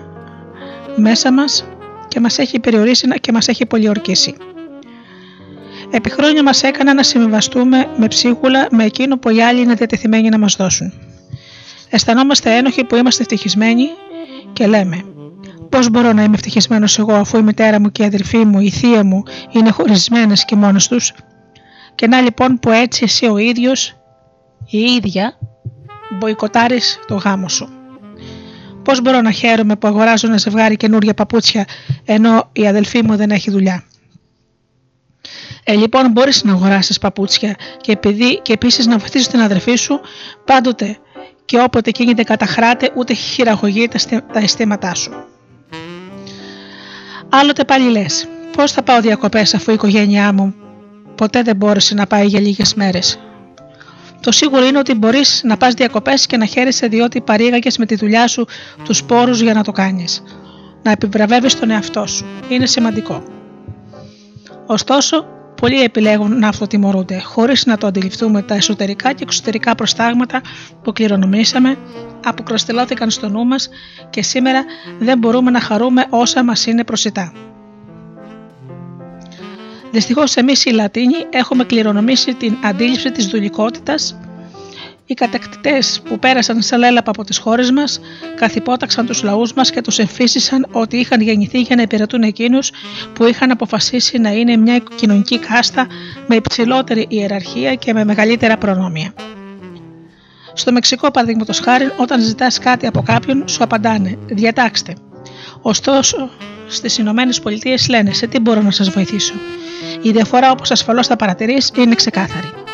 μέσα 0.96 1.32
μας 1.32 1.64
και 2.08 2.20
μας 2.20 2.38
έχει 2.38 2.60
περιορίσει 2.60 3.08
και 3.20 3.32
μας 3.32 3.48
έχει 3.48 3.66
πολιορκήσει. 3.66 4.34
Επί 5.90 6.10
χρόνια 6.10 6.42
μας 6.42 6.62
έκανα 6.62 6.94
να 6.94 7.02
συμβιβαστούμε 7.02 7.86
με 7.96 8.08
ψίχουλα 8.08 8.66
με 8.70 8.84
εκείνο 8.84 9.18
που 9.18 9.30
οι 9.30 9.42
άλλοι 9.42 9.60
είναι 9.60 9.74
διατεθειμένοι 9.74 10.28
να 10.28 10.38
μας 10.38 10.56
δώσουν. 10.56 10.92
Αισθανόμαστε 11.90 12.56
ένοχοι 12.56 12.84
που 12.84 12.96
είμαστε 12.96 13.22
ευτυχισμένοι 13.22 13.88
και 14.52 14.66
λέμε 14.66 15.04
Πώς 15.68 15.90
μπορώ 15.90 16.12
να 16.12 16.22
είμαι 16.22 16.34
ευτυχισμένος 16.34 16.98
εγώ 16.98 17.14
αφού 17.14 17.38
η 17.38 17.42
μητέρα 17.42 17.80
μου 17.80 17.90
και 17.92 18.02
η 18.02 18.06
αδελφή 18.06 18.44
μου, 18.44 18.60
η 18.60 18.70
θεία 18.70 19.04
μου 19.04 19.22
είναι 19.50 19.70
χωρισμένες 19.70 20.44
και 20.44 20.56
μόνος 20.56 20.88
τους; 20.88 21.12
Και 21.94 22.06
να 22.06 22.20
λοιπόν 22.20 22.58
που 22.58 22.70
έτσι 22.70 23.04
εσύ 23.04 23.26
ο 23.26 23.36
ίδιος, 23.38 23.96
η 24.70 24.78
ίδια, 24.78 25.38
μποϊκοτάρεις 26.18 26.98
το 27.06 27.14
γάμο 27.14 27.48
σου. 27.48 27.68
Πώς 28.82 29.00
μπορώ 29.02 29.20
να 29.20 29.30
χαίρομαι 29.30 29.76
που 29.76 29.88
αγοράζω 29.88 30.26
ένα 30.26 30.36
ζευγάρι 30.36 30.76
καινούργια 30.76 31.14
παπούτσια 31.14 31.64
ενώ 32.04 32.48
η 32.52 32.66
αδελφή 32.66 33.02
μου 33.04 33.16
δεν 33.16 33.30
έχει 33.30 33.50
δουλειά; 33.50 33.84
Ε, 35.64 35.74
λοιπόν, 35.74 36.10
μπορείς 36.10 36.44
να 36.44 36.52
αγοράσεις 36.52 36.98
παπούτσια 36.98 37.56
και, 37.80 37.92
επειδή, 37.92 38.40
και 38.42 38.52
επίσης 38.52 38.86
να 38.86 38.98
βοηθήσεις 38.98 39.28
την 39.28 39.40
αδελφή 39.40 39.74
σου 39.76 40.00
πάντοτε 40.44 40.96
και 41.44 41.60
όποτε 41.60 41.88
εκείνη 41.88 42.12
δεν 42.12 42.24
καταχράται 42.24 42.90
ούτε 42.96 43.14
χειραγωγεί 43.14 43.88
τα, 43.88 43.94
αισθη- 43.94 44.32
τα 44.32 44.38
αισθήματά 44.38 44.94
σου. 44.94 45.10
Άλλοτε 47.40 47.64
πάλι 47.64 47.90
λες, 47.90 48.28
πώς 48.56 48.72
θα 48.72 48.82
πάω 48.82 49.00
διακοπές 49.00 49.54
αφού 49.54 49.70
η 49.70 49.74
οικογένειά 49.74 50.32
μου 50.32 50.54
ποτέ 51.14 51.42
δεν 51.42 51.56
μπόρεσε 51.56 51.94
να 51.94 52.06
πάει 52.06 52.26
για 52.26 52.40
λίγες 52.40 52.74
μέρες. 52.74 53.18
Το 54.20 54.32
σίγουρο 54.32 54.64
είναι 54.64 54.78
ότι 54.78 54.94
μπορείς 54.94 55.40
να 55.44 55.56
πας 55.56 55.74
διακοπές 55.74 56.26
και 56.26 56.36
να 56.36 56.44
χαίρεσαι 56.44 56.86
διότι 56.86 57.20
παρήγαγες 57.20 57.78
με 57.78 57.86
τη 57.86 57.94
δουλειά 57.94 58.26
σου 58.26 58.46
τους 58.84 59.04
πόρους 59.04 59.40
για 59.40 59.54
να 59.54 59.62
το 59.62 59.72
κάνεις. 59.72 60.22
Να 60.82 60.90
επιβραβεύεις 60.90 61.58
τον 61.58 61.70
εαυτό 61.70 62.06
σου. 62.06 62.26
Είναι 62.48 62.66
σημαντικό. 62.66 63.22
Ωστόσο, 64.66 65.26
πολλοί 65.56 65.82
επιλέγουν 65.82 66.38
να 66.38 66.48
αυτοτιμωρούνται, 66.48 67.20
χωρίς 67.20 67.66
να 67.66 67.78
το 67.78 67.86
αντιληφθούμε 67.86 68.42
τα 68.42 68.54
εσωτερικά 68.54 69.12
και 69.12 69.22
εξωτερικά 69.22 69.74
προστάγματα 69.74 70.40
που 70.82 70.92
κληρονομήσαμε, 70.92 71.78
αποκροστελώθηκαν 72.24 73.10
στο 73.10 73.28
νου 73.28 73.46
μας 73.46 73.68
και 74.10 74.22
σήμερα 74.22 74.64
δεν 74.98 75.18
μπορούμε 75.18 75.50
να 75.50 75.60
χαρούμε 75.60 76.06
όσα 76.10 76.44
μας 76.44 76.66
είναι 76.66 76.84
προσιτά. 76.84 77.32
Δυστυχώς, 79.90 80.36
εμείς 80.36 80.64
οι 80.64 80.70
Λατίνοι 80.70 81.26
έχουμε 81.30 81.64
κληρονομήσει 81.64 82.34
την 82.34 82.56
αντίληψη 82.62 83.10
της 83.10 83.26
δουλικότητας. 83.26 84.18
Οι 85.08 85.14
κατακτητές 85.14 86.00
που 86.04 86.18
πέρασαν 86.18 86.62
σαν 86.62 86.78
λέλαπα 86.78 87.10
από 87.10 87.24
τις 87.24 87.38
χώρες 87.38 87.70
μας 87.70 88.00
καθυπόταξαν 88.36 89.06
τους 89.06 89.22
λαούς 89.22 89.52
μας 89.52 89.70
και 89.70 89.80
τους 89.80 89.98
εμφύσισαν 89.98 90.66
ότι 90.72 90.96
είχαν 90.96 91.20
γεννηθεί 91.20 91.60
για 91.60 91.76
να 91.76 91.82
υπηρετούν 91.82 92.22
εκείνους 92.22 92.70
που 93.12 93.24
είχαν 93.24 93.50
αποφασίσει 93.50 94.18
να 94.18 94.30
είναι 94.30 94.56
μια 94.56 94.78
κοινωνική 94.94 95.38
κάστα 95.38 95.86
με 96.26 96.34
υψηλότερη 96.34 97.06
ιεραρχία 97.08 97.74
και 97.74 97.92
με 97.92 98.04
μεγαλύτερα 98.04 98.56
προνόμια. 98.56 99.12
Στο 100.52 100.72
Μεξικό, 100.72 101.10
παραδείγματος 101.10 101.58
χάρη, 101.58 101.92
όταν 101.96 102.20
ζητάς 102.20 102.58
κάτι 102.58 102.86
από 102.86 103.02
κάποιον, 103.02 103.48
σου 103.48 103.64
απαντάνε: 103.64 104.18
Διατάξτε. 104.26 104.94
Ωστόσο, 105.62 106.30
στις 106.66 106.98
Ηνωμένες 106.98 107.40
Πολιτείες 107.40 107.88
λένε: 107.88 108.12
Σε 108.12 108.26
τι 108.26 108.38
μπορώ 108.40 108.60
να 108.60 108.70
σας 108.70 108.90
βοηθήσω; 108.90 109.34
Η 110.02 110.10
διαφορά, 110.10 110.50
όπως 110.50 110.70
ασφαλώς 110.70 111.06
θα 111.06 111.16
παρατηρείς, 111.16 111.70
είναι 111.76 111.94
ξεκάθαρη. 111.94 112.65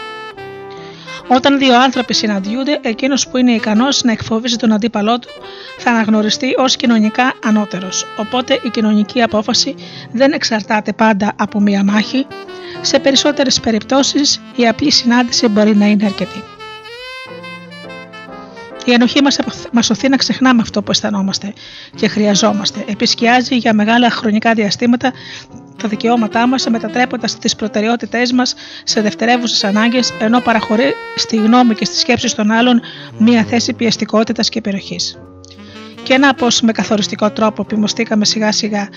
Όταν 1.26 1.58
δύο 1.58 1.80
άνθρωποι 1.80 2.14
συναντιούνται, 2.14 2.78
εκείνος 2.82 3.28
που 3.28 3.36
είναι 3.36 3.52
ικανός 3.52 4.02
να 4.02 4.12
εκφοβήσει 4.12 4.56
τον 4.56 4.72
αντίπαλό 4.72 5.18
του 5.18 5.28
θα 5.78 5.90
αναγνωριστεί 5.90 6.54
ως 6.58 6.76
κοινωνικά 6.76 7.32
ανώτερος. 7.44 8.06
Οπότε 8.16 8.60
η 8.62 8.68
κοινωνική 8.68 9.22
απόφαση 9.22 9.74
δεν 10.12 10.32
εξαρτάται 10.32 10.92
πάντα 10.92 11.32
από 11.36 11.60
μία 11.60 11.84
μάχη. 11.84 12.26
Σε 12.80 12.98
περισσότερες 12.98 13.60
περιπτώσεις 13.60 14.40
η 14.56 14.68
απλή 14.68 14.90
συνάντηση 14.90 15.48
μπορεί 15.48 15.76
να 15.76 15.86
είναι 15.86 16.04
αρκετή. 16.04 16.42
Η 18.84 18.92
ενοχή 18.92 19.22
μας 19.22 19.38
μας 19.72 19.86
σωθεί 19.86 20.08
να 20.08 20.16
ξεχνάμε 20.16 20.62
αυτό 20.62 20.82
που 20.82 20.90
αισθανόμαστε 20.90 21.52
και 21.94 22.08
χρειαζόμαστε. 22.08 22.84
Επισκιάζει 22.88 23.56
για 23.56 23.74
μεγάλα 23.74 24.10
χρονικά 24.10 24.54
διαστήματα 24.54 25.12
τα 25.82 25.88
δικαιώματά 25.88 26.46
μας 26.46 26.66
μετατρέποντας 26.70 27.38
τις 27.38 27.56
προτεραιότητές 27.56 28.32
μας 28.32 28.54
σε 28.84 29.00
δευτερεύουσες 29.00 29.64
ανάγκες 29.64 30.12
ενώ 30.20 30.40
παραχωρεί 30.40 30.94
στη 31.16 31.36
γνώμη 31.36 31.74
και 31.74 31.84
στις 31.84 32.00
σκέψεις 32.00 32.34
των 32.34 32.50
άλλων 32.50 32.80
μία 33.18 33.44
θέση 33.44 33.72
πιεστικότητας 33.72 34.48
και 34.48 34.60
περιοχής. 34.60 35.18
Και 36.02 36.18
να 36.18 36.34
πως 36.34 36.60
με 36.60 36.72
καθοριστικό 36.72 37.30
τρόπο 37.30 37.62
επιμοστήκαμε 37.62 38.24
σιγά 38.24 38.52
σιγά 38.52 38.88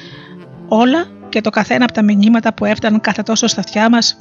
όλα 0.68 1.06
και 1.30 1.42
το 1.42 1.50
καθένα 1.50 1.84
από 1.84 1.94
τα 1.94 2.04
μηνύματα 2.04 2.54
που 2.54 2.66
έφταναν 2.66 3.00
κάθε 3.00 3.22
τόσο 3.22 3.48
στα 3.48 3.60
αυτιά 3.60 3.90
μας 3.90 4.18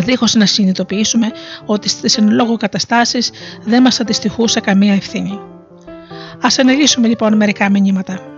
δίχως 0.00 0.34
να 0.34 0.46
συνειδητοποιήσουμε 0.46 1.30
ότι 1.66 1.88
στις 1.88 2.16
εν 2.16 2.30
λόγω 2.30 2.56
καταστάσεις 2.56 3.30
δεν 3.64 3.82
μας 3.82 4.00
αντιστοιχούσε 4.00 4.60
καμία 4.60 4.94
ευθύνη. 4.94 5.40
Ας 6.42 6.58
αναλύσουμε 6.58 7.08
λοιπόν 7.08 7.36
μερικά 7.36 7.70
μηνύματα. 7.70 8.35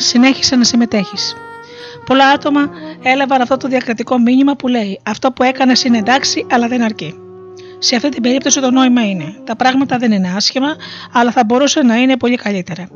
Συνέχισε 0.00 0.56
να 0.56 0.64
συμμετέχεις. 0.64 1.36
Πολλά 2.06 2.28
άτομα 2.28 2.70
έλαβαν 3.02 3.40
αυτό 3.40 3.56
το 3.56 3.68
διακρατικό 3.68 4.18
μήνυμα 4.18 4.56
που 4.56 4.68
λέει: 4.68 5.00
Αυτό 5.04 5.32
που 5.32 5.42
έκανες 5.42 5.84
είναι 5.84 5.98
εντάξει, 5.98 6.46
αλλά 6.50 6.68
δεν 6.68 6.82
αρκεί. 6.82 7.14
Σε 7.78 7.96
αυτή 7.96 8.08
την 8.08 8.22
περίπτωση 8.22 8.60
το 8.60 8.70
νόημα 8.70 9.08
είναι: 9.08 9.34
Τα 9.44 9.56
πράγματα 9.56 9.98
δεν 9.98 10.12
είναι 10.12 10.32
άσχημα, 10.36 10.76
αλλά 11.12 11.30
θα 11.30 11.44
μπορούσε 11.44 11.82
να 11.82 11.96
είναι 11.96 12.16
πολύ 12.16 12.36
καλύτερα. 12.36 12.88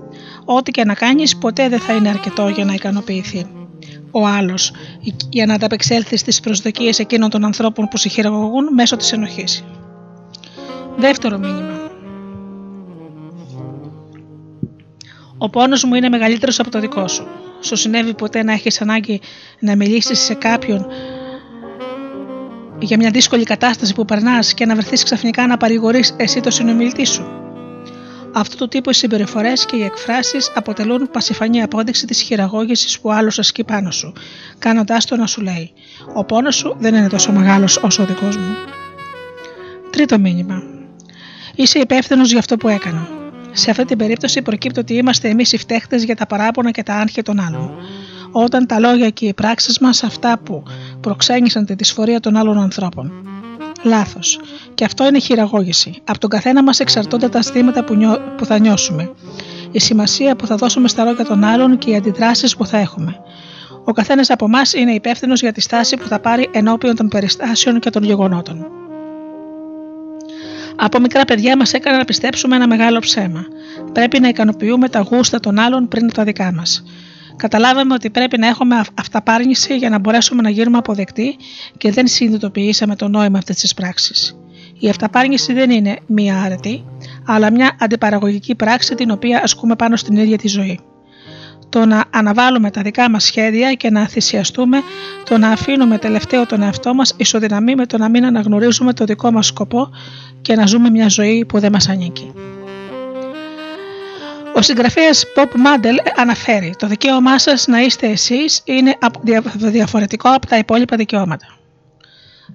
Ό,τι 0.44 0.70
και 0.70 0.84
να 0.84 0.94
κάνεις, 0.94 1.36
ποτέ 1.36 1.68
δεν 1.68 1.80
θα 1.80 1.92
είναι 1.92 2.08
αρκετό 2.08 2.48
για 2.48 2.64
να 2.64 2.72
ικανοποιηθεί. 2.74 3.46
Ο 4.10 4.26
άλλος, 4.26 4.72
για 5.28 5.46
να 5.46 5.54
ανταπεξέλθεις 5.54 6.20
στις 6.20 6.40
προσδοκίες 6.40 6.98
εκείνων 6.98 7.30
των 7.30 7.44
ανθρώπων 7.44 7.88
που 7.88 7.96
σε 7.96 8.08
χειραγωγούν 8.08 8.74
μέσω 8.74 8.96
της 8.96 9.12
ενοχής. 9.12 9.64
Δεύτερο 10.96 11.38
μήνυμα. 11.38 11.83
Ο 15.44 15.50
πόνος 15.50 15.84
μου 15.84 15.94
είναι 15.94 16.08
μεγαλύτερος 16.08 16.58
από 16.58 16.70
το 16.70 16.80
δικό 16.80 17.08
σου. 17.08 17.26
Σου 17.60 17.76
συνέβη 17.76 18.14
ποτέ 18.14 18.42
να 18.42 18.52
έχεις 18.52 18.80
ανάγκη 18.80 19.20
να 19.58 19.76
μιλήσεις 19.76 20.18
σε 20.18 20.34
κάποιον 20.34 20.86
για 22.78 22.96
μια 22.96 23.10
δύσκολη 23.10 23.44
κατάσταση 23.44 23.94
που 23.94 24.04
περνάς 24.04 24.54
και 24.54 24.66
να 24.66 24.74
βρεθείς 24.74 25.02
ξαφνικά 25.02 25.46
να 25.46 25.56
παρηγορείς 25.56 26.14
εσύ 26.16 26.40
το 26.40 26.50
συνομιλητή 26.50 27.06
σου; 27.06 27.26
Αυτού 28.32 28.56
του 28.56 28.68
τύπου 28.68 28.90
οι 28.90 28.94
συμπεριφορές 28.94 29.66
και 29.66 29.76
οι 29.76 29.82
εκφράσεις 29.82 30.52
αποτελούν 30.54 31.10
πασιφανή 31.10 31.62
απόδειξη 31.62 32.06
της 32.06 32.20
χειραγώγησης 32.20 33.00
που 33.00 33.12
άλλο 33.12 33.32
ασκεί 33.38 33.64
πάνω 33.64 33.90
σου, 33.90 34.12
κάνοντάς 34.58 35.04
το 35.04 35.16
να 35.16 35.26
σου 35.26 35.40
λέει: 35.40 35.72
Ο 36.14 36.24
πόνος 36.24 36.56
σου 36.56 36.76
δεν 36.78 36.94
είναι 36.94 37.08
τόσο 37.08 37.32
μεγάλος 37.32 37.76
όσο 37.76 38.02
ο 38.02 38.06
δικός 38.06 38.36
μου. 38.36 38.54
Τρίτο 39.90 40.18
μήνυμα. 40.18 40.62
Είσαι 41.54 41.78
υπεύθυνος 41.78 42.30
για 42.30 42.38
αυτό 42.38 42.56
που 42.56 42.68
έκανα. 42.68 43.23
Σε 43.56 43.70
αυτή 43.70 43.84
την 43.84 43.98
περίπτωση 43.98 44.42
προκύπτει 44.42 44.80
ότι 44.80 44.94
είμαστε 44.94 45.28
εμείς 45.28 45.52
οι 45.52 45.56
φταίχτες 45.56 46.04
για 46.04 46.16
τα 46.16 46.26
παράπονα 46.26 46.70
και 46.70 46.82
τα 46.82 46.94
άγχη 46.94 47.22
των 47.22 47.40
άλλων. 47.40 47.70
Όταν 48.32 48.66
τα 48.66 48.78
λόγια 48.78 49.10
και 49.10 49.26
οι 49.26 49.34
πράξεις 49.34 49.78
μας 49.78 50.02
αυτά 50.02 50.38
που 50.38 50.62
προξένησαν 51.00 51.66
τη 51.66 51.74
δυσφορία 51.74 52.20
των 52.20 52.36
άλλων 52.36 52.58
ανθρώπων. 52.58 53.12
Λάθος. 53.82 54.40
Και 54.74 54.84
αυτό 54.84 55.06
είναι 55.06 55.18
χειραγώγηση. 55.18 56.02
Από 56.04 56.18
τον 56.18 56.30
καθένα 56.30 56.62
μας 56.62 56.80
εξαρτώνται 56.80 57.28
τα 57.28 57.38
αισθήματα 57.38 57.84
που, 57.84 57.94
νιώ... 57.94 58.18
που 58.36 58.44
θα 58.44 58.58
νιώσουμε. 58.58 59.10
Η 59.70 59.80
σημασία 59.80 60.36
που 60.36 60.46
θα 60.46 60.56
δώσουμε 60.56 60.88
στα 60.88 61.04
λόγια 61.04 61.24
των 61.24 61.44
άλλων 61.44 61.78
και 61.78 61.90
οι 61.90 61.96
αντιδράσεις 61.96 62.56
που 62.56 62.66
θα 62.66 62.78
έχουμε. 62.78 63.20
Ο 63.84 63.92
καθένας 63.92 64.30
από 64.30 64.44
εμάς 64.44 64.72
είναι 64.72 64.92
υπεύθυνος 64.92 65.40
για 65.40 65.52
τη 65.52 65.60
στάση 65.60 65.96
που 65.96 66.06
θα 66.06 66.18
πάρει 66.20 66.48
ενώπιον 66.52 66.96
των 66.96 67.08
περιστάσεων 67.08 67.80
και 67.80 67.90
των 67.90 68.02
γεγονότων. 68.02 68.66
Από 70.76 71.00
μικρά 71.00 71.24
παιδιά 71.24 71.56
μας 71.56 71.72
έκαναν 71.72 71.98
να 71.98 72.04
πιστέψουμε 72.04 72.56
ένα 72.56 72.66
μεγάλο 72.66 72.98
ψέμα. 72.98 73.44
Πρέπει 73.92 74.20
να 74.20 74.28
ικανοποιούμε 74.28 74.88
τα 74.88 75.00
γούστα 75.00 75.40
των 75.40 75.58
άλλων 75.58 75.88
πριν 75.88 76.12
τα 76.12 76.24
δικά 76.24 76.52
μας. 76.52 76.84
Καταλάβαμε 77.36 77.94
ότι 77.94 78.10
πρέπει 78.10 78.38
να 78.38 78.46
έχουμε 78.46 78.76
αυ- 78.76 79.00
αυταπάρνηση 79.00 79.76
για 79.76 79.88
να 79.90 79.98
μπορέσουμε 79.98 80.42
να 80.42 80.50
γίνουμε 80.50 80.78
αποδεκτοί 80.78 81.36
και 81.78 81.90
δεν 81.90 82.06
συνειδητοποιήσαμε 82.06 82.96
το 82.96 83.08
νόημα 83.08 83.38
αυτής 83.38 83.56
της 83.56 83.74
πράξης. 83.74 84.36
Η 84.78 84.88
αυταπάρνηση 84.88 85.52
δεν 85.52 85.70
είναι 85.70 85.98
μία 86.06 86.42
αρετή, 86.42 86.84
αλλά 87.26 87.50
μια 87.50 87.76
αντιπαραγωγική 87.80 88.54
πράξη 88.54 88.94
την 88.94 89.10
οποία 89.10 89.40
ασκούμε 89.42 89.76
πάνω 89.76 89.96
στην 89.96 90.16
ίδια 90.16 90.38
τη 90.38 90.48
ζωή. 90.48 90.80
Το 91.74 91.86
να 91.86 92.04
αναβάλουμε 92.10 92.70
τα 92.70 92.82
δικά 92.82 93.10
μας 93.10 93.24
σχέδια 93.24 93.72
και 93.72 93.90
να 93.90 94.08
θυσιαστούμε, 94.08 94.82
το 95.24 95.38
να 95.38 95.48
αφήνουμε 95.48 95.98
τελευταίο 95.98 96.46
τον 96.46 96.62
εαυτό 96.62 96.94
μας 96.94 97.14
ισοδυναμεί 97.16 97.74
με 97.74 97.86
το 97.86 97.98
να 97.98 98.08
μην 98.08 98.24
αναγνωρίζουμε 98.24 98.92
το 98.92 99.04
δικό 99.04 99.30
μας 99.30 99.46
σκοπό 99.46 99.90
και 100.42 100.54
να 100.54 100.66
ζούμε 100.66 100.90
μια 100.90 101.08
ζωή 101.08 101.44
που 101.44 101.58
δεν 101.58 101.72
μας 101.72 101.88
ανήκει. 101.88 102.32
Ο 104.54 104.62
συγγραφέας 104.62 105.24
Bob 105.36 105.50
Μάντελ 105.56 105.96
αναφέρει: 106.16 106.74
Το 106.78 106.86
δικαίωμά 106.86 107.38
σας 107.38 107.66
να 107.66 107.80
είστε 107.80 108.06
εσείς 108.06 108.60
είναι 108.64 108.96
απ- 109.00 109.24
δια- 109.24 109.42
διαφορετικό 109.56 110.28
από 110.28 110.46
τα 110.46 110.58
υπόλοιπα 110.58 110.96
δικαιώματα. 110.96 111.46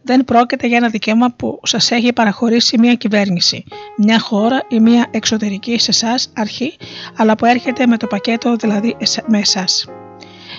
Δεν 0.03 0.23
πρόκειται 0.23 0.67
για 0.67 0.77
ένα 0.77 0.89
δικαίωμα 0.89 1.31
που 1.31 1.59
σας 1.63 1.91
έχει 1.91 2.13
παραχωρήσει 2.13 2.77
μια 2.77 2.93
κυβέρνηση, 2.93 3.63
μια 3.97 4.19
χώρα 4.19 4.61
ή 4.67 4.79
μια 4.79 5.07
εξωτερική 5.11 5.79
σε 5.79 5.91
εσάς 5.91 6.31
αρχή, 6.35 6.77
αλλά 7.17 7.35
που 7.35 7.45
έρχεται 7.45 7.87
με 7.87 7.97
το 7.97 8.07
πακέτο 8.07 8.55
δηλαδή 8.55 8.95
εσ- 8.99 9.27
με 9.27 9.37
εσάς. 9.39 9.85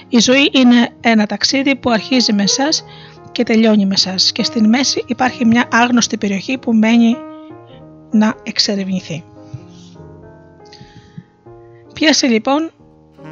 Η 0.08 0.18
ζωή 0.18 0.50
είναι 0.52 0.88
ένα 1.00 1.26
ταξίδι 1.26 1.76
που 1.76 1.90
αρχίζει 1.90 2.32
με 2.32 2.42
εσάς 2.42 2.84
και 3.32 3.42
τελειώνει 3.42 3.86
με 3.86 3.94
εσάς, 3.94 4.32
και 4.32 4.42
στην 4.42 4.68
μέση 4.68 5.04
υπάρχει 5.06 5.44
μια 5.46 5.68
άγνωστη 5.72 6.16
περιοχή 6.16 6.58
που 6.58 6.72
μένει 6.74 7.16
να 8.10 8.34
εξερευνηθεί. 8.42 9.24
Πιάσε 11.94 12.26
λοιπόν 12.26 12.70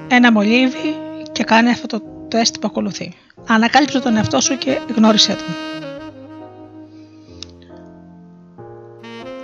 ένα 0.08 0.32
μολύβι 0.32 0.96
και 1.32 1.44
κάνε 1.44 1.70
αυτό 1.70 1.86
το 1.86 2.02
τεστ 2.28 2.54
που 2.58 2.66
ακολουθεί. 2.66 3.12
Ανακάλυψε 3.46 4.00
τον 4.00 4.16
εαυτό 4.16 4.40
σου 4.40 4.58
και 4.58 4.78
γνώρισέ 4.96 5.32
τον. 5.32 5.77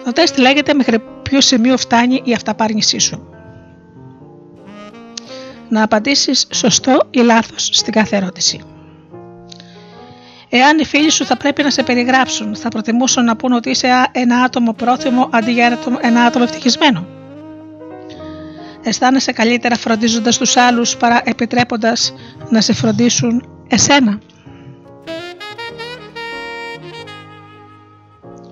Το 0.04 0.12
τεστ 0.12 0.38
λέγεται 0.38 0.74
μέχρι 0.74 1.02
ποιο 1.22 1.40
σημείο 1.40 1.76
φτάνει 1.76 2.20
η 2.24 2.32
αυταπάρνησή 2.32 2.98
σου. 2.98 3.28
Να 5.68 5.82
απαντήσεις 5.82 6.46
σωστό 6.52 6.98
ή 7.10 7.18
λάθος 7.20 7.68
στην 7.72 7.92
κάθε 7.92 8.16
ερώτηση. 8.16 8.60
Εάν 10.48 10.78
οι 10.78 10.84
φίλοι 10.84 11.10
σου 11.10 11.24
θα 11.24 11.36
πρέπει 11.36 11.62
να 11.62 11.70
σε 11.70 11.82
περιγράψουν, 11.82 12.56
θα 12.56 12.68
προτιμούσαν 12.68 13.24
να 13.24 13.36
πούν 13.36 13.52
ότι 13.52 13.70
είσαι 13.70 13.88
ένα 14.12 14.36
άτομο 14.36 14.72
πρόθυμο 14.72 15.28
αντί 15.32 15.52
για 15.52 15.64
ένα 15.66 15.74
άτομο- 15.74 15.98
ένα 16.02 16.22
άτομο 16.24 16.44
ευτυχισμένο. 16.48 17.06
Αισθάνεσαι 18.82 19.32
καλύτερα 19.32 19.76
φροντίζοντας 19.76 20.38
τους 20.38 20.56
άλλους 20.56 20.96
παρά 20.96 21.20
επιτρέποντας 21.24 22.14
να 22.48 22.60
σε 22.60 22.72
φροντίσουν 22.72 23.48
εσένα. 23.68 24.20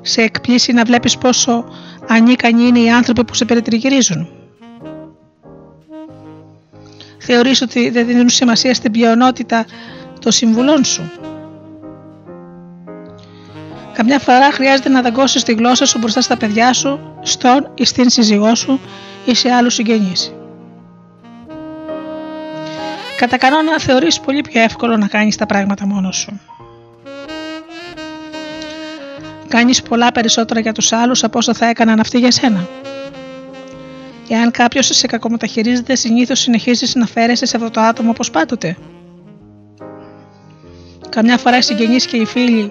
Σε 0.03 0.21
εκπλήσει 0.23 0.73
να 0.73 0.85
βλέπεις 0.85 1.19
πόσο 1.19 1.65
ανίκανοι 2.09 2.63
είναι 2.63 2.79
οι 2.79 2.91
άνθρωποι 2.91 3.25
που 3.25 3.35
σε 3.35 3.45
περιτριγυρίζουν. 3.45 4.29
Θεωρείς 7.19 7.61
ότι 7.61 7.91
δεν 7.91 8.07
δίνουν 8.07 8.29
σημασία 8.29 8.75
στην 8.75 8.93
πλειονότητα 8.93 9.65
των 10.21 10.33
συμβουλών 10.33 10.85
σου. 10.85 11.11
Καμιά 13.93 14.19
φορά 14.19 14.53
χρειάζεται 14.53 14.89
να 14.89 15.03
δαγκώσεις 15.03 15.43
τη 15.43 15.53
γλώσσα 15.53 15.87
σου 15.87 15.99
μπροστά 15.99 16.21
στα 16.21 16.37
παιδιά 16.37 16.73
σου, 16.73 17.01
στον 17.23 17.71
ή 17.75 17.85
στην 17.85 18.11
σύζυγό 18.11 18.55
σου 18.55 18.81
ή 19.25 19.35
σε 19.35 19.51
άλλους 19.51 19.75
συγγενείς. 19.75 20.35
Κατά 23.17 23.37
κανόνα 23.37 23.79
θεωρείς 23.79 24.21
πολύ 24.21 24.41
πιο 24.41 24.61
εύκολο 24.61 24.97
να 24.97 25.07
κάνεις 25.07 25.37
τα 25.37 25.47
πράγματα 25.47 25.87
μόνος 25.87 26.17
σου. 26.17 26.41
Κάνεις 29.53 29.83
πολλά 29.83 30.13
περισσότερα 30.13 30.61
για 30.61 30.73
τους 30.73 30.93
άλλους 30.93 31.25
από 31.25 31.39
όσα 31.39 31.55
θα 31.55 31.67
έκαναν 31.67 32.01
αυτοί 32.01 32.19
για 32.19 32.31
σένα. 32.31 32.69
Εάν 34.29 34.51
κάποιος 34.51 34.87
σε 34.87 35.07
κακομεταχειρίζεται, 35.07 35.95
συνήθως 35.95 36.41
συνεχίζεις 36.41 36.95
να 36.95 37.07
φέρεσαι 37.07 37.47
σε 37.47 37.57
αυτό 37.57 37.71
το 37.71 37.81
άτομο 37.81 38.11
όπως 38.11 38.31
πάντοτε. 38.31 38.77
Καμιά 41.09 41.39
φορά 41.39 41.57
οι 41.57 41.63
συγγενείς 41.63 42.07
και 42.07 42.17
οι 42.17 42.25
φίλοι 42.25 42.71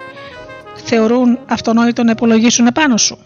θεωρούν 0.83 1.39
αυτονόητο 1.45 2.03
να 2.03 2.11
υπολογίσουν 2.11 2.67
επάνω 2.67 2.97
σου. 2.97 3.17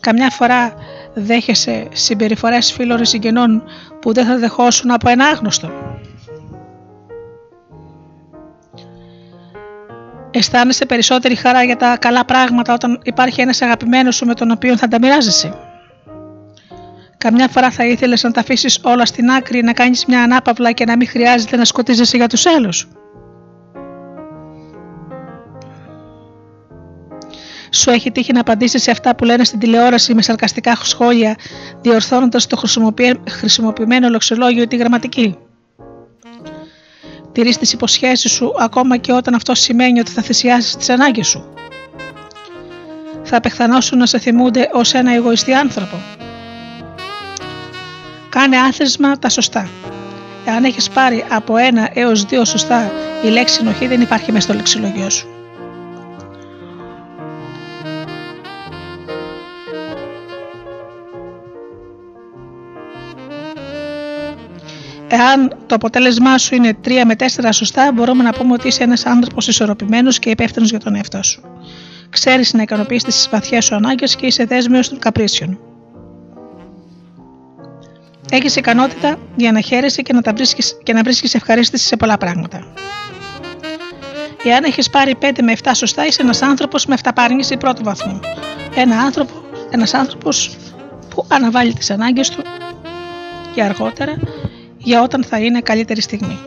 Καμιά 0.00 0.30
φορά 0.30 0.74
δέχεσαι 1.14 1.88
συμπεριφορές 1.92 2.72
φίλων 2.72 3.02
ή 3.02 3.06
συγγενών 3.06 3.62
που 4.00 4.12
δεν 4.12 4.26
θα 4.26 4.38
δεχόσουν 4.38 4.90
από 4.90 5.08
ένα 5.08 5.26
άγνωστο. 5.26 5.70
Αισθάνεσαι 10.30 10.86
περισσότερη 10.86 11.34
χαρά 11.34 11.62
για 11.62 11.76
τα 11.76 11.96
καλά 11.96 12.24
πράγματα 12.24 12.72
όταν 12.74 13.00
υπάρχει 13.02 13.40
ένας 13.40 13.62
αγαπημένος 13.62 14.16
σου 14.16 14.26
με 14.26 14.34
τον 14.34 14.50
οποίο 14.50 14.76
θα 14.76 14.88
τα 14.88 14.98
μοιράζεσαι; 14.98 15.52
Καμιά 17.18 17.48
φορά 17.48 17.70
θα 17.70 17.86
ήθελες 17.86 18.22
να 18.22 18.30
τα 18.30 18.40
αφήσεις 18.40 18.80
όλα 18.82 19.06
στην 19.06 19.30
άκρη, 19.30 19.62
να 19.62 19.72
κάνεις 19.72 20.04
μια 20.06 20.22
ανάπαυλα 20.22 20.72
και 20.72 20.84
να 20.84 20.96
μην 20.96 21.08
χρειάζεται 21.08 21.56
να 21.56 21.64
σκοτίζεσαι 21.64 22.16
για 22.16 22.26
τους 22.26 22.46
άλλους. 22.46 22.88
Σου 27.70 27.90
έχει 27.90 28.10
τύχει 28.10 28.32
να 28.32 28.40
απαντήσεις 28.40 28.82
σε 28.82 28.90
αυτά 28.90 29.14
που 29.14 29.24
λένε 29.24 29.44
στην 29.44 29.58
τηλεόραση 29.58 30.14
με 30.14 30.22
σαρκαστικά 30.22 30.74
σχόλια, 30.82 31.36
διορθώνοντας 31.80 32.46
το 32.46 32.56
χρησιμοποιη- 32.56 33.30
χρησιμοποιημένο 33.30 34.08
λεξιλόγιο 34.08 34.62
ή 34.62 34.66
τη 34.66 34.76
γραμματική. 34.76 35.38
Τηρεί 37.38 37.56
τις 37.56 37.72
υποσχέσεις 37.72 38.32
σου 38.32 38.52
ακόμα 38.58 38.96
και 38.96 39.12
όταν 39.12 39.34
αυτό 39.34 39.54
σημαίνει 39.54 40.00
ότι 40.00 40.10
θα 40.10 40.22
θυσιάσεις 40.22 40.76
τις 40.76 40.88
ανάγκες 40.88 41.26
σου. 41.26 41.44
Θα 43.22 43.36
απεχθανώσουν 43.36 43.98
να 43.98 44.06
σε 44.06 44.18
θυμούνται 44.18 44.68
ως 44.72 44.94
ένα 44.94 45.14
εγωιστή 45.14 45.54
άνθρωπο. 45.54 45.96
Κάνε 48.28 48.56
άθεσμα 48.56 49.18
τα 49.18 49.28
σωστά. 49.28 49.68
Εάν 50.44 50.64
έχεις 50.64 50.88
πάρει 50.88 51.24
από 51.30 51.56
ένα 51.56 51.90
έως 51.92 52.24
δύο 52.24 52.44
σωστά, 52.44 52.92
η 53.24 53.28
λέξη 53.28 53.54
συνοχή 53.54 53.86
δεν 53.86 54.00
υπάρχει 54.00 54.32
μέσα 54.32 54.46
στο 54.46 54.54
λεξιλόγιο 54.54 55.10
σου. 55.10 55.37
Εάν 65.18 65.56
το 65.66 65.74
αποτέλεσμά 65.74 66.38
σου 66.38 66.54
είναι 66.54 66.76
3 66.84 66.90
με 67.06 67.14
4 67.18 67.24
σωστά, 67.50 67.92
μπορούμε 67.92 68.22
να 68.22 68.32
πούμε 68.32 68.52
ότι 68.52 68.66
είσαι 68.68 68.82
ένας 68.82 69.06
άνθρωπος 69.06 69.48
ισορροπημένος 69.48 70.18
και 70.18 70.30
υπεύθυνος 70.30 70.70
για 70.70 70.78
τον 70.78 70.94
εαυτό 70.94 71.22
σου. 71.22 71.42
Ξέρεις 72.10 72.52
να 72.52 72.62
ικανοποιήσει 72.62 73.04
τις 73.04 73.28
βαθιές 73.30 73.64
σου 73.64 73.74
ανάγκες 73.74 74.16
και 74.16 74.26
είσαι 74.26 74.44
δέσμιο 74.44 74.80
των 74.88 74.98
καπρίσιων. 74.98 75.58
Έχεις 78.30 78.56
ικανότητα 78.56 79.16
για 79.36 79.52
να 79.52 79.60
χαίρεσαι 79.60 80.02
και 80.02 80.12
να, 80.12 80.22
τα 80.22 80.32
βρίσκεις, 80.32 80.78
και 80.82 80.92
να 80.92 81.02
βρίσκεις 81.02 81.34
ευχαρίστηση 81.34 81.86
σε 81.86 81.96
πολλά 81.96 82.16
πράγματα. 82.18 82.72
Εάν 84.44 84.64
έχεις 84.64 84.90
πάρει 84.90 85.14
5 85.20 85.42
με 85.42 85.52
7 85.62 85.70
σωστά, 85.74 86.06
είσαι 86.06 86.22
ένας 86.22 86.42
άνθρωπος 86.42 86.86
με 86.86 86.94
αυταπάρνηση 86.94 87.56
πρώτου 87.56 87.84
βαθμού. 87.84 88.20
Ένα 88.74 89.00
άνθρωπο, 89.00 89.32
ένας 89.70 89.94
άνθρωπος 89.94 90.56
που 91.08 91.24
αναβάλει 91.28 91.72
τις 91.72 91.90
ανάγκες 91.90 92.30
του 92.30 92.42
για 93.54 93.64
αργότερα 93.64 94.16
για 94.78 95.02
όταν 95.02 95.24
θα 95.24 95.38
είναι 95.38 95.60
καλύτερη 95.60 96.00
στιγμή. 96.00 96.38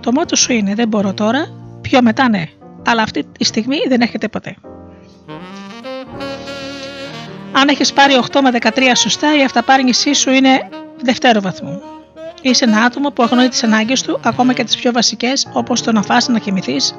Το 0.00 0.12
μότο 0.12 0.36
σου 0.36 0.52
είναι 0.52 0.74
δεν 0.74 0.88
μπορώ 0.88 1.14
τώρα, 1.14 1.46
πιο 1.80 2.02
μετά 2.02 2.28
ναι, 2.28 2.44
αλλά 2.86 3.02
αυτή 3.02 3.24
τη 3.38 3.44
στιγμή 3.44 3.76
δεν 3.88 4.00
έρχεται 4.00 4.28
ποτέ. 4.28 4.56
Αν 7.52 7.68
έχεις 7.68 7.92
πάρει 7.92 8.14
8 8.32 8.40
με 8.42 8.50
13 8.60 8.92
σωστά, 8.94 9.38
η 9.38 9.44
αυταπάρνησή 9.44 10.14
σου 10.14 10.30
είναι 10.30 10.68
δευτέρου 11.02 11.40
βαθμού. 11.40 11.80
Είσαι 12.42 12.64
ένα 12.64 12.82
άτομο 12.82 13.10
που 13.10 13.22
αγνοεί 13.22 13.48
τις 13.48 13.62
ανάγκες 13.62 14.02
του, 14.02 14.20
ακόμα 14.24 14.52
και 14.52 14.64
τις 14.64 14.76
πιο 14.76 14.92
βασικές, 14.92 15.48
όπως 15.52 15.82
το 15.82 15.92
να 15.92 16.02
φας, 16.02 16.28
να 16.28 16.38
κοιμηθείς, 16.38 16.94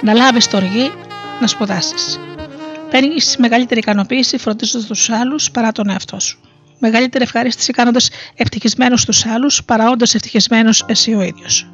να 0.00 0.12
λάβεις 0.12 0.48
το 0.48 0.56
οργή, 0.56 0.92
να 1.40 1.46
σπουδάσεις. 1.46 2.20
Παίρνεις 2.90 3.36
μεγαλύτερη 3.36 3.80
ικανοποίηση 3.80 4.38
φροντίζοντας 4.38 4.86
τους 4.86 5.10
άλλους 5.10 5.50
παρά 5.50 5.72
τον 5.72 5.90
εαυτό 5.90 6.20
σου. 6.20 6.38
Μεγαλύτερη 6.78 7.24
ευχαρίστηση 7.24 7.72
κάνοντας 7.72 8.10
ευτυχισμένους 8.34 9.04
τους 9.04 9.26
άλλους 9.26 9.64
παρά 9.64 9.90
όντα 9.90 10.06
ευτυχισμένος 10.12 10.84
εσύ 10.88 11.14
ο 11.14 11.22
ίδιος. 11.22 11.68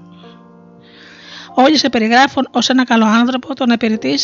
Όλοι 1.54 1.78
σε 1.78 1.88
περιγράφουν 1.88 2.48
ως 2.50 2.68
ένα 2.68 2.84
καλό 2.84 3.06
άνθρωπο, 3.06 3.54
τον 3.54 3.70
επηρετή 3.70 4.18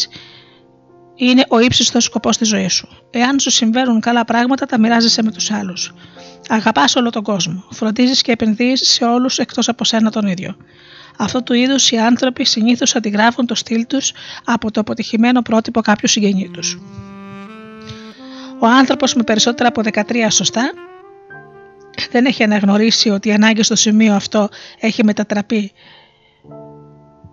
είναι 1.15 1.45
ο 1.49 1.59
ύψιστος 1.59 2.05
σκοπός 2.05 2.37
της 2.37 2.49
ζωής 2.49 2.73
σου. 2.73 2.89
Εάν 3.11 3.41
σου 3.41 3.51
συμβαίνουν 3.51 4.01
καλά 4.01 4.25
πράγματα, 4.25 4.67
τα 4.67 4.79
μοιράζεσαι 4.79 5.23
με 5.23 5.31
τους 5.31 5.51
άλλους. 5.51 5.95
Αγαπάς 6.49 6.97
όλο 6.97 7.11
τον 7.11 7.23
κόσμο. 7.23 7.65
Φροντίζεις 7.71 8.23
και 8.23 8.33
επενδύεις 8.33 8.89
σε 8.89 9.05
όλους 9.05 9.39
εκτός 9.39 9.69
από 9.69 9.85
σένα 9.85 10.11
τον 10.11 10.27
ίδιο. 10.27 10.57
Αυτό 11.19 11.43
του 11.43 11.53
είδους 11.53 11.91
οι 11.91 11.97
άνθρωποι 11.97 12.45
συνήθως 12.45 12.95
αντιγράφουν 12.97 13.47
το 13.47 13.55
στυλ 13.55 13.87
τους 13.87 14.13
από 14.45 14.71
το 14.71 14.81
αποτυχημένο 14.81 15.43
πρότυπο 15.43 15.81
κάποιου 15.81 16.09
συγγενή 16.09 16.51
τους. 16.53 16.79
Ο 18.59 18.67
άνθρωπος 18.67 19.15
με 19.15 19.23
περισσότερα 19.23 19.69
από 19.69 19.83
13 19.85 20.27
σωστά; 20.29 20.73
Δεν 22.11 22.25
έχει 22.25 22.43
αναγνωρίσει 22.43 23.09
ότι 23.09 23.29
η 23.29 23.33
ανάγκη 23.33 23.63
στο 23.63 23.75
σημείο 23.75 24.15
αυτό 24.15 24.49
έχει 24.81 25.05
μετατραπεί 25.05 25.73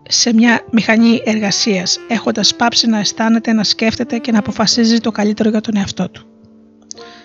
σε 0.08 0.34
μια 0.34 0.62
μηχανή 0.72 1.22
εργασίας, 1.26 2.00
έχοντας 2.08 2.56
πάψει 2.56 2.88
να 2.88 3.00
αισθάνεται, 3.00 3.54
να 3.54 3.64
σκέφτεται 3.64 4.18
και 4.18 4.32
να 4.32 4.40
αποφασίζει 4.40 5.00
το 5.00 5.12
καλύτερο 5.12 5.50
για 5.50 5.62
τον 5.62 5.76
εαυτό 5.76 6.10
του. 6.10 6.28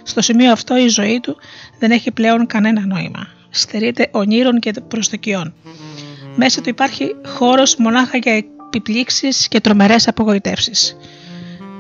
Στο 0.03 0.23
σημείο 0.23 0.53
αυτό 0.53 0.77
η 0.77 0.89
ζωή 0.89 1.21
του 1.21 1.37
δεν 1.79 1.91
έχει 1.91 2.11
πλέον 2.11 2.47
κανένα 2.47 2.87
νόημα. 2.87 3.27
Στερείται 3.51 4.09
ονείρων 4.13 4.59
και 4.59 4.73
προσδοκιών. 4.89 5.55
Μέσα 6.37 6.61
του 6.61 6.69
υπάρχει 6.69 7.17
χώρος 7.27 7.77
μονάχα 7.77 8.17
για 8.17 8.45
επιπλήξεις 8.67 9.49
και 9.49 9.61
τρομερές 9.61 10.09
απογοητεύσεις. 10.09 10.97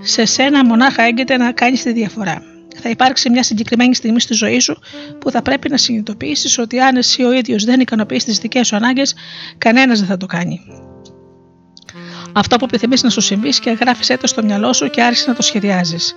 Σε 0.00 0.24
σένα 0.24 0.64
μονάχα 0.64 1.02
έγκυται 1.02 1.36
να 1.36 1.52
κάνεις 1.52 1.82
τη 1.82 1.92
διαφορά. 1.92 2.42
Θα 2.80 2.88
υπάρξει 2.88 3.30
μια 3.30 3.42
συγκεκριμένη 3.42 3.94
στιγμή 3.94 4.20
στη 4.20 4.34
ζωή 4.34 4.58
σου 4.58 4.78
που 5.18 5.30
θα 5.30 5.42
πρέπει 5.42 5.68
να 5.68 5.76
συνειδητοποιήσεις 5.76 6.58
ότι 6.58 6.80
αν 6.80 6.96
εσύ 6.96 7.22
ο 7.22 7.32
ίδιος 7.32 7.64
δεν 7.64 7.80
ικανοποιείς 7.80 8.24
τις 8.24 8.38
δικές 8.38 8.66
σου 8.66 8.76
ανάγκες, 8.76 9.14
κανένας 9.58 9.98
δεν 9.98 10.08
θα 10.08 10.16
το 10.16 10.26
κάνει. 10.26 10.60
Αυτό 12.32 12.56
που 12.56 12.64
επιθυμείς 12.64 13.02
να 13.02 13.10
σου 13.10 13.20
συμβεί 13.20 13.48
και 13.48 13.70
γράφει 13.70 14.16
το 14.16 14.26
στο 14.26 14.42
μυαλό 14.42 14.72
σου 14.72 14.90
και 14.90 15.02
άρχισε 15.02 15.28
να 15.28 15.34
το 15.34 15.42
σχεδιάζεις. 15.42 16.14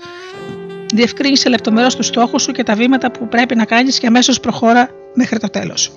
Διευκρίνησε 0.93 1.49
λεπτομερώς 1.49 1.95
τους 1.95 2.05
στόχους 2.05 2.41
σου 2.41 2.51
και 2.51 2.63
τα 2.63 2.75
βήματα 2.75 3.11
που 3.11 3.27
πρέπει 3.27 3.55
να 3.55 3.65
κάνεις 3.65 3.99
και 3.99 4.07
αμέσως 4.07 4.39
προχώρα 4.39 4.89
μέχρι 5.13 5.39
το 5.39 5.49
τέλος. 5.49 5.91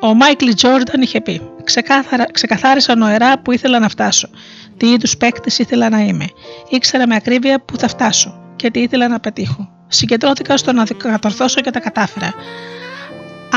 Ο 0.00 0.14
Μάικλ 0.14 0.48
Τζόρνταν 0.48 1.02
είχε 1.02 1.20
πει: 1.20 1.40
Ξεκάθαρα, 1.64 2.24
ξεκαθάρισα 2.32 2.96
νοερά 2.96 3.38
που 3.38 3.52
ήθελα 3.52 3.78
να 3.78 3.88
φτάσω, 3.88 4.28
τι 4.76 4.90
είδους 4.90 5.16
παίκτη 5.16 5.62
ήθελα 5.62 5.90
να 5.90 6.00
είμαι. 6.00 6.26
Ήξερα 6.68 7.06
με 7.06 7.14
ακρίβεια 7.14 7.60
που 7.64 7.78
θα 7.78 7.88
φτάσω 7.88 8.40
και 8.56 8.70
τι 8.70 8.80
ήθελα 8.80 9.08
να 9.08 9.20
πετύχω. 9.20 9.68
Συγκεντρώθηκα 9.88 10.56
στο 10.56 10.72
να 10.72 10.84
κατορθώσω 10.84 11.60
και 11.60 11.70
τα 11.70 11.80
κατάφερα. 11.80 12.34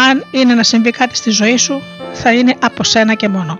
Αν 0.10 0.26
είναι 0.32 0.54
να 0.54 0.64
συμβεί 0.64 0.92
κάτι 0.92 1.16
στη 1.16 1.30
ζωή 1.30 1.58
σου, 1.58 1.82
θα 2.14 2.34
είναι 2.34 2.56
από 2.62 2.84
σένα 2.84 3.14
και 3.14 3.28
μόνο. 3.28 3.60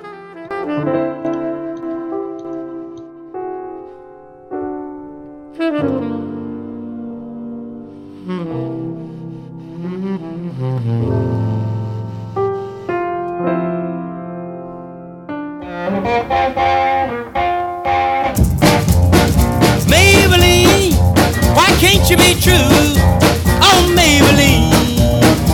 Maybelline, 5.58 6.05
you 22.16 22.34
be 22.34 22.40
true? 22.40 22.96
Oh, 23.60 23.82
Maybelline, 23.92 24.72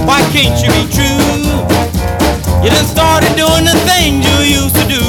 why 0.06 0.22
can't 0.30 0.58
you 0.62 0.70
be 0.70 0.86
true? 0.94 1.42
You 2.62 2.70
done 2.70 2.86
started 2.86 3.34
doing 3.36 3.66
the 3.66 3.78
things 3.90 4.22
you 4.22 4.62
used 4.62 4.76
to 4.76 4.86
do. 4.86 5.02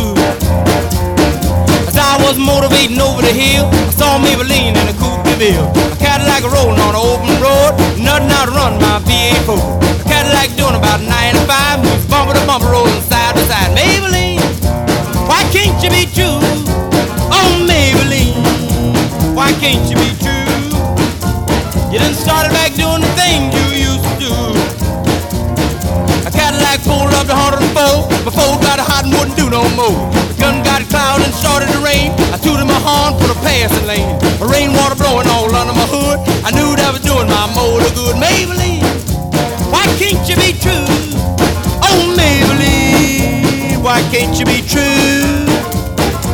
As 1.89 1.97
I 1.97 2.17
was 2.25 2.39
motivating 2.39 3.01
over 3.01 3.21
the 3.21 3.33
hill, 3.33 3.69
I 3.69 3.91
saw 3.91 4.19
Maybelline 4.19 4.77
in 4.77 4.89
a 4.89 4.97
coupe 4.97 5.25
de 5.25 5.37
ville. 5.37 5.69
A 5.93 5.97
Cadillac 5.97 6.45
rolling 6.49 6.81
on 6.81 6.95
an 6.97 7.03
open 7.03 7.33
road, 7.43 7.77
nothing 8.01 8.31
out 8.33 8.47
to 8.49 8.53
run 8.53 8.81
my 8.81 9.01
V8 9.05 10.01
A 10.01 10.05
Cadillac 10.09 10.57
doing 10.57 10.77
about 10.77 11.01
95, 11.01 11.85
moves 11.85 12.07
bumper 12.07 12.35
to 12.35 12.47
bumper, 12.47 12.71
rolling 12.73 13.01
side 13.03 13.35
to 13.35 13.43
side. 13.45 13.77
Maybelline, 13.77 14.41
why 15.29 15.43
can't 15.53 15.77
you 15.83 15.91
be 15.91 16.07
true? 16.13 16.72
No 29.53 29.69
more. 29.77 30.09
The 30.33 30.37
gun 30.41 30.65
got 30.65 30.81
cloud 30.89 31.21
and 31.21 31.33
started 31.37 31.69
to 31.77 31.81
rain. 31.85 32.17
I 32.33 32.41
tooted 32.41 32.65
my 32.65 32.81
horn 32.81 33.13
for 33.21 33.29
the 33.29 33.37
passing 33.45 33.87
lane. 33.87 34.17
The 34.41 34.49
rainwater 34.49 34.97
blowing 34.97 35.29
all 35.29 35.53
under 35.53 35.77
my 35.77 35.85
hood. 35.93 36.19
I 36.41 36.51
knew 36.57 36.73
that 36.81 36.89
was 36.97 37.05
doing 37.05 37.29
my 37.29 37.45
motor 37.53 37.93
good. 37.93 38.17
Maybelline, 38.17 38.81
why 39.69 39.85
can't 40.01 40.25
you 40.25 40.37
be 40.41 40.57
true? 40.57 40.89
Oh, 41.85 42.01
Maybelline, 42.17 43.85
why 43.85 44.01
can't 44.09 44.33
you 44.41 44.49
be 44.49 44.65
true? 44.65 45.45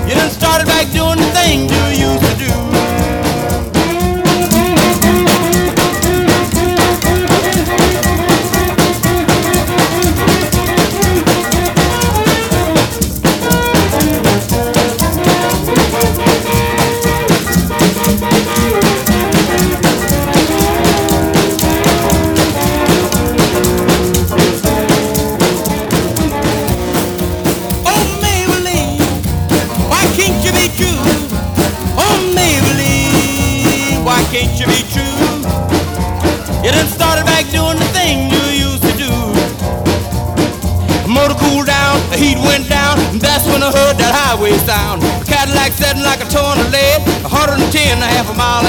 You 0.06 0.14
done 0.14 0.30
started 0.30 0.70
back 0.70 0.86
doing 0.94 1.18
the 1.18 1.28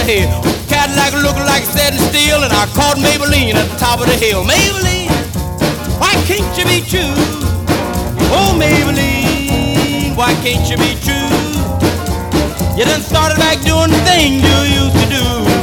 ahead. 0.10 0.44
Cadillac 0.68 1.14
looking 1.14 1.45
like 1.45 1.64
setting 1.64 1.99
steel, 1.99 2.44
and 2.44 2.53
I 2.53 2.65
caught 2.73 2.98
Maybelline 2.98 3.53
at 3.53 3.69
the 3.69 3.77
top 3.77 3.99
of 4.02 4.07
the 4.07 4.15
hill. 4.15 4.44
Maybelline, 4.44 5.10
why 5.99 6.14
can't 6.26 6.49
you 6.57 6.65
be 6.65 6.81
true? 6.81 7.14
Oh, 8.34 8.53
Maybelline, 8.57 10.15
why 10.15 10.34
can't 10.41 10.68
you 10.69 10.77
be 10.77 10.95
true? 11.06 11.30
You 12.77 12.86
done 12.86 13.02
started 13.02 13.38
back 13.38 13.61
doing 13.61 13.91
the 13.91 14.02
thing 14.06 14.40
you 14.40 14.57
used 14.81 14.95
to 14.95 15.07
do. 15.10 15.59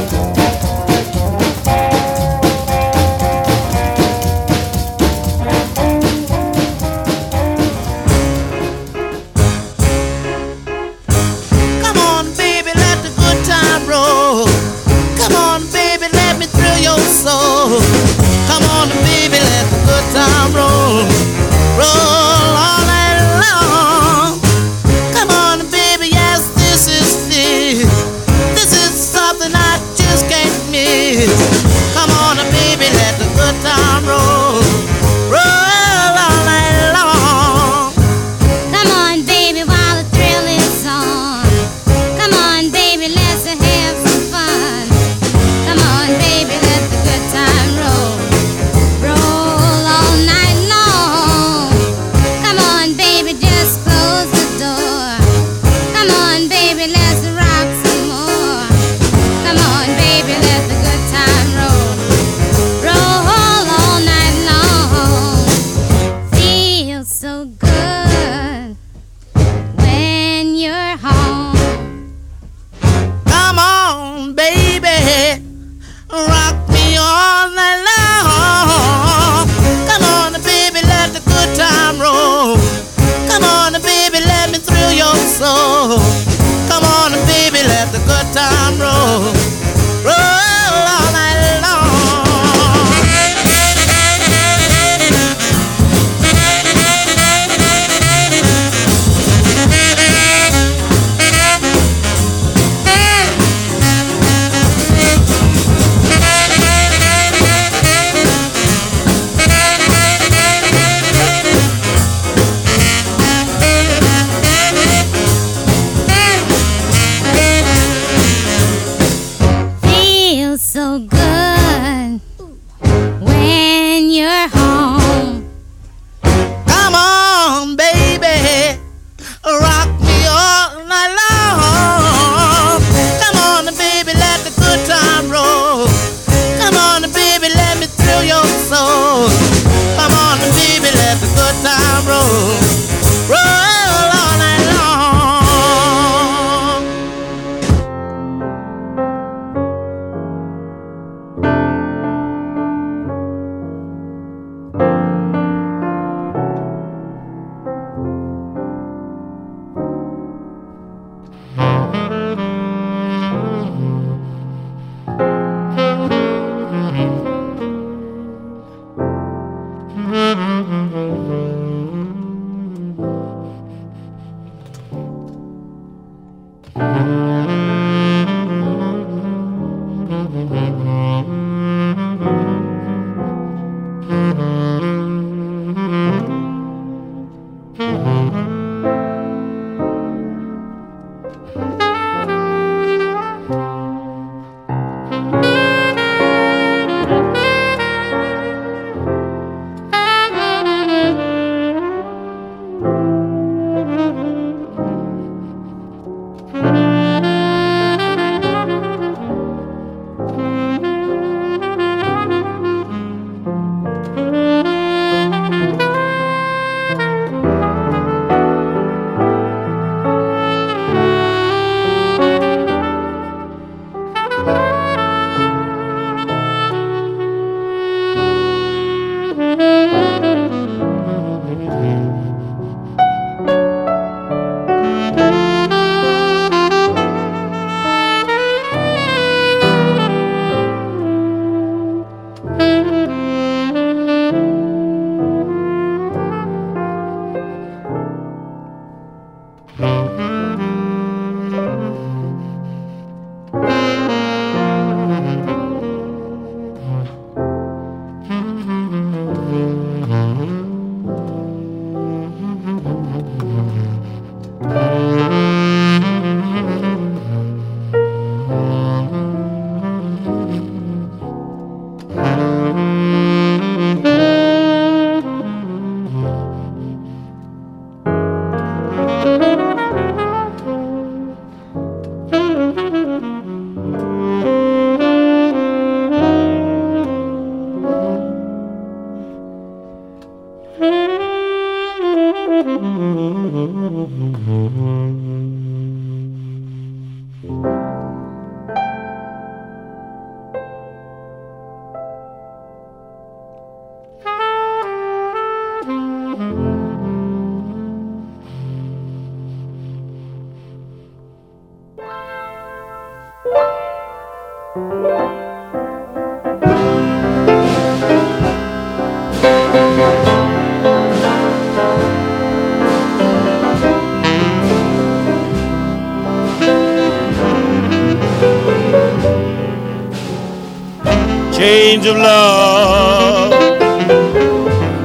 Of 332.07 332.17
love 332.17 333.53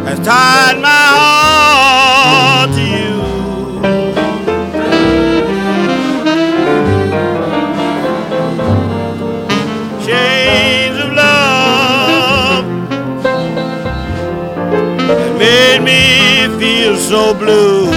has 0.07 0.19
tied 0.21 0.79
my 0.81 0.89
heart 1.19 2.71
to 2.77 2.81
you. 2.81 3.17
Chains 10.07 10.97
of 11.05 11.13
love 11.13 12.67
that 15.09 15.33
made 15.39 15.81
me 15.83 16.59
feel 16.61 16.97
so 16.97 17.35
blue. 17.35 17.92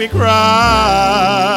Me 0.00 0.08
cry? 0.08 1.49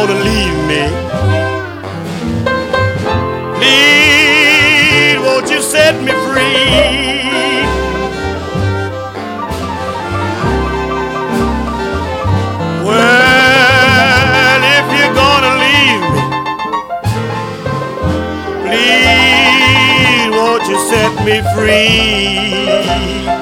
You're 0.00 0.08
gonna 0.08 0.24
leave 0.24 0.58
me, 0.66 0.82
please 3.56 5.18
won't 5.18 5.50
you 5.50 5.60
set 5.60 5.94
me 6.02 6.12
free? 6.12 7.64
Well, 12.86 14.62
if 14.78 14.86
you're 14.96 15.14
gonna 15.14 15.54
leave 15.64 16.04
me, 16.14 16.22
please 18.66 20.30
won't 20.34 20.64
you 20.66 20.78
set 20.88 21.12
me 21.26 21.36
free? 21.54 23.39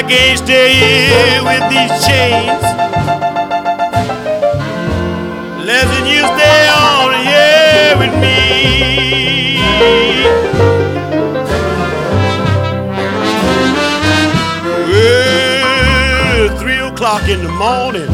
I 0.00 0.02
can't 0.02 0.38
stay 0.38 0.72
here 0.72 1.44
with 1.44 1.60
these 1.68 1.92
chains. 2.06 2.62
Less 5.66 5.88
than 5.92 6.06
you 6.06 6.20
stay 6.24 6.68
on 6.72 7.12
here 7.28 7.98
with 8.00 8.14
me. 8.18 9.60
Well, 14.88 16.48
three 16.58 16.78
o'clock 16.78 17.28
in 17.28 17.42
the 17.42 17.50
morning. 17.50 18.08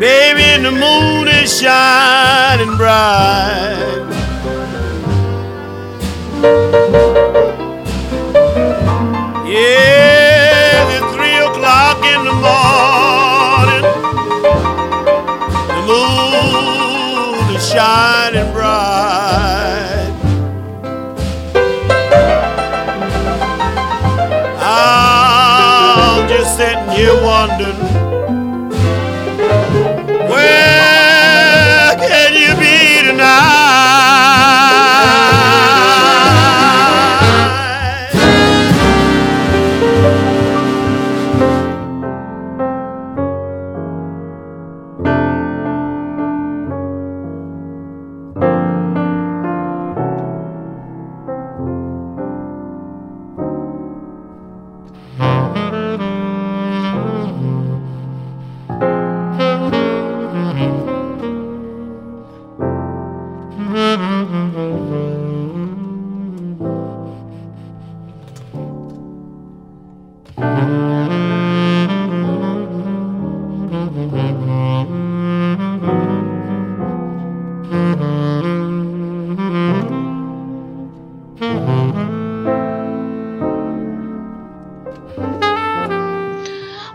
Baby, 0.00 0.44
and 0.54 0.64
the 0.64 0.72
moon 0.72 1.28
is 1.28 1.60
shining 1.60 2.78
bright. 2.78 4.04
London. 27.60 27.83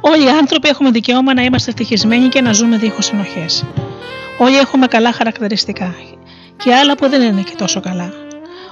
Όλοι 0.02 0.24
οι 0.24 0.30
άνθρωποι 0.30 0.68
έχουμε 0.68 0.90
δικαίωμα 0.92 1.34
να 1.34 1.42
είμαστε 1.42 1.70
ευτυχισμένοι 1.70 2.28
και 2.28 2.42
να 2.42 2.54
ζούμε 2.54 2.78
δίχως 2.78 3.12
ενοχές. 3.12 3.66
Όλοι 4.38 4.58
έχουμε 4.58 4.88
καλά 4.88 5.12
χαρακτηριστικά 5.12 5.96
και 6.58 6.74
άλλα 6.74 6.96
που 6.96 7.10
δεν 7.10 7.22
είναι 7.22 7.42
και 7.42 7.56
τόσο 7.58 7.80
καλά. 7.80 8.14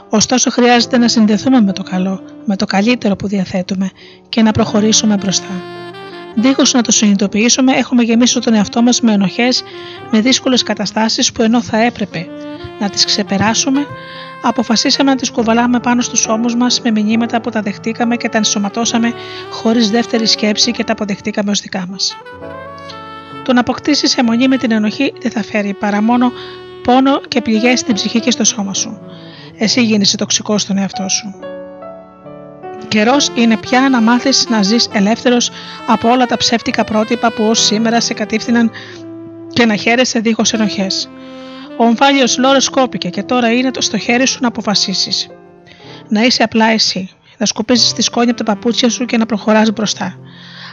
Ωστόσο 0.10 0.49
χρειάζεται 0.49 0.98
να 0.98 1.08
συνδεθούμε 1.08 1.62
με 1.62 1.74
το 1.74 1.84
καλό, 1.84 2.22
με 2.45 2.56
το 2.56 2.66
καλύτερο 2.66 3.16
που 3.16 3.28
διαθέτουμε 3.28 3.90
και 4.30 4.41
να 4.41 4.52
προχωρήσουμε 4.52 5.16
μπροστά. 5.16 5.62
Δίχως 6.36 6.74
να 6.74 6.82
το 6.82 6.91
συνειδητοποιήσουμε, 6.91 7.72
έχουμε 7.72 8.04
γεμίσει 8.04 8.40
τον 8.40 8.54
εαυτό 8.54 8.82
μας 8.82 9.02
με 9.02 9.12
ενοχές, 9.12 9.64
με 10.12 10.22
δύσκολες 10.22 10.64
καταστάσεις 10.64 11.32
που 11.32 11.41
ενώ 11.41 11.62
θα 11.62 11.78
έπρεπε 11.78 12.28
να 12.80 12.90
τις 12.90 13.06
ξεπεράσουμε, 13.06 13.86
αποφασίσαμε 14.41 15.09
να 15.09 15.18
τις 15.18 15.31
κουβαλάμε 15.31 15.80
πάνω 15.80 16.01
στους 16.01 16.27
ώμους 16.27 16.55
μας 16.55 16.81
με 16.81 16.91
μηνύματα 16.91 17.41
που 17.41 17.49
τα 17.49 17.61
δεχτήκαμε 17.61 18.15
και 18.15 18.30
τα 18.30 18.38
ενσωματώσαμε 18.38 19.14
χωρίς 19.49 19.89
δεύτερη 19.89 20.27
σκέψη 20.27 20.72
και 20.72 20.84
τα 20.84 20.91
αποδεχτήκαμε 20.91 21.51
ως 21.51 21.59
δικά 21.59 21.85
μας. 21.89 22.18
Το 23.43 23.53
να 23.53 23.59
αποκτήσεις 23.59 24.18
αιμονή 24.18 24.47
με 24.47 24.57
την 24.57 24.72
ενοχή 24.72 25.14
δεν 25.22 25.31
θα 25.31 25.43
φέρει 25.43 25.73
παρά 25.73 26.01
μόνο 26.01 26.31
πόνο 26.84 27.19
και 27.27 27.41
πληγές 27.41 27.80
στην 27.80 27.93
ψυχή 27.93 28.19
και 28.19 28.31
στο 28.31 28.43
σώμα 28.43 28.73
σου. 28.73 28.99
Εσύ 29.57 29.84
γίνεσαι 29.84 30.18
τοξικός 30.18 30.61
στον 30.61 30.77
εαυτό 30.77 31.09
σου. 31.09 31.34
Καιρός 32.88 33.31
είναι 33.35 33.57
πια 33.57 33.89
να 33.89 34.01
μάθεις 34.01 34.47
να 34.49 34.61
ζεις 34.64 34.89
ελεύθερος 34.93 35.51
από 35.88 36.09
όλα 36.09 36.26
τα 36.26 36.38
ψεύτικα 36.38 36.84
πρότυπα 36.84 37.31
που 37.31 37.43
ως 37.43 37.59
σήμερα 37.59 38.01
σε 38.01 38.14
κατήφθηναν 38.14 38.72
και 39.53 39.65
να 39.65 39.76
χαίρεσαι 39.76 40.19
δίχως 40.19 40.53
ενοχές. 40.53 41.09
Ο 41.78 41.84
ομφάλιος 41.84 42.38
Λόρες 42.38 42.70
κόπηκε 42.70 43.10
και 43.10 43.24
τώρα 43.24 43.52
είναι 43.52 43.72
το 43.72 43.82
στο 43.82 43.98
χέρι 43.98 44.28
σου 44.28 44.38
να 44.41 44.48
αποφασίσεις. 44.48 45.28
Να 46.10 46.22
είσαι 46.22 46.44
απλά 46.44 46.66
εσύ. 46.66 47.10
να 47.38 47.45
σκουπίζεις 47.45 47.94
τη 47.94 48.02
σκόνη 48.02 48.30
από 48.30 48.44
τα 48.44 48.54
παπούτσια 48.54 48.90
σου 48.90 49.06
και 49.06 49.18
να 49.18 49.26
προχωράς 49.26 49.72
μπροστά. 49.72 50.16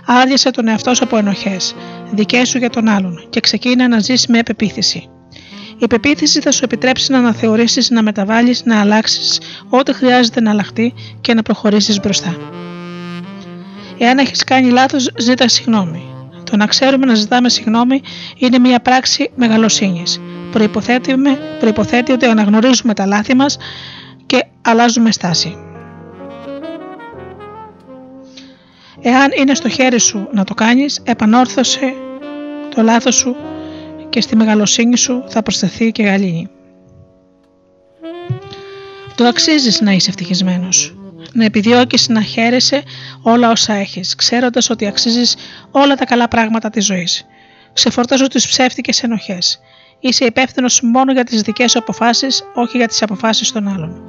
Άδειασε 0.07 0.51
τον 0.51 0.69
εαυτό 0.69 0.95
σου 0.95 1.05
από 1.05 1.17
ενοχές, 1.17 1.75
δικές 2.13 2.49
σου 2.49 2.59
για 2.59 2.71
τον 2.71 2.89
άλλον 2.89 3.27
και 3.31 3.41
ξεκίνα 3.41 3.89
να 3.89 3.99
ζήσει 3.99 4.31
με 4.31 4.39
επεποίθηση. 4.39 5.09
Η 5.79 5.87
πεποίθηση 5.87 6.41
θα 6.41 6.53
σου 6.53 6.65
επιτρέψει 6.65 7.13
να 7.13 7.19
αναθεωρήσεις, 7.19 7.91
να 7.91 8.03
μεταβάλεις, 8.03 8.65
να 8.65 8.81
αλλάξεις 8.81 9.41
ό,τι 9.69 9.95
χρειάζεται 9.95 10.41
να 10.41 10.51
αλλάχτεί 10.51 10.95
και 11.21 11.35
να 11.35 11.43
προχωρήσεις 11.43 12.01
μπροστά. 12.01 12.37
Εάν 13.99 14.19
έχεις 14.19 14.45
κάνει 14.45 14.71
λάθος, 14.71 15.11
ζήτα 15.19 15.49
συγγνώμη. 15.49 16.03
Το 16.51 16.57
να 16.57 16.67
ξέρουμε 16.67 17.07
να 17.07 17.15
ζητάμε 17.15 17.49
συγγνώμη 17.49 18.03
είναι 18.37 18.59
μια 18.59 18.81
πράξη 18.81 19.31
μεγαλοσύνης. 19.35 20.21
Προποθέτει 21.61 22.13
ότι 22.13 22.27
αναγνωρίζουμε 22.27 22.95
τα 22.95 23.07
λάθη 23.07 23.35
μας 23.35 23.57
και 24.27 24.47
αλλάζουμε 24.63 25.13
στάση. 25.13 25.57
Εάν 29.01 29.31
είναι 29.39 29.55
στο 29.55 29.69
χέρι 29.69 30.01
σου 30.01 30.29
να 30.33 30.45
το 30.45 30.55
κάνεις, 30.55 31.01
επανόρθωσε 31.05 31.95
το 32.75 32.83
λάθος 32.83 33.15
σου 33.15 33.37
και 34.09 34.21
στη 34.21 34.37
μεγαλοσύνη 34.37 34.97
σου 34.97 35.25
θα 35.29 35.43
προσθεθεί 35.43 35.93
και 35.93 36.03
γαλήνη. 36.03 36.49
Το 39.15 39.25
αξίζεις 39.25 39.81
να 39.81 39.93
είσαι 39.93 40.11
ευτυχισμένος. 40.11 40.95
Να 41.33 41.45
επιδιώκεις 41.45 42.09
να 42.09 42.21
χαίρεσαι 42.23 42.83
όλα 43.23 43.51
όσα 43.51 43.73
έχεις, 43.73 44.15
ξέροντας 44.15 44.71
ότι 44.71 44.87
αξίζεις 44.87 45.37
όλα 45.71 45.95
τα 45.95 46.05
καλά 46.05 46.29
πράγματα 46.29 46.71
της 46.71 46.85
ζωής. 46.85 47.27
Ξεφορτάζω 47.73 48.27
τις 48.27 48.47
ψεύτικες 48.47 49.03
ενοχές. 49.03 49.61
Είσαι 50.01 50.25
υπεύθυνος 50.25 50.81
μόνο 50.83 51.13
για 51.13 51.25
τις 51.25 51.41
δικές 51.41 51.71
σου 51.71 51.79
αποφάσεις, 51.79 52.43
όχι 52.55 52.77
για 52.77 52.89
τις 52.89 53.03
αποφάσεις 53.03 53.53
των 53.53 53.69
άλλων. 53.69 54.03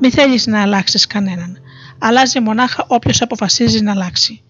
Μη 0.00 0.10
θέλεις 0.10 0.46
να 0.46 0.62
αλλάξεις 0.62 1.06
κανέναν. 1.06 1.58
Αλλάζει 1.98 2.40
μονάχα 2.40 2.84
όποιος 2.88 3.22
αποφασίζει 3.22 3.80
να 3.80 3.90
αλλάξει. 3.90 4.42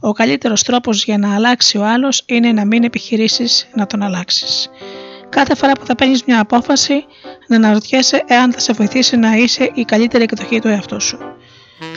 Ο 0.00 0.12
καλύτερος 0.12 0.62
τρόπος 0.62 1.04
για 1.04 1.18
να 1.18 1.34
αλλάξει 1.34 1.78
ο 1.78 1.84
άλλος 1.84 2.22
είναι 2.26 2.52
να 2.52 2.64
μην 2.64 2.84
επιχειρήσεις 2.84 3.68
να 3.74 3.86
τον 3.86 4.02
αλλάξεις. 4.02 4.68
Κάθε 5.28 5.54
φορά 5.54 5.72
που 5.72 5.86
θα 5.86 5.94
παίρνεις 5.94 6.24
μια 6.24 6.40
απόφαση, 6.40 7.04
να 7.48 7.56
αναρωτιέσαι 7.56 8.24
εάν 8.26 8.52
θα 8.52 8.58
σε 8.58 8.72
βοηθήσει 8.72 9.16
να 9.16 9.36
είσαι 9.36 9.70
η 9.74 9.84
καλύτερη 9.84 10.22
εκδοχή 10.22 10.58
του 10.58 10.68
εαυτού 10.68 11.00
σου. 11.00 11.18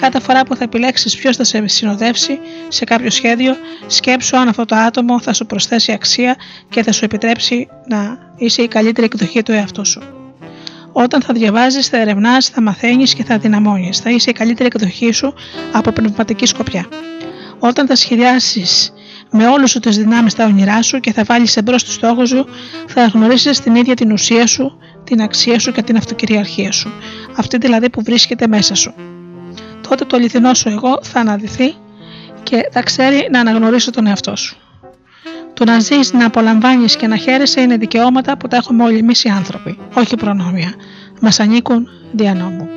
Κάθε 0.01 0.19
φορά 0.19 0.43
που 0.43 0.55
θα 0.55 0.63
επιλέξεις 0.63 1.15
ποιος 1.15 1.35
θα 1.35 1.43
σε 1.43 1.67
συνοδεύσει 1.67 2.39
σε 2.67 2.83
κάποιο 2.83 3.09
σχέδιο, 3.09 3.55
σκέψου 3.87 4.37
αν 4.37 4.47
αυτό 4.47 4.65
το 4.65 4.75
άτομο 4.75 5.21
θα 5.21 5.33
σου 5.33 5.45
προσθέσει 5.45 5.91
αξία 5.91 6.35
και 6.69 6.83
θα 6.83 6.91
σου 6.91 7.05
επιτρέψει 7.05 7.67
να 7.87 8.17
είσαι 8.37 8.61
η 8.61 8.67
καλύτερη 8.67 9.05
εκδοχή 9.05 9.43
του 9.43 9.51
εαυτού 9.51 9.85
σου. 9.85 10.01
Όταν 10.91 11.21
θα 11.21 11.33
διαβάζεις, 11.33 11.87
θα 11.87 11.97
ερευνάς, 11.97 12.47
θα 12.47 12.61
μαθαίνεις 12.61 13.13
και 13.13 13.23
θα 13.23 13.37
δυναμώνεις. 13.37 13.99
Θα 13.99 14.09
είσαι 14.09 14.29
η 14.29 14.33
καλύτερη 14.33 14.69
εκδοχή 14.73 15.11
σου 15.11 15.33
από 15.71 15.91
πνευματική 15.91 16.45
σκοπιά. 16.45 16.87
Όταν 17.59 17.87
θα 17.87 17.95
σχεδιάσεις 17.95 18.93
με 19.31 19.47
όλου 19.47 19.67
σου 19.67 19.79
τις 19.79 19.97
δυνάμεις 19.97 20.33
τα 20.33 20.45
όνειρά 20.45 20.81
σου 20.81 20.99
και 20.99 21.13
θα 21.13 21.23
βάλεις 21.23 21.57
εμπρός 21.57 21.83
τους 21.83 21.93
στόχους 21.93 22.29
σου, 22.29 22.45
θα 22.87 23.05
γνωρίσεις 23.05 23.59
την 23.59 23.75
ίδια 23.75 23.93
την 23.93 24.11
ουσία 24.11 24.47
σου, 24.47 24.77
την 25.03 25.21
αξία 25.21 25.59
σου 25.59 25.71
και 25.71 25.81
την 25.81 25.97
αυτοκυριαρχία 25.97 26.71
σου. 26.71 26.91
Αυτή 27.35 27.57
δηλαδή 27.57 27.89
που 27.89 28.01
βρίσκεται 28.03 28.47
μέσα 28.47 28.75
σου. 28.75 28.93
Τότε 29.89 30.05
το 30.05 30.17
αληθινό 30.17 30.53
σου 30.53 30.69
εγώ 30.69 30.99
θα 31.01 31.19
αναδυθεί 31.19 31.75
και 32.43 32.69
θα 32.71 32.83
ξέρει 32.83 33.27
να 33.31 33.39
αναγνωρίσει 33.39 33.91
τον 33.91 34.07
εαυτό 34.07 34.35
σου. 34.35 34.57
Το 35.53 35.63
να 35.63 35.79
ζεις, 35.79 36.13
να 36.13 36.25
απολαμβάνεις 36.25 36.95
και 36.95 37.07
να 37.07 37.15
χαίρεσαι 37.15 37.61
είναι 37.61 37.77
δικαιώματα 37.77 38.37
που 38.37 38.47
τα 38.47 38.55
έχουμε 38.55 38.83
όλοι 38.83 38.97
εμείς 38.97 39.23
οι 39.23 39.29
άνθρωποι, 39.29 39.77
όχι 39.93 40.15
προνόμια. 40.15 40.73
Μας 41.21 41.39
ανήκουν 41.39 41.87
δια 42.11 42.33
νόμου. 42.33 42.69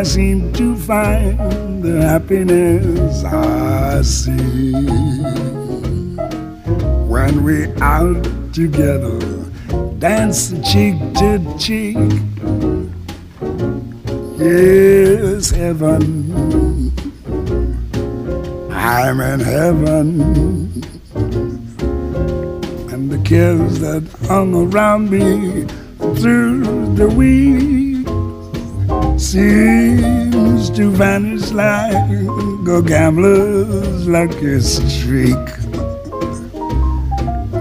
I 0.00 0.02
seem 0.02 0.50
to 0.54 0.74
find 0.76 1.82
the 1.84 2.00
happiness 2.00 3.22
I 3.22 4.00
see 4.00 4.72
when 7.06 7.44
we're 7.44 7.74
out 7.82 8.24
together, 8.54 9.20
dancing 9.98 10.62
cheek 10.62 10.96
to 11.20 11.54
cheek. 11.58 11.98
Yes, 14.38 15.50
heaven. 15.50 16.32
I'm 18.72 19.20
in 19.20 19.40
heaven. 19.40 20.20
And 22.90 23.10
the 23.10 23.20
cares 23.22 23.80
that 23.80 24.08
hung 24.26 24.54
around 24.54 25.10
me 25.10 25.66
through 26.14 26.94
the 26.94 27.06
week 27.06 27.79
seems 29.30 30.70
to 30.70 30.90
vanish 30.90 31.52
like 31.52 31.94
a 31.94 32.82
gambler's 32.82 34.08
lucky 34.08 34.58
streak. 34.58 35.46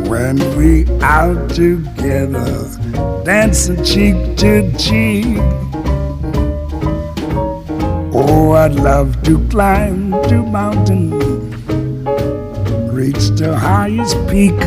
When 0.09 0.37
we 0.57 0.87
out 0.99 1.51
together, 1.51 2.67
dancing 3.23 3.83
cheek 3.83 4.15
to 4.37 4.75
cheek. 4.79 5.37
Oh, 8.15 8.53
I'd 8.53 8.73
love 8.73 9.21
to 9.25 9.37
climb 9.49 10.13
to 10.23 10.41
mountain, 10.41 11.11
reach 12.91 13.29
the 13.37 13.55
highest 13.55 14.17
peak. 14.27 14.57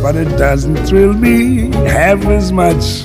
But 0.00 0.16
it 0.16 0.38
doesn't 0.38 0.86
thrill 0.86 1.12
me 1.12 1.70
half 1.86 2.24
as 2.28 2.50
much 2.50 3.04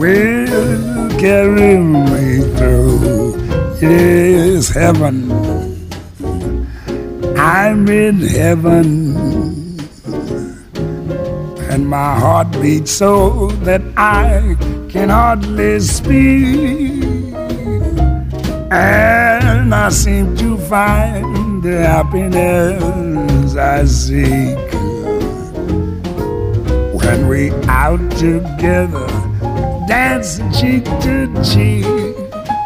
will 0.00 1.10
carry 1.18 1.76
me 1.76 2.40
through. 2.56 3.36
Yes, 3.80 4.68
heaven. 4.70 5.16
I'm 7.36 7.88
in 7.88 8.16
heaven 8.20 8.86
and 11.70 11.88
my 11.88 12.14
heart 12.18 12.50
beats 12.62 12.90
so 12.90 13.48
that 13.68 13.82
I 13.96 14.56
can 14.88 15.08
hardly 15.08 15.80
speak. 15.80 17.04
And 18.72 19.74
I 19.74 19.88
seem 19.90 20.36
to 20.36 20.56
find 20.72 21.62
the 21.62 21.78
happiness 21.86 23.56
I 23.56 23.84
seek 23.84 24.58
when 27.00 27.28
we 27.28 27.50
out 27.66 28.02
together, 28.18 29.09
dancing 29.90 30.52
cheek 30.52 30.84
to 31.02 31.26
cheek. 31.42 31.84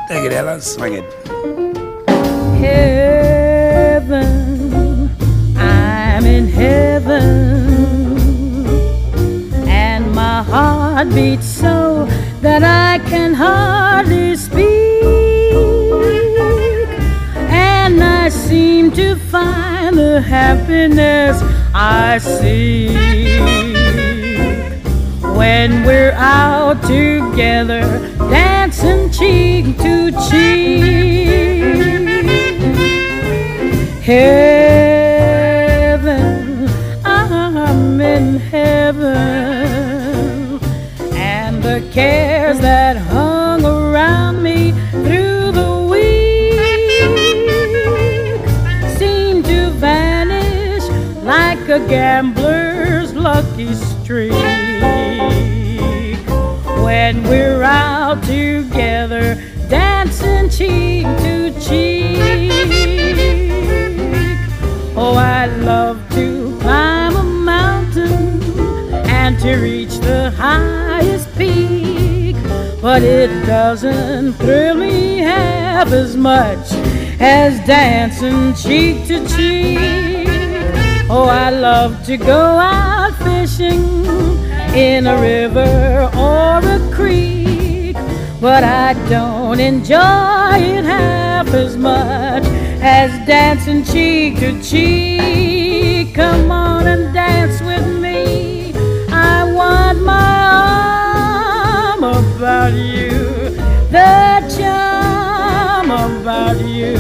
Take 0.09 0.25
it, 0.27 0.33
Ella, 0.33 0.61
swing 0.61 0.95
it. 1.01 1.05
heaven. 3.95 4.29
I'm 5.57 6.27
in 6.27 6.47
heaven. 6.49 7.23
And 9.67 10.13
my 10.13 10.43
heart 10.43 11.09
beats 11.15 11.47
so 11.47 12.07
that 12.43 12.63
I 12.63 12.99
can 13.09 13.33
hardly 13.33 14.37
speak. 14.37 15.05
And 17.49 18.05
I 18.05 18.29
seem 18.29 18.91
to 19.01 19.17
find 19.17 19.97
the 19.97 20.21
happiness 20.21 21.41
I 21.73 22.19
seek 22.19 23.74
when 25.45 25.85
we're 25.85 26.17
out 26.17 26.81
together, 26.85 27.83
dancing 28.31 29.11
cheek 29.11 29.77
to 29.77 30.11
cheek. 30.27 31.61
Heaven, 34.03 35.07
I'm 37.05 38.01
in 38.01 38.39
heaven, 38.39 39.11
and 41.13 41.63
the 41.63 41.87
cares 41.93 42.59
that 42.61 42.97
hung 42.97 43.67
around 43.67 44.43
me 44.43 44.73
through 45.05 45.53
the 45.61 45.73
week 45.93 46.59
seem 48.97 49.43
to 49.43 49.71
vanish 49.73 50.85
like 51.23 51.69
a 51.69 51.81
gambler's 51.87 53.13
lucky 53.13 53.75
streak 53.75 54.54
out 57.65 58.23
together 58.25 59.43
dancing 59.69 60.49
cheek 60.49 61.05
to 61.25 61.51
cheek. 61.61 62.15
Oh, 64.97 65.15
I 65.17 65.47
love 65.47 66.09
to 66.11 66.59
climb 66.61 67.17
a 67.17 67.23
mountain 67.23 68.41
and 69.07 69.39
to 69.41 69.57
reach 69.57 69.97
the 69.99 70.31
highest 70.37 71.37
peak, 71.37 72.37
but 72.81 73.03
it 73.03 73.29
doesn't 73.47 74.35
thrill 74.35 74.77
me 74.77 75.19
half 75.19 75.93
as 75.93 76.17
much 76.17 76.73
as 77.21 77.59
dancing 77.67 78.55
cheek 78.55 79.07
to 79.09 79.27
cheek. 79.27 80.29
Oh, 81.11 81.29
I 81.29 81.51
love 81.51 82.05
to 82.07 82.17
go 82.17 82.41
out 82.41 83.15
fishing 83.19 84.05
in 84.75 85.07
a 85.07 85.21
river 85.21 86.11
or 86.17 86.59
a 86.59 86.74
but 88.45 88.63
I 88.63 88.93
don't 89.09 89.59
enjoy 89.59 90.59
it 90.59 90.85
half 90.85 91.49
as 91.55 91.79
much 91.79 92.45
as 92.83 93.11
dancing 93.27 93.83
cheek 93.83 94.39
to 94.41 94.63
cheek. 94.63 96.15
Come 96.15 96.51
on 96.51 96.87
and 96.87 97.15
dance 97.15 97.63
with 97.63 97.87
me. 98.03 98.75
I 99.09 99.51
want 99.51 100.03
my 100.03 100.41
arm 101.95 102.05
about 102.05 102.75
you, 102.75 103.49
the 103.89 104.45
charm 104.59 105.91
about 105.91 106.61
you 106.69 106.99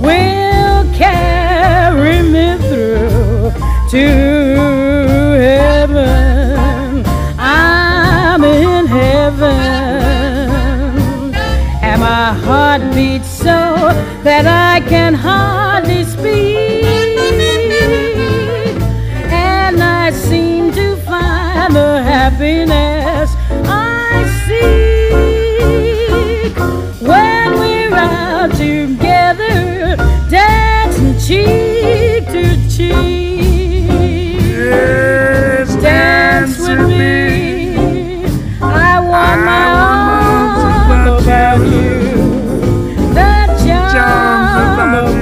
will 0.00 0.84
carry 0.94 2.22
me 2.22 2.56
through 2.68 3.50
to 3.90 4.89
heart 12.50 12.82
beats 12.96 13.28
so 13.28 13.58
that 14.26 14.44
I 14.44 14.80
can 14.88 15.09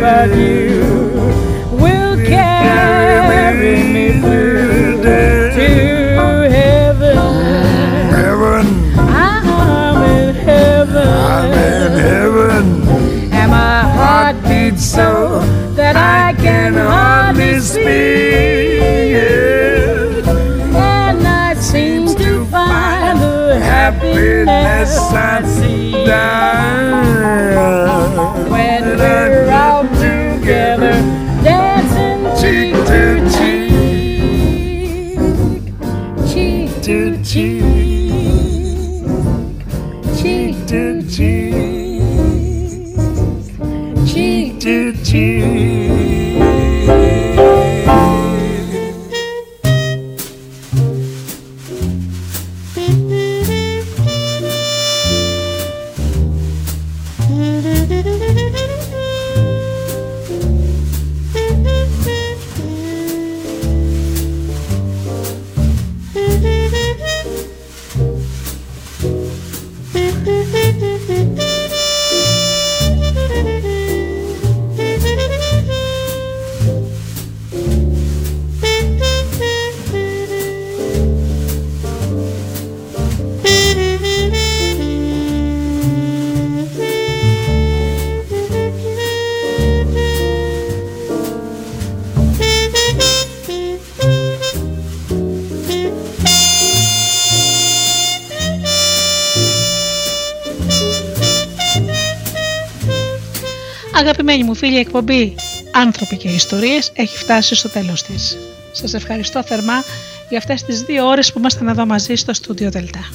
charm 0.09 0.31
you 0.39 0.81
will 1.83 2.17
carry 2.17 3.83
me 3.95 4.07
through 4.21 5.03
to 5.03 6.49
heaven. 6.51 7.17
Heaven, 8.17 8.67
I'm 8.99 10.03
in 10.17 10.35
heaven. 10.35 11.09
I'm 11.09 11.53
in 11.53 11.93
heaven. 12.07 12.65
And 13.33 13.51
my 13.51 13.81
heart 13.99 14.37
beats 14.45 14.85
so 14.85 15.41
that 15.75 15.97
I 15.97 16.35
can 16.41 16.73
hardly 16.75 17.61
speak. 17.61 17.87
And 20.75 21.27
I 21.27 21.55
seem 21.55 22.07
to 22.07 22.45
find 22.47 23.21
the 23.21 23.61
happiness 23.61 24.97
I 25.13 25.43
see 25.45 25.93
when 28.51 28.85
we're 28.99 29.49
out 29.51 29.98
together, 30.49 31.28
εκπομπή 104.89 105.35
«Άνθρωποι 105.73 106.17
και 106.17 106.29
Ιστορίες» 106.29 106.93
έχει 106.95 107.17
φτάσει 107.17 107.55
στο 107.55 107.69
τέλος 107.69 108.03
της. 108.03 108.39
Σας 108.73 108.95
ευχαριστώ 108.95 109.43
θερμά 109.43 109.85
για 110.29 110.39
αυτές 110.39 110.63
τις 110.63 110.83
δύο 110.83 111.07
ώρες 111.07 111.33
που 111.33 111.39
ήμασταν 111.39 111.69
εδώ 111.69 111.87
μαζί 111.87 112.15
στο 112.15 112.35
στούντιο 112.35 112.71
Δελτά. 112.71 113.09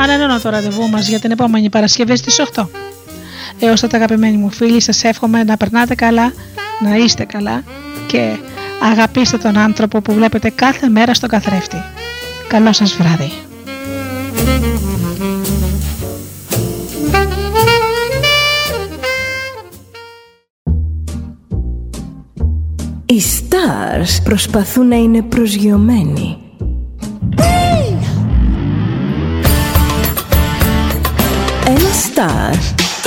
Ανανώνω 0.00 0.40
το 0.40 0.48
ραντεβού 0.48 0.88
μας 0.88 1.08
για 1.08 1.20
την 1.20 1.30
επόμενη 1.30 1.68
Παρασκευή 1.68 2.16
στις 2.16 2.40
8. 2.54 2.68
Έως 3.58 3.80
τότε 3.80 3.96
αγαπημένοι 3.96 4.36
μου 4.36 4.50
φίλοι 4.50 4.80
σας 4.80 5.04
εύχομαι 5.04 5.44
να 5.44 5.56
περνάτε 5.56 5.94
καλά, 5.94 6.32
να 6.82 6.96
είστε 6.96 7.24
καλά 7.24 7.62
και 8.06 8.36
αγαπήστε 8.82 9.38
τον 9.38 9.58
άνθρωπο 9.58 10.00
που 10.00 10.12
βλέπετε 10.12 10.50
κάθε 10.50 10.88
μέρα 10.88 11.14
στον 11.14 11.28
καθρέφτη. 11.28 11.82
Καλό 12.48 12.72
σας 12.72 12.92
βράδυ. 12.92 13.47
Stars 23.98 24.22
προσπαθούν 24.24 24.88
να 24.88 24.96
είναι 24.96 25.22
προσγειωμένοι. 25.22 26.36
Ένα 31.66 31.78
star 31.78 32.58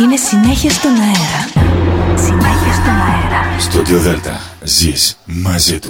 είναι 0.02 0.16
συνέχεια 0.16 0.70
στον 0.70 0.92
αέρα. 0.92 1.70
Συνέχεια 2.16 2.74
στον 2.74 2.94
αέρα. 2.94 3.60
Στο 3.60 3.98
Δέλτα 4.00 4.40
ζεις 4.64 5.18
μαζί 5.26 5.80
του. 5.80 5.90